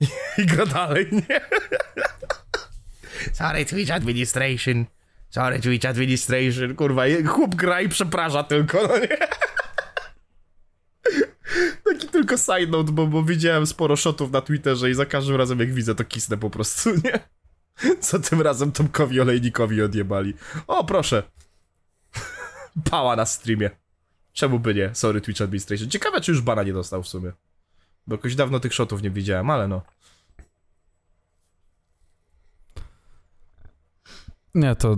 [0.38, 1.40] I gra dalej, nie?
[3.32, 4.86] Sorry, Twitch Administration.
[5.30, 6.74] Sorry, Twitch Administration.
[6.74, 9.18] Kurwa, chłop gra i przeprasza tylko, no nie?
[11.84, 15.60] Taki tylko side note, bo, bo widziałem sporo shotów na Twitterze i za każdym razem
[15.60, 17.20] jak widzę, to kisnę po prostu, nie?
[18.00, 20.34] Co tym razem Tomkowi Olejnikowi odjebali.
[20.66, 21.22] O, proszę.
[22.90, 23.70] Pała na streamie.
[24.32, 24.90] Czemu by nie?
[24.94, 25.90] Sorry, Twitch Administration.
[25.90, 27.32] Ciekawe, czy już bana nie dostał w sumie.
[28.06, 29.82] Bo jakoś dawno tych shotów nie widziałem, ale no.
[34.54, 34.96] Nie, to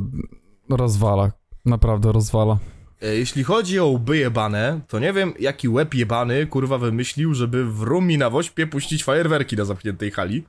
[0.70, 1.32] rozwala,
[1.65, 2.59] naprawdę rozwala.
[3.02, 7.65] E, Jeśli chodzi o łby jebane, to nie wiem, jaki łeb jebany, kurwa, wymyślił, żeby
[7.65, 10.44] w Rumi na Wośpie puścić fajerwerki na zamkniętej hali.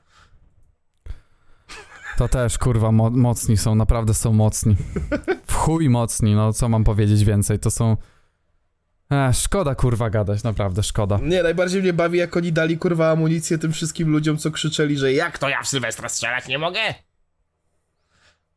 [2.22, 4.76] To też, kurwa, mo mocni są, naprawdę są mocni.
[5.46, 7.96] W chuj mocni, no co mam powiedzieć więcej, to są...
[9.12, 11.18] E, szkoda, kurwa, gadać, naprawdę szkoda.
[11.22, 15.12] Nie, najbardziej mnie bawi, jak oni dali, kurwa, amunicję tym wszystkim ludziom, co krzyczeli, że
[15.12, 16.80] jak To ja w Sylwestra strzelać nie mogę?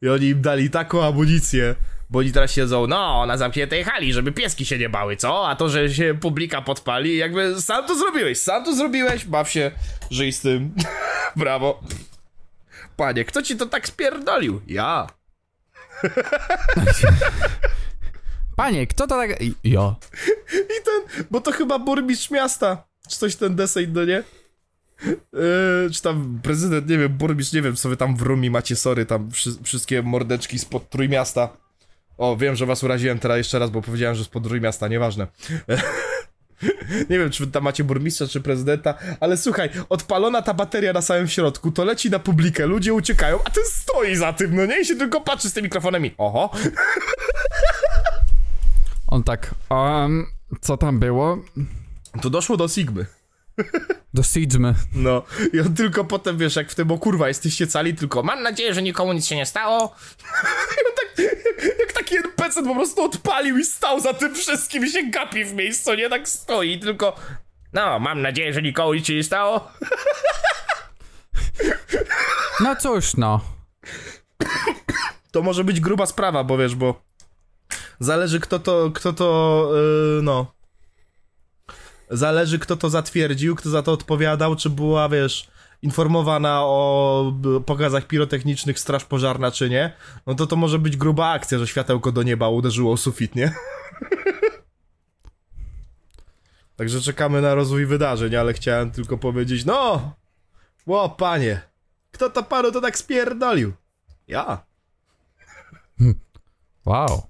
[0.01, 1.75] I oni im dali taką amunicję,
[2.09, 5.47] bo oni teraz siedzą, no, na zamkniętej hali, żeby pieski się nie bały, co?
[5.47, 9.71] A to, że się publika podpali, jakby sam to zrobiłeś, sam to zrobiłeś, baw się,
[10.11, 10.75] żyj z tym.
[11.35, 11.83] Brawo.
[12.95, 14.61] Panie, kto ci to tak spierdolił?
[14.67, 15.07] Ja.
[18.55, 19.30] Panie, kto to tak...
[19.63, 19.95] Ja.
[20.53, 24.23] I ten, bo to chyba burmistrz miasta, czy coś ten deseń, no nie?
[25.05, 28.76] Yy, czy tam prezydent, nie wiem, burmistrz, nie wiem, co wy tam w Rumi macie,
[28.76, 31.57] sorry, tam wszy wszystkie mordeczki spod Trójmiasta.
[32.17, 35.27] O, wiem, że was uraziłem teraz jeszcze raz, bo powiedziałem, że spod Trójmiasta, nieważne.
[37.10, 41.27] Nie wiem, czy tam macie burmistrza, czy prezydenta, ale słuchaj, odpalona ta bateria na samym
[41.27, 44.82] środku, to leci na publikę, ludzie uciekają, a ten stoi za tym, no nie?
[44.82, 46.11] I się tylko patrzy z tymi mikrofonami.
[46.18, 46.52] Oho.
[49.07, 50.26] On tak, um,
[50.61, 51.38] co tam było?
[52.22, 53.06] To doszło do Sigmy.
[54.14, 54.73] Dosidźmy.
[54.95, 55.23] No,
[55.53, 58.44] i on tylko potem, wiesz, jak w tym, o kurwa, jesteście cali, tylko mam Mam
[58.44, 59.95] nadzieję, że nikomu nic się nie stało.
[60.77, 64.86] I on tak, jak, jak taki NPC po prostu odpalił i stał za tym wszystkim
[64.86, 67.15] i się gapi w miejscu, nie tak stoi, tylko...
[67.73, 69.61] No, mam nadzieję, że nikomu nic się nie stało.
[72.60, 73.41] No cóż, no.
[75.32, 77.02] To może być gruba sprawa, bo wiesz, bo...
[77.99, 79.69] Zależy kto to, kto to,
[80.15, 80.55] yy, no...
[82.10, 85.48] Zależy kto to zatwierdził, kto za to odpowiadał, czy była, wiesz...
[85.82, 87.34] informowana o
[87.65, 89.94] pokazach pirotechnicznych straż pożarna czy nie,
[90.26, 93.53] no to to może być gruba akcja, że światełko do nieba uderzyło o sufit, nie?
[96.77, 100.14] Także czekamy na rozwój wydarzeń, ale chciałem tylko powiedzieć, no,
[100.88, 101.61] ło panie,
[102.11, 103.73] kto to panu to tak spierdolił?
[104.27, 104.65] Ja.
[106.86, 107.27] Wow.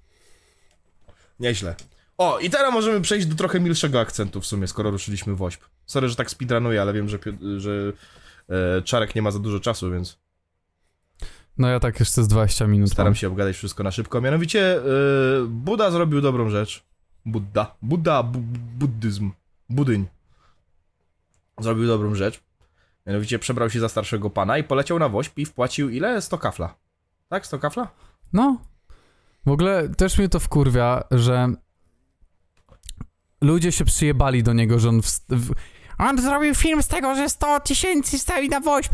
[1.39, 1.75] Nieźle.
[2.17, 5.61] O, i teraz możemy przejść do trochę milszego akcentu w sumie, skoro ruszyliśmy w ośp.
[5.85, 7.19] Sorry, że tak speedrunuję, ale wiem, że,
[7.57, 7.93] że
[8.77, 10.17] e, Czarek nie ma za dużo czasu, więc
[11.57, 12.89] No ja tak jeszcze z 20 minut.
[12.91, 13.15] staram mam.
[13.15, 14.21] się obgadać wszystko na szybko.
[14.21, 14.81] Mianowicie e,
[15.47, 16.83] Buda zrobił dobrą rzecz.
[17.25, 17.75] Budda.
[17.81, 18.39] Buddha, bu
[18.79, 19.31] buddyzm.
[19.69, 20.05] Budyń.
[21.59, 22.39] Zrobił dobrą rzecz.
[23.05, 26.21] Mianowicie przebrał się za starszego pana i poleciał na wośp i wpłacił ile?
[26.21, 26.75] 100 kafla.
[27.29, 27.45] Tak?
[27.45, 27.87] 100 kafla?
[28.33, 28.57] No.
[29.45, 31.47] W ogóle też mnie to wkurwia, że
[33.41, 35.53] ludzie się przyjebali do niego, że on w, w,
[35.97, 38.91] On zrobił film z tego, że 100 tysięcy stawi na woźb.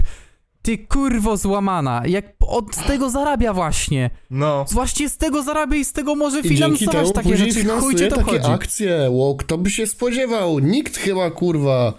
[0.62, 4.10] Ty kurwo złamana, jak od z tego zarabia właśnie.
[4.30, 4.66] No.
[4.72, 7.66] Właśnie z tego zarabia i z tego może finansować temu takie rzeczy.
[7.66, 8.52] Chuj cię to takie chodzi.
[8.52, 9.08] akcje.
[9.10, 10.60] Ło, kto by się spodziewał?
[10.60, 11.94] Nikt chyba, kurwa.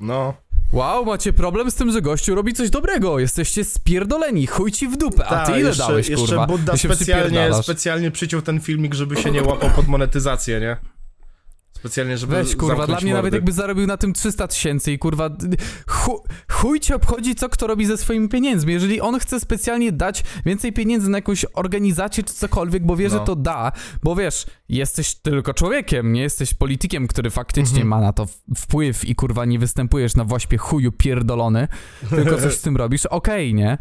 [0.00, 0.34] No.
[0.72, 3.18] Wow, macie problem z tym, że gościu robi coś dobrego.
[3.18, 5.24] Jesteście spierdoleni, chuj ci w dupę.
[5.26, 6.46] A ty Tak, ile jeszcze, dałeś, jeszcze kurwa?
[6.46, 10.76] Budda Ty się specjalnie, specjalnie przyciął ten filmik, żeby się nie łapał pod monetyzację, nie?
[11.80, 13.36] Specjalnie, żeby Weź kurwa, dla mnie nawet mordy.
[13.36, 15.30] jakby zarobił na tym 300 tysięcy i kurwa
[15.86, 18.72] chu, chuj cię obchodzi co kto robi ze swoimi pieniędzmi.
[18.72, 23.10] Jeżeli on chce specjalnie dać więcej pieniędzy na jakąś organizację czy cokolwiek, bo wie, No.
[23.10, 27.88] że to da, bo wiesz, jesteś tylko człowiekiem, nie jesteś politykiem, który faktycznie Mhm.
[27.88, 28.26] ma na to
[28.56, 31.68] wpływ i kurwa nie występujesz na wośpie chuju pierdolony,
[32.10, 33.78] tylko coś z tym robisz, okej, nie?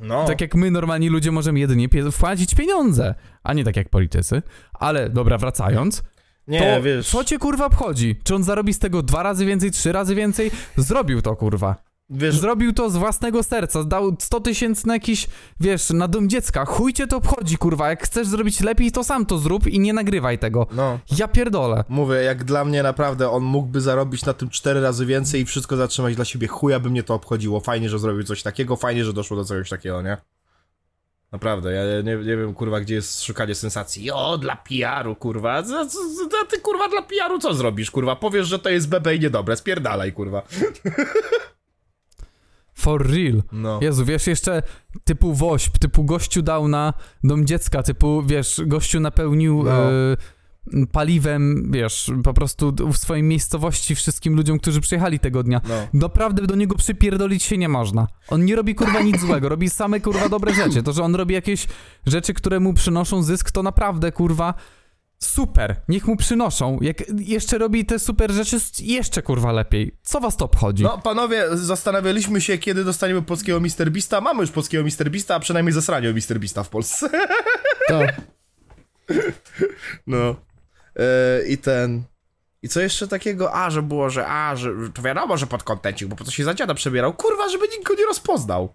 [0.00, 0.24] No.
[0.26, 4.42] Tak jak my, normalni ludzie, możemy jedynie pie- wpłacić pieniądze, a nie tak jak politycy.
[4.74, 6.02] Ale dobra, wracając,
[6.48, 8.16] nie, to wiesz, co cię kurwa obchodzi?
[8.24, 10.50] Czy on zarobi z tego dwa razy więcej, trzy razy więcej?
[10.76, 11.76] Zrobił to kurwa.
[12.10, 13.84] wiesz, Zrobił to z własnego serca.
[13.84, 15.26] Dał 100 tysięcy na jakiś,
[15.60, 16.64] wiesz, na dom dziecka.
[16.64, 17.88] Chuj cię to obchodzi kurwa.
[17.90, 20.66] Jak chcesz zrobić lepiej, to sam to zrób i nie nagrywaj tego.
[20.72, 20.98] no.
[21.18, 21.84] Ja pierdolę.
[21.88, 25.76] Mówię, jak dla mnie naprawdę on mógłby zarobić na tym cztery razy więcej i wszystko
[25.76, 26.48] zatrzymać dla siebie.
[26.48, 27.60] Chuja by mnie to obchodziło.
[27.60, 30.16] Fajnie, że zrobił coś takiego, fajnie, że doszło do czegoś takiego, nie?
[31.32, 34.10] Naprawdę, ja nie, nie wiem, kurwa, gdzie jest szukanie sensacji.
[34.10, 35.62] O, dla PR-u, kurwa.
[35.62, 35.98] Co- co-
[36.42, 38.16] a ty, kurwa, dla PR-u co zrobisz, kurwa?
[38.16, 39.56] Powiesz, że to jest bebe i niedobre.
[39.56, 40.42] Spierdalaj, kurwa.
[42.74, 43.42] For real.
[43.52, 43.78] No.
[43.82, 44.62] Jezu, wiesz, jeszcze
[45.04, 46.92] typu wośp, typu gościu dał na
[47.24, 49.70] dom dziecka, typu, wiesz, gościu napełnił No.
[49.92, 50.16] e,
[50.92, 55.60] paliwem, wiesz, po prostu w swojej miejscowości wszystkim ludziom, którzy przyjechali tego dnia.
[55.68, 55.88] No.
[55.92, 58.06] Naprawdę do niego przypierdolić się nie można.
[58.28, 60.82] On nie robi kurwa nic złego, robi same kurwa dobre rzeczy.
[60.82, 61.66] To, że on robi jakieś
[62.06, 64.54] rzeczy, które mu przynoszą zysk, to naprawdę kurwa
[65.18, 65.80] super.
[65.88, 66.78] Niech mu przynoszą.
[66.80, 69.96] Jak jeszcze robi te super rzeczy, jeszcze kurwa lepiej.
[70.02, 70.82] Co was to obchodzi?
[70.82, 73.90] No, panowie, zastanawialiśmy się, kiedy dostaniemy polskiego Mr.
[73.90, 74.20] Beasta.
[74.20, 75.10] Mamy już polskiego Mr.
[75.10, 76.40] Beasta, a przynajmniej zasranie o Mr.
[76.40, 77.08] Beasta w Polsce.
[77.88, 78.20] Tak.
[80.06, 80.36] No.
[80.96, 82.02] E, I ten.
[82.62, 83.54] I co jeszcze takiego?
[83.54, 86.44] A, że było, że a, że to wiadomo, że pod kontencik, bo po co się
[86.44, 87.12] za dziada przebierał?
[87.14, 88.74] Kurwa, żeby nikt go nie rozpoznał.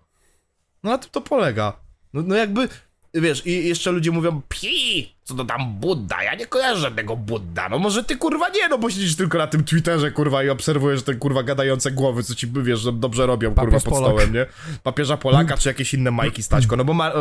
[0.84, 1.74] No na tym to polega.
[2.14, 2.70] No, no jakby,
[3.14, 6.24] wiesz, i jeszcze ludzie mówią, Pi, co to tam Budda?
[6.24, 7.70] Ja nie kojarzę żadnego Budda.
[7.70, 11.04] no może ty kurwa nie, no bo siedzisz tylko na tym Twitterze, kurwa, i obserwujesz
[11.04, 14.10] te kurwa gadające głowy, co ci, wiesz, że dobrze robią, kurwa, Papież pod Polak.
[14.12, 14.46] stołem, nie?
[14.84, 17.12] Papieża Polaka, czy jakieś inne Majki Staćko, no bo ma,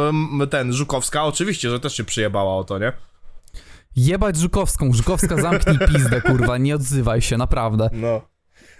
[0.50, 2.92] ten, Żukowska oczywiście, że też się przyjebała o to, nie?
[3.96, 4.92] Jebać Żukowską.
[4.92, 7.90] Żukowska zamknij pizdę, kurwa, nie odzywaj się, naprawdę.
[7.92, 8.20] No.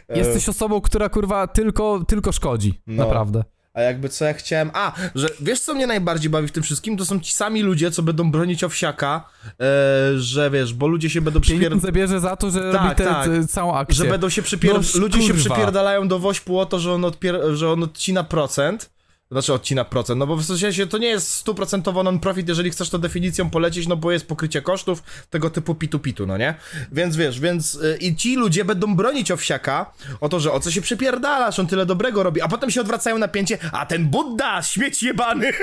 [0.08, 2.80] E, Jesteś osobą, która kurwa tylko, tylko szkodzi.
[2.86, 3.04] No.
[3.04, 3.44] Naprawdę.
[3.74, 4.70] A jakby co ja chciałem.
[4.74, 6.96] A, że wiesz co mnie najbardziej bawi w tym wszystkim?
[6.96, 11.20] To są ci sami ludzie, co będą bronić owsiaka, e, że wiesz, bo ludzie się
[11.20, 11.62] będą przypier...
[11.62, 13.28] Pieniądze bierze za to, że Tak, robi tę tak.
[13.48, 13.94] całą akcję.
[13.94, 14.74] Że będą się przypier...
[14.74, 17.40] No, ludzie się przypierdalają do wośpu o to, że on, odpier...
[17.54, 18.90] że on odcina procent.
[19.30, 22.98] Znaczy odcina procent, no bo w sensie to nie jest stuprocentowo non-profit, jeżeli chcesz to
[22.98, 26.54] definicją polecić, no bo jest pokrycie kosztów tego typu pitu-pitu, no nie?
[26.92, 30.70] Więc wiesz, więc y, i ci ludzie będą bronić owsiaka o to, że o co
[30.70, 34.62] się przypierdalasz, on tyle dobrego robi, a potem się odwracają na pięcie, a ten Budda,
[34.62, 35.52] śmieć jebany!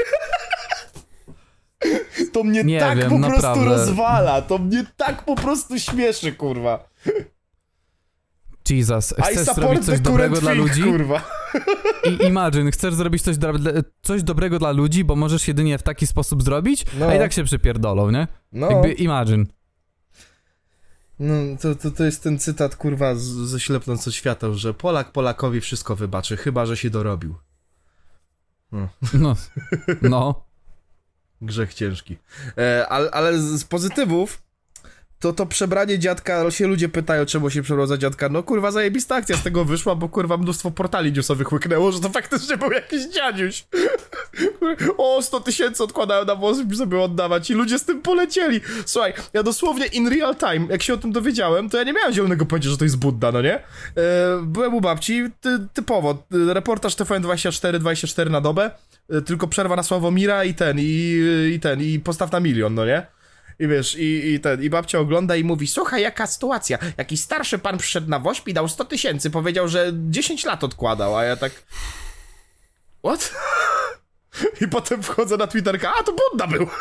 [2.34, 3.66] To mnie Nie tak wiem, po prostu naprawdę.
[3.66, 6.90] rozwala, to mnie tak po prostu śmieszy, kurwa.
[8.70, 10.84] Jesus, chcesz zrobić coś dobrego dla thing, ludzi?
[10.84, 11.22] kurwa.
[12.10, 13.36] I imagine, chcesz zrobić coś,
[14.02, 17.06] coś dobrego dla ludzi, bo możesz jedynie w taki sposób zrobić, No.
[17.08, 18.28] a i tak się przypierdolą, nie?
[18.52, 18.72] No.
[18.72, 19.46] Jakby imagine.
[21.20, 25.12] No, to, to, to jest ten cytat, kurwa, z, ze ślepnąc od świateł, że Polak
[25.12, 27.36] Polakowi wszystko wybaczy, chyba, że się dorobił.
[28.72, 29.36] No.
[30.02, 30.46] No.
[31.42, 32.18] Grzech ciężki.
[32.58, 34.42] E, ale, ale z pozytywów
[35.24, 38.30] to to przebranie dziadka, się ludzie pytają, czemu się przebrał za dziadka.
[38.30, 42.10] No kurwa, zajebista akcja z tego wyszła, bo kurwa mnóstwo portali newsowych łyknęło, że to
[42.10, 43.66] faktycznie był jakiś dziadziuś.
[44.98, 48.62] O, 100 tysięcy odkładają na włosy, by sobie oddawać i ludzie z tym polecieli.
[48.86, 52.14] Słuchaj, ja dosłownie in real time, jak się o tym dowiedziałem, to ja nie miałem
[52.14, 53.56] zielonego pojęcia, że to jest Budda, no nie?
[53.56, 53.62] E,
[54.42, 58.72] byłem u babci, ty, typowo, y, reportaż TVN24, 24 na dobę,
[59.14, 61.22] y, tylko przerwa na Sławomira i ten, i,
[61.56, 63.06] i ten, i postaw na milion, no nie?
[63.60, 67.60] I wiesz, i, i ten, i babcia ogląda i mówi, słuchaj, jaka sytuacja, jakiś starszy
[67.60, 71.36] pan przyszedł na woźb i dał 100 tysięcy, powiedział, że 10 lat odkładał, a ja
[71.36, 71.52] tak...
[73.06, 73.34] What?
[74.62, 76.68] I potem wchodzę na Twitterka, a to Budda był!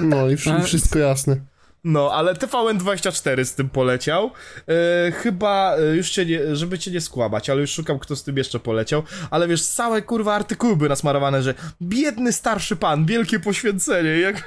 [0.00, 1.36] No i wsz- wszystko jasne.
[1.84, 4.30] No, ale TVN24 z tym poleciał.
[4.68, 8.22] E, chyba, e, już cię nie, żeby cię nie skłamać, ale już szukam, kto z
[8.22, 9.02] tym jeszcze poleciał.
[9.30, 14.10] Ale wiesz, całe kurwa artykuły były nasmarowane, że biedny starszy pan, wielkie poświęcenie.
[14.10, 14.36] Jak...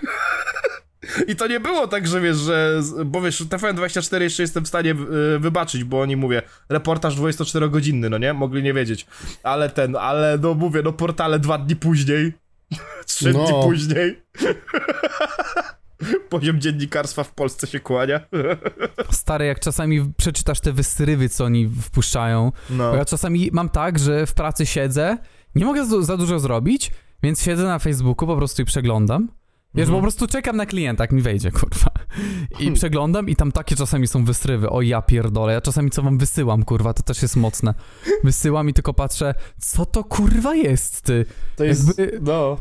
[1.28, 2.82] I to nie było tak, że wiesz, że.
[3.06, 8.18] Bo wiesz, TVN24 jeszcze jestem w stanie e, wybaczyć, bo oni mówię, reportaż 24-godzinny, no
[8.18, 8.34] nie?
[8.34, 9.08] Mogli nie wiedzieć.
[9.44, 12.34] Ale ten, ale no mówię, no portale dwa dni później.
[13.06, 13.46] Trzy No.
[13.46, 14.22] dni później.
[16.30, 18.20] Poziom dziennikarstwa w Polsce się kłania.
[19.12, 22.52] Stary, jak czasami przeczytasz te wysrywy, co oni wpuszczają.
[22.70, 22.92] No.
[22.92, 25.18] Bo ja czasami mam tak, że w pracy siedzę,
[25.56, 26.92] nie mogę za dużo zrobić,
[27.24, 29.28] więc siedzę na Facebooku po prostu i przeglądam.
[29.76, 29.98] Wiesz, Mhm.
[29.98, 31.88] po prostu czekam na klienta, jak mi wejdzie, kurwa.
[32.60, 34.70] I przeglądam i tam takie czasami są wysrywy.
[34.70, 37.74] O ja pierdolę, ja czasami co wam wysyłam, kurwa, to też jest mocne.
[38.24, 41.26] Wysyłam i tylko patrzę, co to kurwa jest, ty?
[41.56, 41.88] To jest.
[42.00, 42.58] Jakby- No.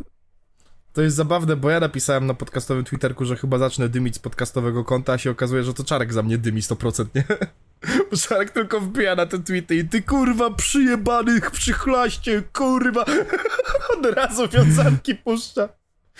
[0.92, 4.84] To jest zabawne, bo ja napisałem na podcastowym Twitterku, że chyba zacznę dymić z podcastowego
[4.84, 7.24] konta, a się okazuje, że to Czarek za mnie dymi 100%, nie?
[8.10, 13.04] Bo Czarek tylko wbija na te tweety i ty kurwa przyjebanych przychlaście, kurwa.
[13.98, 15.68] Od razu wiązanki puszcza.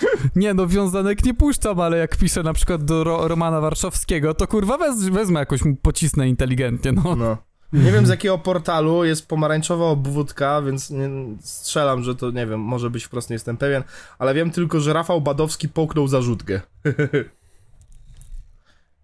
[0.36, 4.46] Nie no, wiązanek nie puszczam, ale jak piszę na przykład do Ro Romana Warszawskiego, to
[4.46, 7.16] kurwa wez wezmę jakoś mu pocisnę inteligentnie, no.
[7.16, 7.36] No.
[7.72, 11.10] Nie wiem z jakiego portalu jest pomarańczowa obwódka, więc nie,
[11.40, 13.82] strzelam, że to nie wiem, może być wprost, nie jestem pewien,
[14.18, 16.60] ale wiem tylko, że Rafał Badowski połknął zarzutkę.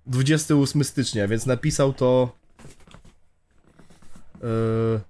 [0.06, 2.32] 28 stycznia, więc napisał to.
[4.42, 5.00] Yy...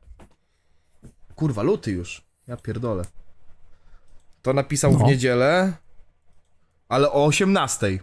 [1.34, 2.22] Kurwa, luty już.
[2.48, 3.04] Ja pierdolę.
[4.44, 5.06] To napisał w No.
[5.06, 5.72] niedzielę,
[6.88, 7.98] ale o 18.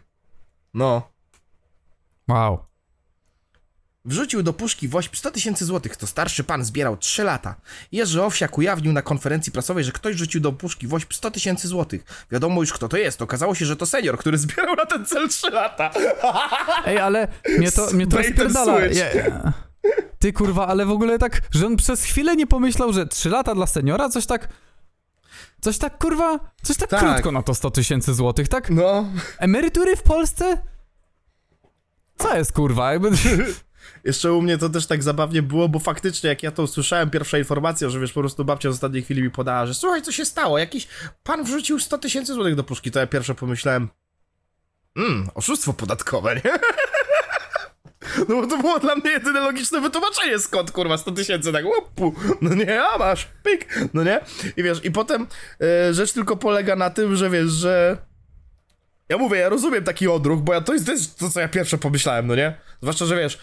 [0.73, 1.11] No.
[2.27, 2.59] Wow.
[4.05, 5.95] Wrzucił do puszki woźb 100 tysięcy złotych.
[5.95, 7.55] To starszy pan zbierał 3 lata.
[7.91, 12.26] Jerzy Owsiak ujawnił na konferencji prasowej, że ktoś rzucił do puszki woźb 100 tysięcy złotych.
[12.31, 13.22] Wiadomo już kto to jest.
[13.22, 15.91] Okazało się, że to senior, który zbierał na ten cel 3 lata.
[16.85, 17.27] Ej, ale
[17.57, 18.80] mnie to, mnie to rozpierdala.
[18.81, 19.05] Ja,
[20.19, 23.55] ty kurwa, ale w ogóle tak, że on przez chwilę nie pomyślał, że 3 lata
[23.55, 24.47] dla seniora, coś tak...
[25.61, 26.99] Coś tak kurwa, coś tak, Tak.
[26.99, 28.69] krótko na to 100 tysięcy złotych, tak?
[28.69, 29.05] No.
[29.38, 30.61] Emerytury w Polsce?
[32.17, 32.91] Co jest kurwa?
[32.93, 33.09] Jakby...
[34.03, 37.38] Jeszcze u mnie to też tak zabawnie było, bo faktycznie jak ja to usłyszałem, pierwsza
[37.38, 40.25] informacja, że wiesz, po prostu babcia w ostatniej chwili mi podała, że słuchaj, co się
[40.25, 40.57] stało?
[40.57, 40.88] Jakiś
[41.23, 42.91] pan wrzucił 100 tysięcy złotych do puszki.
[42.91, 43.89] To ja pierwsze pomyślałem,
[44.95, 46.41] mmm, oszustwo podatkowe, nie?
[48.30, 52.15] No bo to było dla mnie jedyne logiczne wytłumaczenie, skąd kurwa 100 tysięcy, tak łopu,
[52.41, 54.19] no nie, a masz, pik, no nie?
[54.57, 55.28] I wiesz, i potem
[55.61, 57.98] e, rzecz tylko polega na tym, że wiesz, że
[59.11, 61.77] ja mówię, ja rozumiem taki odruch, bo ja, to jest też to, co ja pierwsze
[61.77, 62.53] pomyślałem, no nie?
[62.81, 63.39] Zwłaszcza, że wiesz,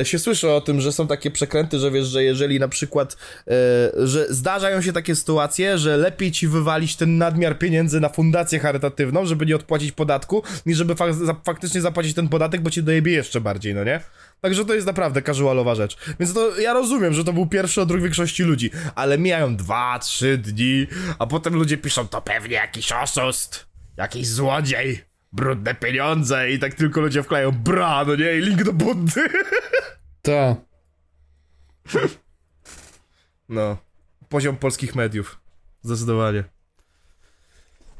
[0.00, 3.16] e, się słyszy o tym, że są takie przekręty, że wiesz, że jeżeli na przykład,
[3.48, 8.58] e, że zdarzają się takie sytuacje, że lepiej ci wywalić ten nadmiar pieniędzy na fundację
[8.58, 11.04] charytatywną, żeby nie odpłacić podatku, niż żeby fa
[11.44, 14.00] faktycznie zapłacić ten podatek, bo ci dojebie jeszcze bardziej, no nie?
[14.40, 15.96] Także to jest naprawdę casualowa rzecz.
[16.20, 20.38] Więc to ja rozumiem, że to był pierwszy odruch większości ludzi, ale mijają dwa, trzy
[20.38, 20.86] dni,
[21.18, 23.66] a potem ludzie piszą, to pewnie jakiś oszust,
[23.96, 28.72] jakiś złodziej, brudne pieniądze i tak tylko ludzie wkleją bra, no nie, i link do
[28.72, 29.28] Buddy.
[30.22, 30.56] Ta.
[33.48, 33.76] No,
[34.28, 35.40] poziom polskich mediów.
[35.82, 36.44] Zdecydowanie.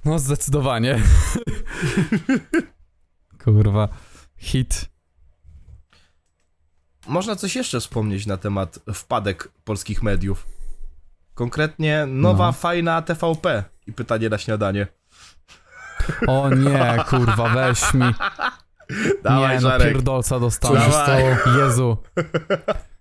[0.04, 1.00] No zdecydowanie.
[3.44, 3.88] kurwa.
[4.36, 4.90] Hit.
[7.06, 10.46] Można coś jeszcze wspomnieć na temat wpadek polskich mediów.
[11.34, 12.52] Konkretnie nowa, No.
[12.52, 14.86] fajna TVP i pytanie na śniadanie.
[16.26, 18.04] O nie, kurwa, weź mi.
[19.22, 19.92] Dawaj, nie, no Żarek.
[19.92, 20.80] pierdolca dostanę.
[20.92, 21.28] stało?
[21.58, 21.96] Jezu.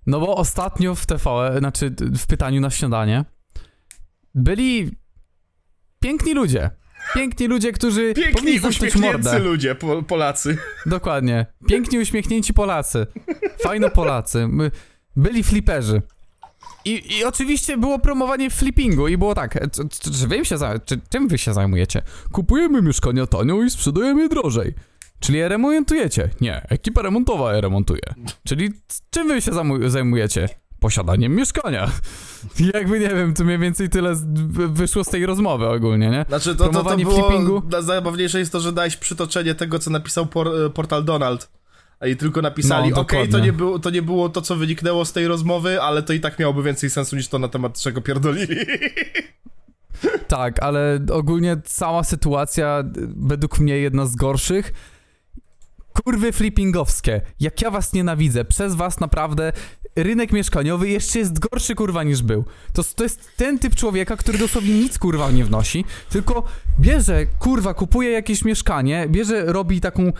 [0.07, 3.25] No bo ostatnio w TV, znaczy w pytaniu na śniadanie,
[4.35, 4.91] byli
[5.99, 6.69] piękni ludzie.
[7.13, 8.59] Piękni ludzie, którzy Piękni,
[9.01, 9.39] mordę.
[9.39, 10.57] ludzie, po, Polacy.
[10.85, 11.45] Dokładnie.
[11.67, 13.07] Piękni, uśmiechnięci Polacy.
[13.63, 14.47] Fajno Polacy.
[15.15, 16.01] Byli fliperzy.
[16.89, 19.59] I, I oczywiście było promowanie flippingu i było tak,
[20.01, 22.01] czy wy się za, czy, czym wy się zajmujecie?
[22.31, 24.73] Kupujemy mieszkania tanio i sprzedajemy je drożej.
[25.19, 26.29] Czyli je remontujecie?
[26.41, 28.01] Nie, ekipa remontowa je remontuje.
[28.47, 28.69] Czyli
[29.09, 29.51] czym wy się
[29.87, 30.49] zajmujecie?
[30.79, 31.91] Posiadaniem mieszkania.
[32.73, 34.25] Jakby nie wiem, to mniej więcej tyle z-
[34.71, 36.25] wyszło z tej rozmowy ogólnie, nie?
[36.29, 37.13] Znaczy, to, to, to było...
[37.27, 37.61] flippingu?
[37.71, 41.49] na- Zabawniejsze jest to, że dałeś przytoczenie tego, co napisał por, e, portal Donald.
[42.07, 43.45] I tylko napisali, No, okej, to, dokładnie.
[43.47, 46.39] nie było, to nie było to, co wyniknęło z tej rozmowy, ale to i tak
[46.39, 48.55] miałoby więcej sensu niż to, na temat czego pierdolili.
[50.27, 54.73] Tak, ale ogólnie cała sytuacja y, według mnie jedna z gorszych.
[56.03, 57.21] Kurwy flippingowskie.
[57.39, 59.51] Jak ja was nienawidzę, przez was naprawdę
[59.95, 62.45] rynek mieszkaniowy jeszcze jest gorszy kurwa niż był.
[62.73, 66.43] To, to jest ten typ człowieka, który dosłownie nic kurwa nie wnosi, tylko
[66.79, 70.11] bierze, kurwa, kupuje jakieś mieszkanie, bierze, robi taką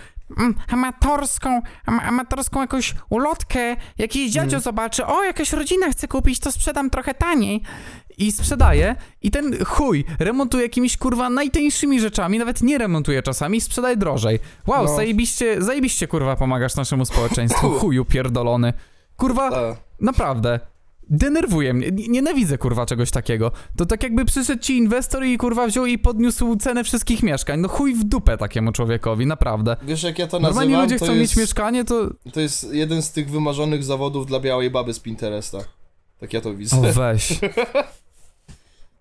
[0.68, 3.76] amatorską, am, amatorską jakąś ulotkę.
[3.98, 7.62] Jakiś dziadzio zobaczy, o, jakaś rodzina chce kupić, to sprzedam trochę taniej.
[8.18, 13.98] i sprzedaje i ten chuj remontuje jakimiś kurwa najtańszymi rzeczami, nawet nie remontuje czasami sprzedaje
[13.98, 14.40] drożej.
[14.68, 14.96] Wow, No.
[14.96, 18.74] zajebiście, zajebiście kurwa pomagasz naszemu społeczeństwu, chuju pierdolony.
[19.18, 19.76] Kurwa, A.
[20.02, 20.60] naprawdę.
[21.10, 23.52] Denerwuje mnie, Nie- nienawidzę kurwa czegoś takiego.
[23.78, 27.60] To tak jakby przyszedł ci inwestor i kurwa wziął i podniósł cenę wszystkich mieszkań.
[27.60, 29.78] No chuj w dupę takiemu człowiekowi, naprawdę.
[29.82, 30.86] Wiesz, jak ja to Normalnie nazywam?
[30.86, 32.10] ludzie to chcą jest, mieć mieszkanie, to...
[32.34, 35.58] To jest jeden z tych wymarzonych zawodów dla białej baby z Pinteresta.
[36.20, 36.78] Tak ja to widzę.
[36.78, 37.30] O weź.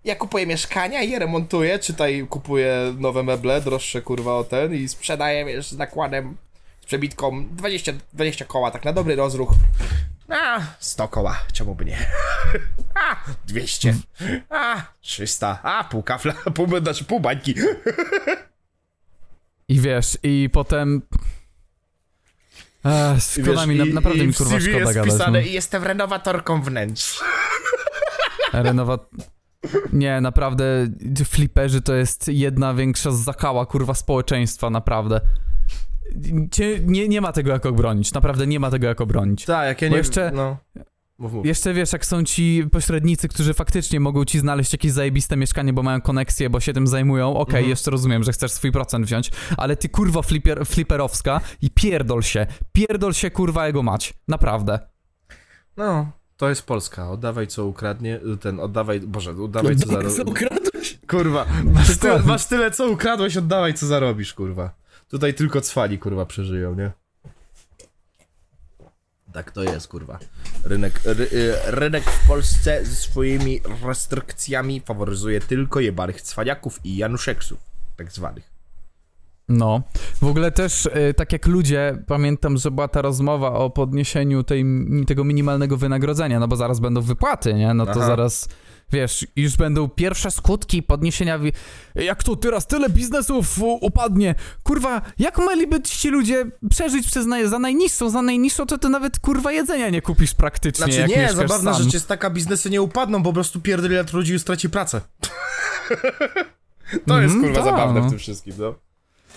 [0.04, 4.88] Ja kupuję mieszkania i je remontuję, czytaj, kupuję nowe meble, droższe kurwa o ten i
[4.88, 6.36] sprzedaję, wiesz, z nakładem,
[6.80, 9.50] z przebitką 20, 20 koła, tak na dobry rozruch.
[10.28, 11.98] A, 100 koła, czemu by nie?
[13.10, 13.94] A, 200,
[14.50, 17.54] a, 300, a, pół kafla, pół, znaczy pół bańki.
[19.68, 21.02] I wiesz, i potem...
[22.84, 25.10] Ech, I szkoda mi, na, naprawdę i mi kurwa CV szkoda jest gadać.
[25.10, 25.46] wpisane No.
[25.46, 27.20] i jestem renowatorką wnętrz.
[28.52, 28.98] Renowa...
[29.92, 30.64] Nie, naprawdę,
[31.24, 35.20] fliperzy to jest jedna większa zakała, kurwa, społeczeństwa, naprawdę.
[36.50, 39.44] Cie, nie, nie ma tego jak obronić, naprawdę nie ma tego jak obronić.
[39.44, 39.98] Tak, jak ja Bo nie...
[39.98, 40.56] jeszcze- No.
[41.18, 41.46] Mów, mów.
[41.46, 45.82] Jeszcze wiesz, jak są ci pośrednicy, którzy faktycznie mogą ci znaleźć jakieś zajebiste mieszkanie, bo
[45.82, 47.70] mają koneksję, bo się tym zajmują, okej, Mhm.
[47.70, 52.46] jeszcze rozumiem, że chcesz swój procent wziąć, ale ty kurwa fliper, fliperowska i pierdol się,
[52.72, 54.78] pierdol się kurwa jego mać, naprawdę.
[55.76, 57.10] No, to jest Polska.
[57.10, 60.98] Oddawaj co ukradnie, ten, oddawaj, Boże, oddawaj co ukradłeś?
[61.10, 62.32] Kurwa, masz tyle, Dokładnie.
[62.32, 64.70] masz tyle co ukradłeś, oddawaj co zarobisz, kurwa.
[65.08, 66.90] Tutaj tylko cwani, kurwa, przeżyją, nie?
[69.32, 70.18] Tak to jest, kurwa.
[70.64, 77.58] Rynek, ry, y, rynek w Polsce ze swoimi restrykcjami faworyzuje tylko jebanych cwaniaków i januszeksów,
[77.96, 78.58] tak zwanych.
[79.48, 79.82] No,
[80.22, 84.64] w ogóle też y, tak jak ludzie, pamiętam, że była ta rozmowa o podniesieniu tej,
[85.06, 87.74] tego minimalnego wynagrodzenia, no bo zaraz będą wypłaty, nie?
[87.74, 88.06] No to Aha.
[88.06, 88.48] zaraz,
[88.92, 91.38] wiesz, już będą pierwsze skutki podniesienia,
[91.94, 94.34] jak to teraz tyle biznesów upadnie?
[94.62, 99.18] Kurwa, jak mieliby ci ludzie przeżyć przez naj, za najniższą, za najniższą, to ty nawet
[99.18, 101.82] kurwa jedzenia nie kupisz praktycznie, Znaczy nie, zabawna sam.
[101.82, 105.00] rzecz jest taka, biznesy nie upadną, po prostu pierdolę ludzi już straci pracę.
[107.06, 108.74] to jest, Mhm, kurwa, tak, zabawne w tym wszystkim, no.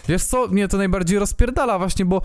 [0.08, 2.22] Wiesz co, mnie to najbardziej rozpierdala właśnie, bo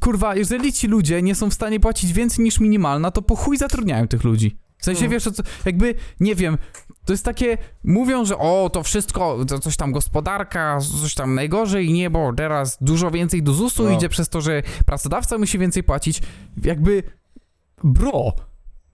[0.00, 3.56] kurwa, jeżeli ci ludzie nie są w stanie płacić więcej niż minimalna, to po chuj
[3.56, 4.56] zatrudniają tych ludzi.
[4.78, 5.10] W sensie, No.
[5.10, 6.58] wiesz, co, jakby, nie wiem,
[7.04, 11.92] to jest takie, mówią, że o, to wszystko, to coś tam gospodarka, coś tam najgorzej,
[11.92, 13.90] nie, bo teraz dużo więcej do ZUS-u No.
[13.90, 16.22] idzie przez to, że pracodawca musi więcej płacić.
[16.64, 17.02] Jakby,
[17.84, 18.32] bro,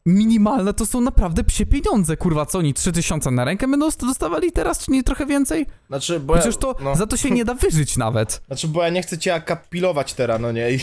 [0.07, 4.85] minimalne to są naprawdę psie pieniądze, kurwa, co oni, 3000 na rękę będą dostawali teraz,
[4.85, 5.67] czy nie trochę więcej?
[5.89, 6.97] Znaczy, bo Przecież ja, to, no.
[6.97, 8.41] za to się nie da wyżyć nawet.
[8.47, 10.71] Znaczy, bo ja nie chcę cię akapilować teraz, no nie?
[10.71, 10.79] I,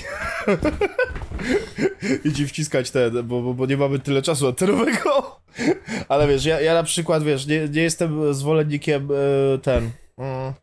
[2.29, 5.39] I ci wciskać ten, bo, bo, bo nie mamy tyle czasu antenowego.
[6.09, 9.89] Ale wiesz, ja, ja na przykład, wiesz, nie, nie jestem zwolennikiem e, ten...
[10.17, 10.53] Mm,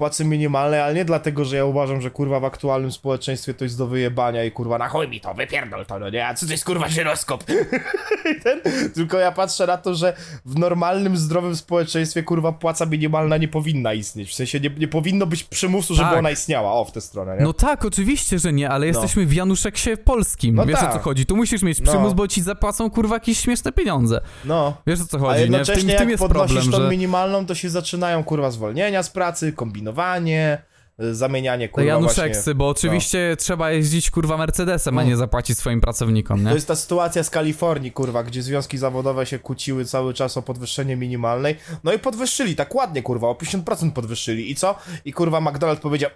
[0.00, 3.78] płacy minimalnej, ale nie dlatego, że ja uważam, że kurwa w aktualnym społeczeństwie to jest
[3.78, 6.26] do wyjebania i kurwa na chuj mi to, wypierdol to, no nie?
[6.26, 7.44] A co to jest kurwa żyroskop?
[8.44, 8.60] Ten,
[8.94, 13.92] tylko ja patrzę na to, że w normalnym, zdrowym społeczeństwie kurwa płaca minimalna nie powinna
[13.94, 14.30] istnieć.
[14.30, 16.18] W sensie nie, nie powinno być przymusu, żeby Tak.
[16.18, 16.72] ona istniała.
[16.72, 17.42] O, w tę stronę, nie?
[17.44, 20.54] No tak, oczywiście, że nie, ale jesteśmy w Januszeksie polskim.
[20.54, 20.92] No Wiesz o tak.
[20.92, 21.26] co chodzi?
[21.26, 21.86] Tu musisz mieć No.
[21.92, 24.20] przymus, bo ci zapłacą kurwa jakieś śmieszne pieniądze.
[24.44, 24.76] no.
[24.86, 25.64] Wiesz o co chodzi, nie?
[25.64, 29.02] W tym, w tym jest podnosisz problem, tą że minimalną, to się zaczynają kurwa zwolnienia
[29.02, 29.52] z pracy,
[29.94, 30.62] kombinowanie,
[31.02, 32.54] y, zamienianie kurwa Januszeksy, właśnie...
[32.54, 35.08] bo oczywiście trzeba jeździć kurwa Mercedesem, a No.
[35.08, 36.48] nie zapłacić swoim pracownikom, nie?
[36.48, 40.42] To jest ta sytuacja z Kalifornii, kurwa, gdzie związki zawodowe się kłóciły cały czas o
[40.42, 41.56] podwyższenie minimalnej.
[41.84, 44.50] No i podwyższyli, tak ładnie, kurwa, o 50% podwyższyli.
[44.50, 44.78] I co?
[45.04, 46.10] I kurwa McDonald powiedział,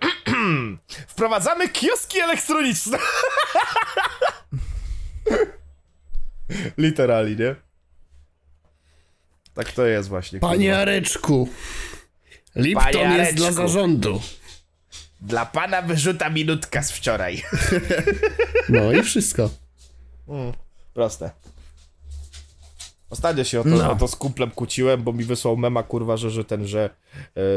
[1.09, 2.98] wprowadzamy kioski elektroniczne.
[6.78, 7.55] Literali, nie?
[9.55, 10.40] Tak to jest właśnie.
[10.40, 10.82] Panie kurwa.
[10.82, 11.48] Areczku,
[12.56, 13.36] Lipton Panie jest Areczku.
[13.36, 14.20] dla zarządu.
[15.20, 17.43] Dla pana wyrzuta minutka z wczoraj.
[18.68, 19.51] No i wszystko.
[20.94, 21.31] Proste.
[23.10, 23.93] Ostatnio się o to, No.
[23.93, 26.90] o to z kumplem kłóciłem, bo mi wysłał mema, kurwa, że, że ten, że,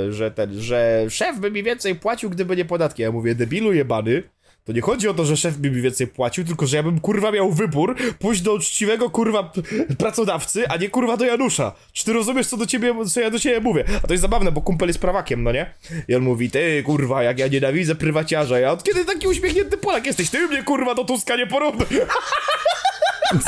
[0.08, 3.02] e, że ten, że szef by mi więcej płacił, gdyby nie podatki.
[3.02, 4.24] Ja mówię, debilu jebany,
[4.68, 7.00] to nie chodzi o to, że szef by mi więcej płacił, tylko że ja bym,
[7.00, 9.52] kurwa, miał wybór pójść do uczciwego, kurwa,
[9.98, 11.74] pracodawcy, a nie, kurwa, do Janusza.
[11.94, 13.86] Czy ty rozumiesz, co do ciebie, co ja do ciebie mówię?
[14.04, 15.74] A to jest zabawne, bo kumpel jest prawakiem, no nie?
[16.08, 20.06] I on mówi, ty, kurwa, jak ja nienawidzę prywaciarza, ja od kiedy taki uśmiechnięty Polak
[20.06, 20.30] jesteś?
[20.30, 21.88] Ty mnie, kurwa, do Tuska nie porównuj.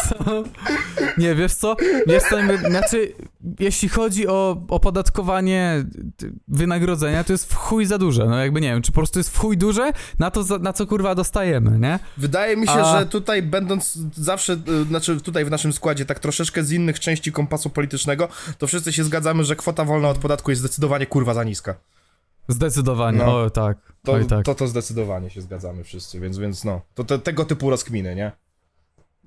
[0.09, 0.43] Co?
[1.17, 1.75] Nie, wiesz co?
[2.07, 3.13] Jestem, znaczy,
[3.59, 5.85] jeśli chodzi o opodatkowanie
[6.47, 8.25] wynagrodzenia, to jest w chuj za duże.
[8.25, 10.87] No jakby nie wiem, czy po prostu jest w chuj duże na to, na co
[10.87, 11.99] kurwa dostajemy, nie?
[12.17, 16.19] Wydaje mi się, A- że tutaj będąc zawsze, y, znaczy tutaj w naszym składzie, tak
[16.19, 18.27] troszeczkę z innych części kompasu politycznego,
[18.57, 21.75] to wszyscy się zgadzamy, że kwota wolna od podatku jest zdecydowanie kurwa za niska.
[22.47, 23.41] Zdecydowanie, No.
[23.41, 23.77] o tak.
[24.03, 24.45] To, Oj tak.
[24.45, 28.31] to, to zdecydowanie się zgadzamy wszyscy, więc, więc no, to, te, tego typu rozkminy, nie?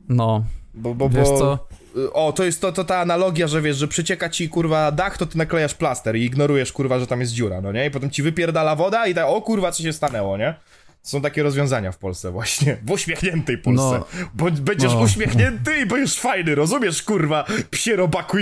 [0.09, 1.59] No, Bo, bo, wiesz bo, co?
[2.01, 5.19] y, O, to jest to, to ta analogia, że wiesz, że przycieka ci kurwa dach,
[5.19, 7.87] to ty naklejasz plaster i ignorujesz kurwa, że tam jest dziura, no nie?
[7.87, 10.55] I potem ci wypierdala woda i tak, o kurwa, co się stanęło, nie?
[11.03, 13.99] Są takie rozwiązania w Polsce właśnie, w uśmiechniętej Polsce.
[13.99, 14.07] No.
[14.35, 15.01] Bo będziesz No.
[15.01, 18.37] uśmiechnięty i będziesz fajny, rozumiesz, kurwa, psie robaku.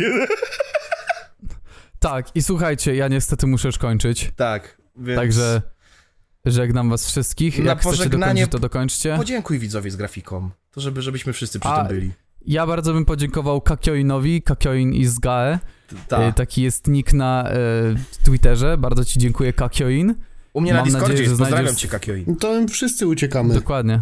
[1.99, 4.33] Tak, i słuchajcie, ja niestety muszę już kończyć.
[4.37, 5.21] Tak, więc...
[5.21, 5.63] Także
[6.45, 7.59] żegnam was wszystkich.
[7.59, 9.17] Na Jak chcecie pożegnanie dokończyć, to dokończcie.
[9.17, 12.11] Podziękuj widzowi z grafiką, to żeby, żebyśmy wszyscy przy A, tym byli.
[12.47, 15.59] Ja bardzo bym podziękował Kakioinowi, Kakioin is Gae.
[16.09, 16.21] Tak.
[16.21, 17.55] E, Taki jest nick na e,
[18.25, 18.79] Twitterze.
[18.79, 20.15] Bardzo ci dziękuję, Kakioin.
[20.53, 22.27] U mnie na mam Discordzie nadzieję, jest, że pozdrawiam znajdziesz- cię, Kakioi.
[22.41, 23.55] To my wszyscy uciekamy.
[23.55, 24.01] Dokładnie.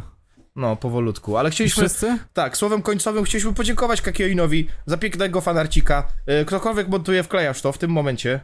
[0.56, 1.82] No, powolutku, ale chcieliśmy...
[1.82, 2.18] Wszyscy?
[2.32, 6.08] Tak, słowem końcowym chcieliśmy podziękować Kakioinowi za pięknego fanarcika.
[6.26, 8.40] E, Ktokolwiek montuje, wklejasz to w tym momencie.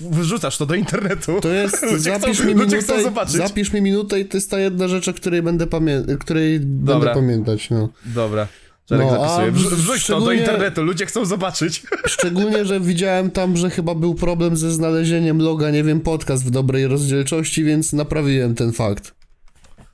[0.00, 1.40] Wrzucasz to do internetu.
[1.40, 3.36] To jest, Ludzie zapisz chcą- mi ludzie minutę, chcą zobaczyć.
[3.36, 6.98] zapisz mi minutę i to jest ta jedna rzecz, o której będę, pamię- której Dobra.
[6.98, 7.88] będę pamiętać, no.
[8.06, 8.46] Dobra.
[8.86, 9.50] Czarek No, zapisuje.
[9.76, 11.82] Wrzuć to do internetu, ludzie chcą zobaczyć.
[12.06, 16.50] Szczególnie, że widziałem tam, że chyba był problem ze znalezieniem loga, nie wiem, podcast w
[16.50, 19.14] dobrej rozdzielczości, więc naprawiłem ten fakt.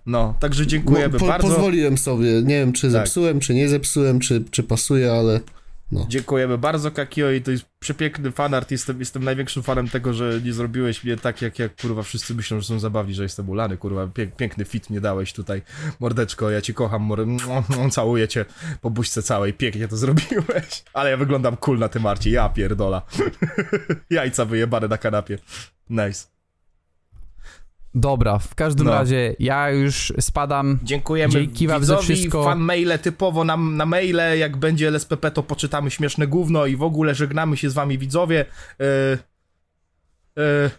[0.07, 1.49] No, także dziękujemy Mo- po- bardzo.
[1.49, 2.91] Pozwoliłem sobie, nie wiem, czy Tak.
[2.93, 5.41] zepsułem, czy nie zepsułem, czy, czy pasuje, ale
[5.93, 8.71] Dziękujemy bardzo, Kakio, i to jest przepiękny fanart.
[8.71, 12.61] Jestem, jestem największym fanem tego, że nie zrobiłeś mnie tak, jak, jak kurwa wszyscy myślą,
[12.61, 14.07] że są zabawni, że jestem ulany, kurwa.
[14.07, 15.63] Pięk, piękny fit mnie dałeś tutaj.
[16.01, 17.27] Mordeczko, ja cię kocham, mor...
[17.91, 18.45] całuję cię
[18.81, 19.53] po buźce całej.
[19.53, 20.85] Pięknie to zrobiłeś.
[20.93, 23.03] Ale ja wyglądam cool na tym arcie, ja pierdola.
[24.11, 25.39] Jajca wyjebane na kanapie.
[25.91, 26.36] Nice.
[27.99, 28.93] Dobra, w każdym No.
[28.93, 30.79] razie ja już spadam.
[30.83, 32.45] Dziękujemy Dzięki wam za widzowi, wszystko.
[32.45, 36.83] fan maile typowo na, na maile, jak będzie LSPP to poczytamy śmieszne gówno i w
[36.83, 38.45] ogóle żegnamy się z wami widzowie.
[38.81, 39.19] E,
[40.43, 40.71] e,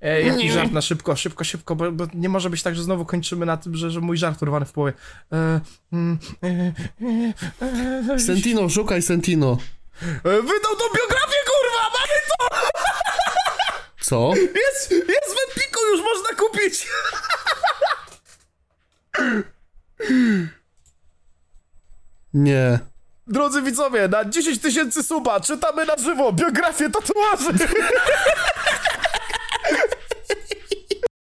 [0.00, 2.82] Nie e, jakiś żart na szybko, szybko, szybko, bo, bo nie może być tak, że
[2.82, 4.92] znowu kończymy na tym, że, że mój żart urwany w połowie.
[5.32, 5.60] E,
[5.92, 6.72] mm, e,
[7.62, 9.58] e, e, Sentino, szukaj Sentino.
[10.24, 11.61] Wydał tą biografię, kurwa!
[14.02, 14.32] Co?
[14.36, 16.88] Jest, jest w Epiku, już można kupić!
[22.34, 22.78] Nie.
[23.26, 27.52] Drodzy widzowie, na 10 tysięcy suba czytamy na żywo biografię tatuaży!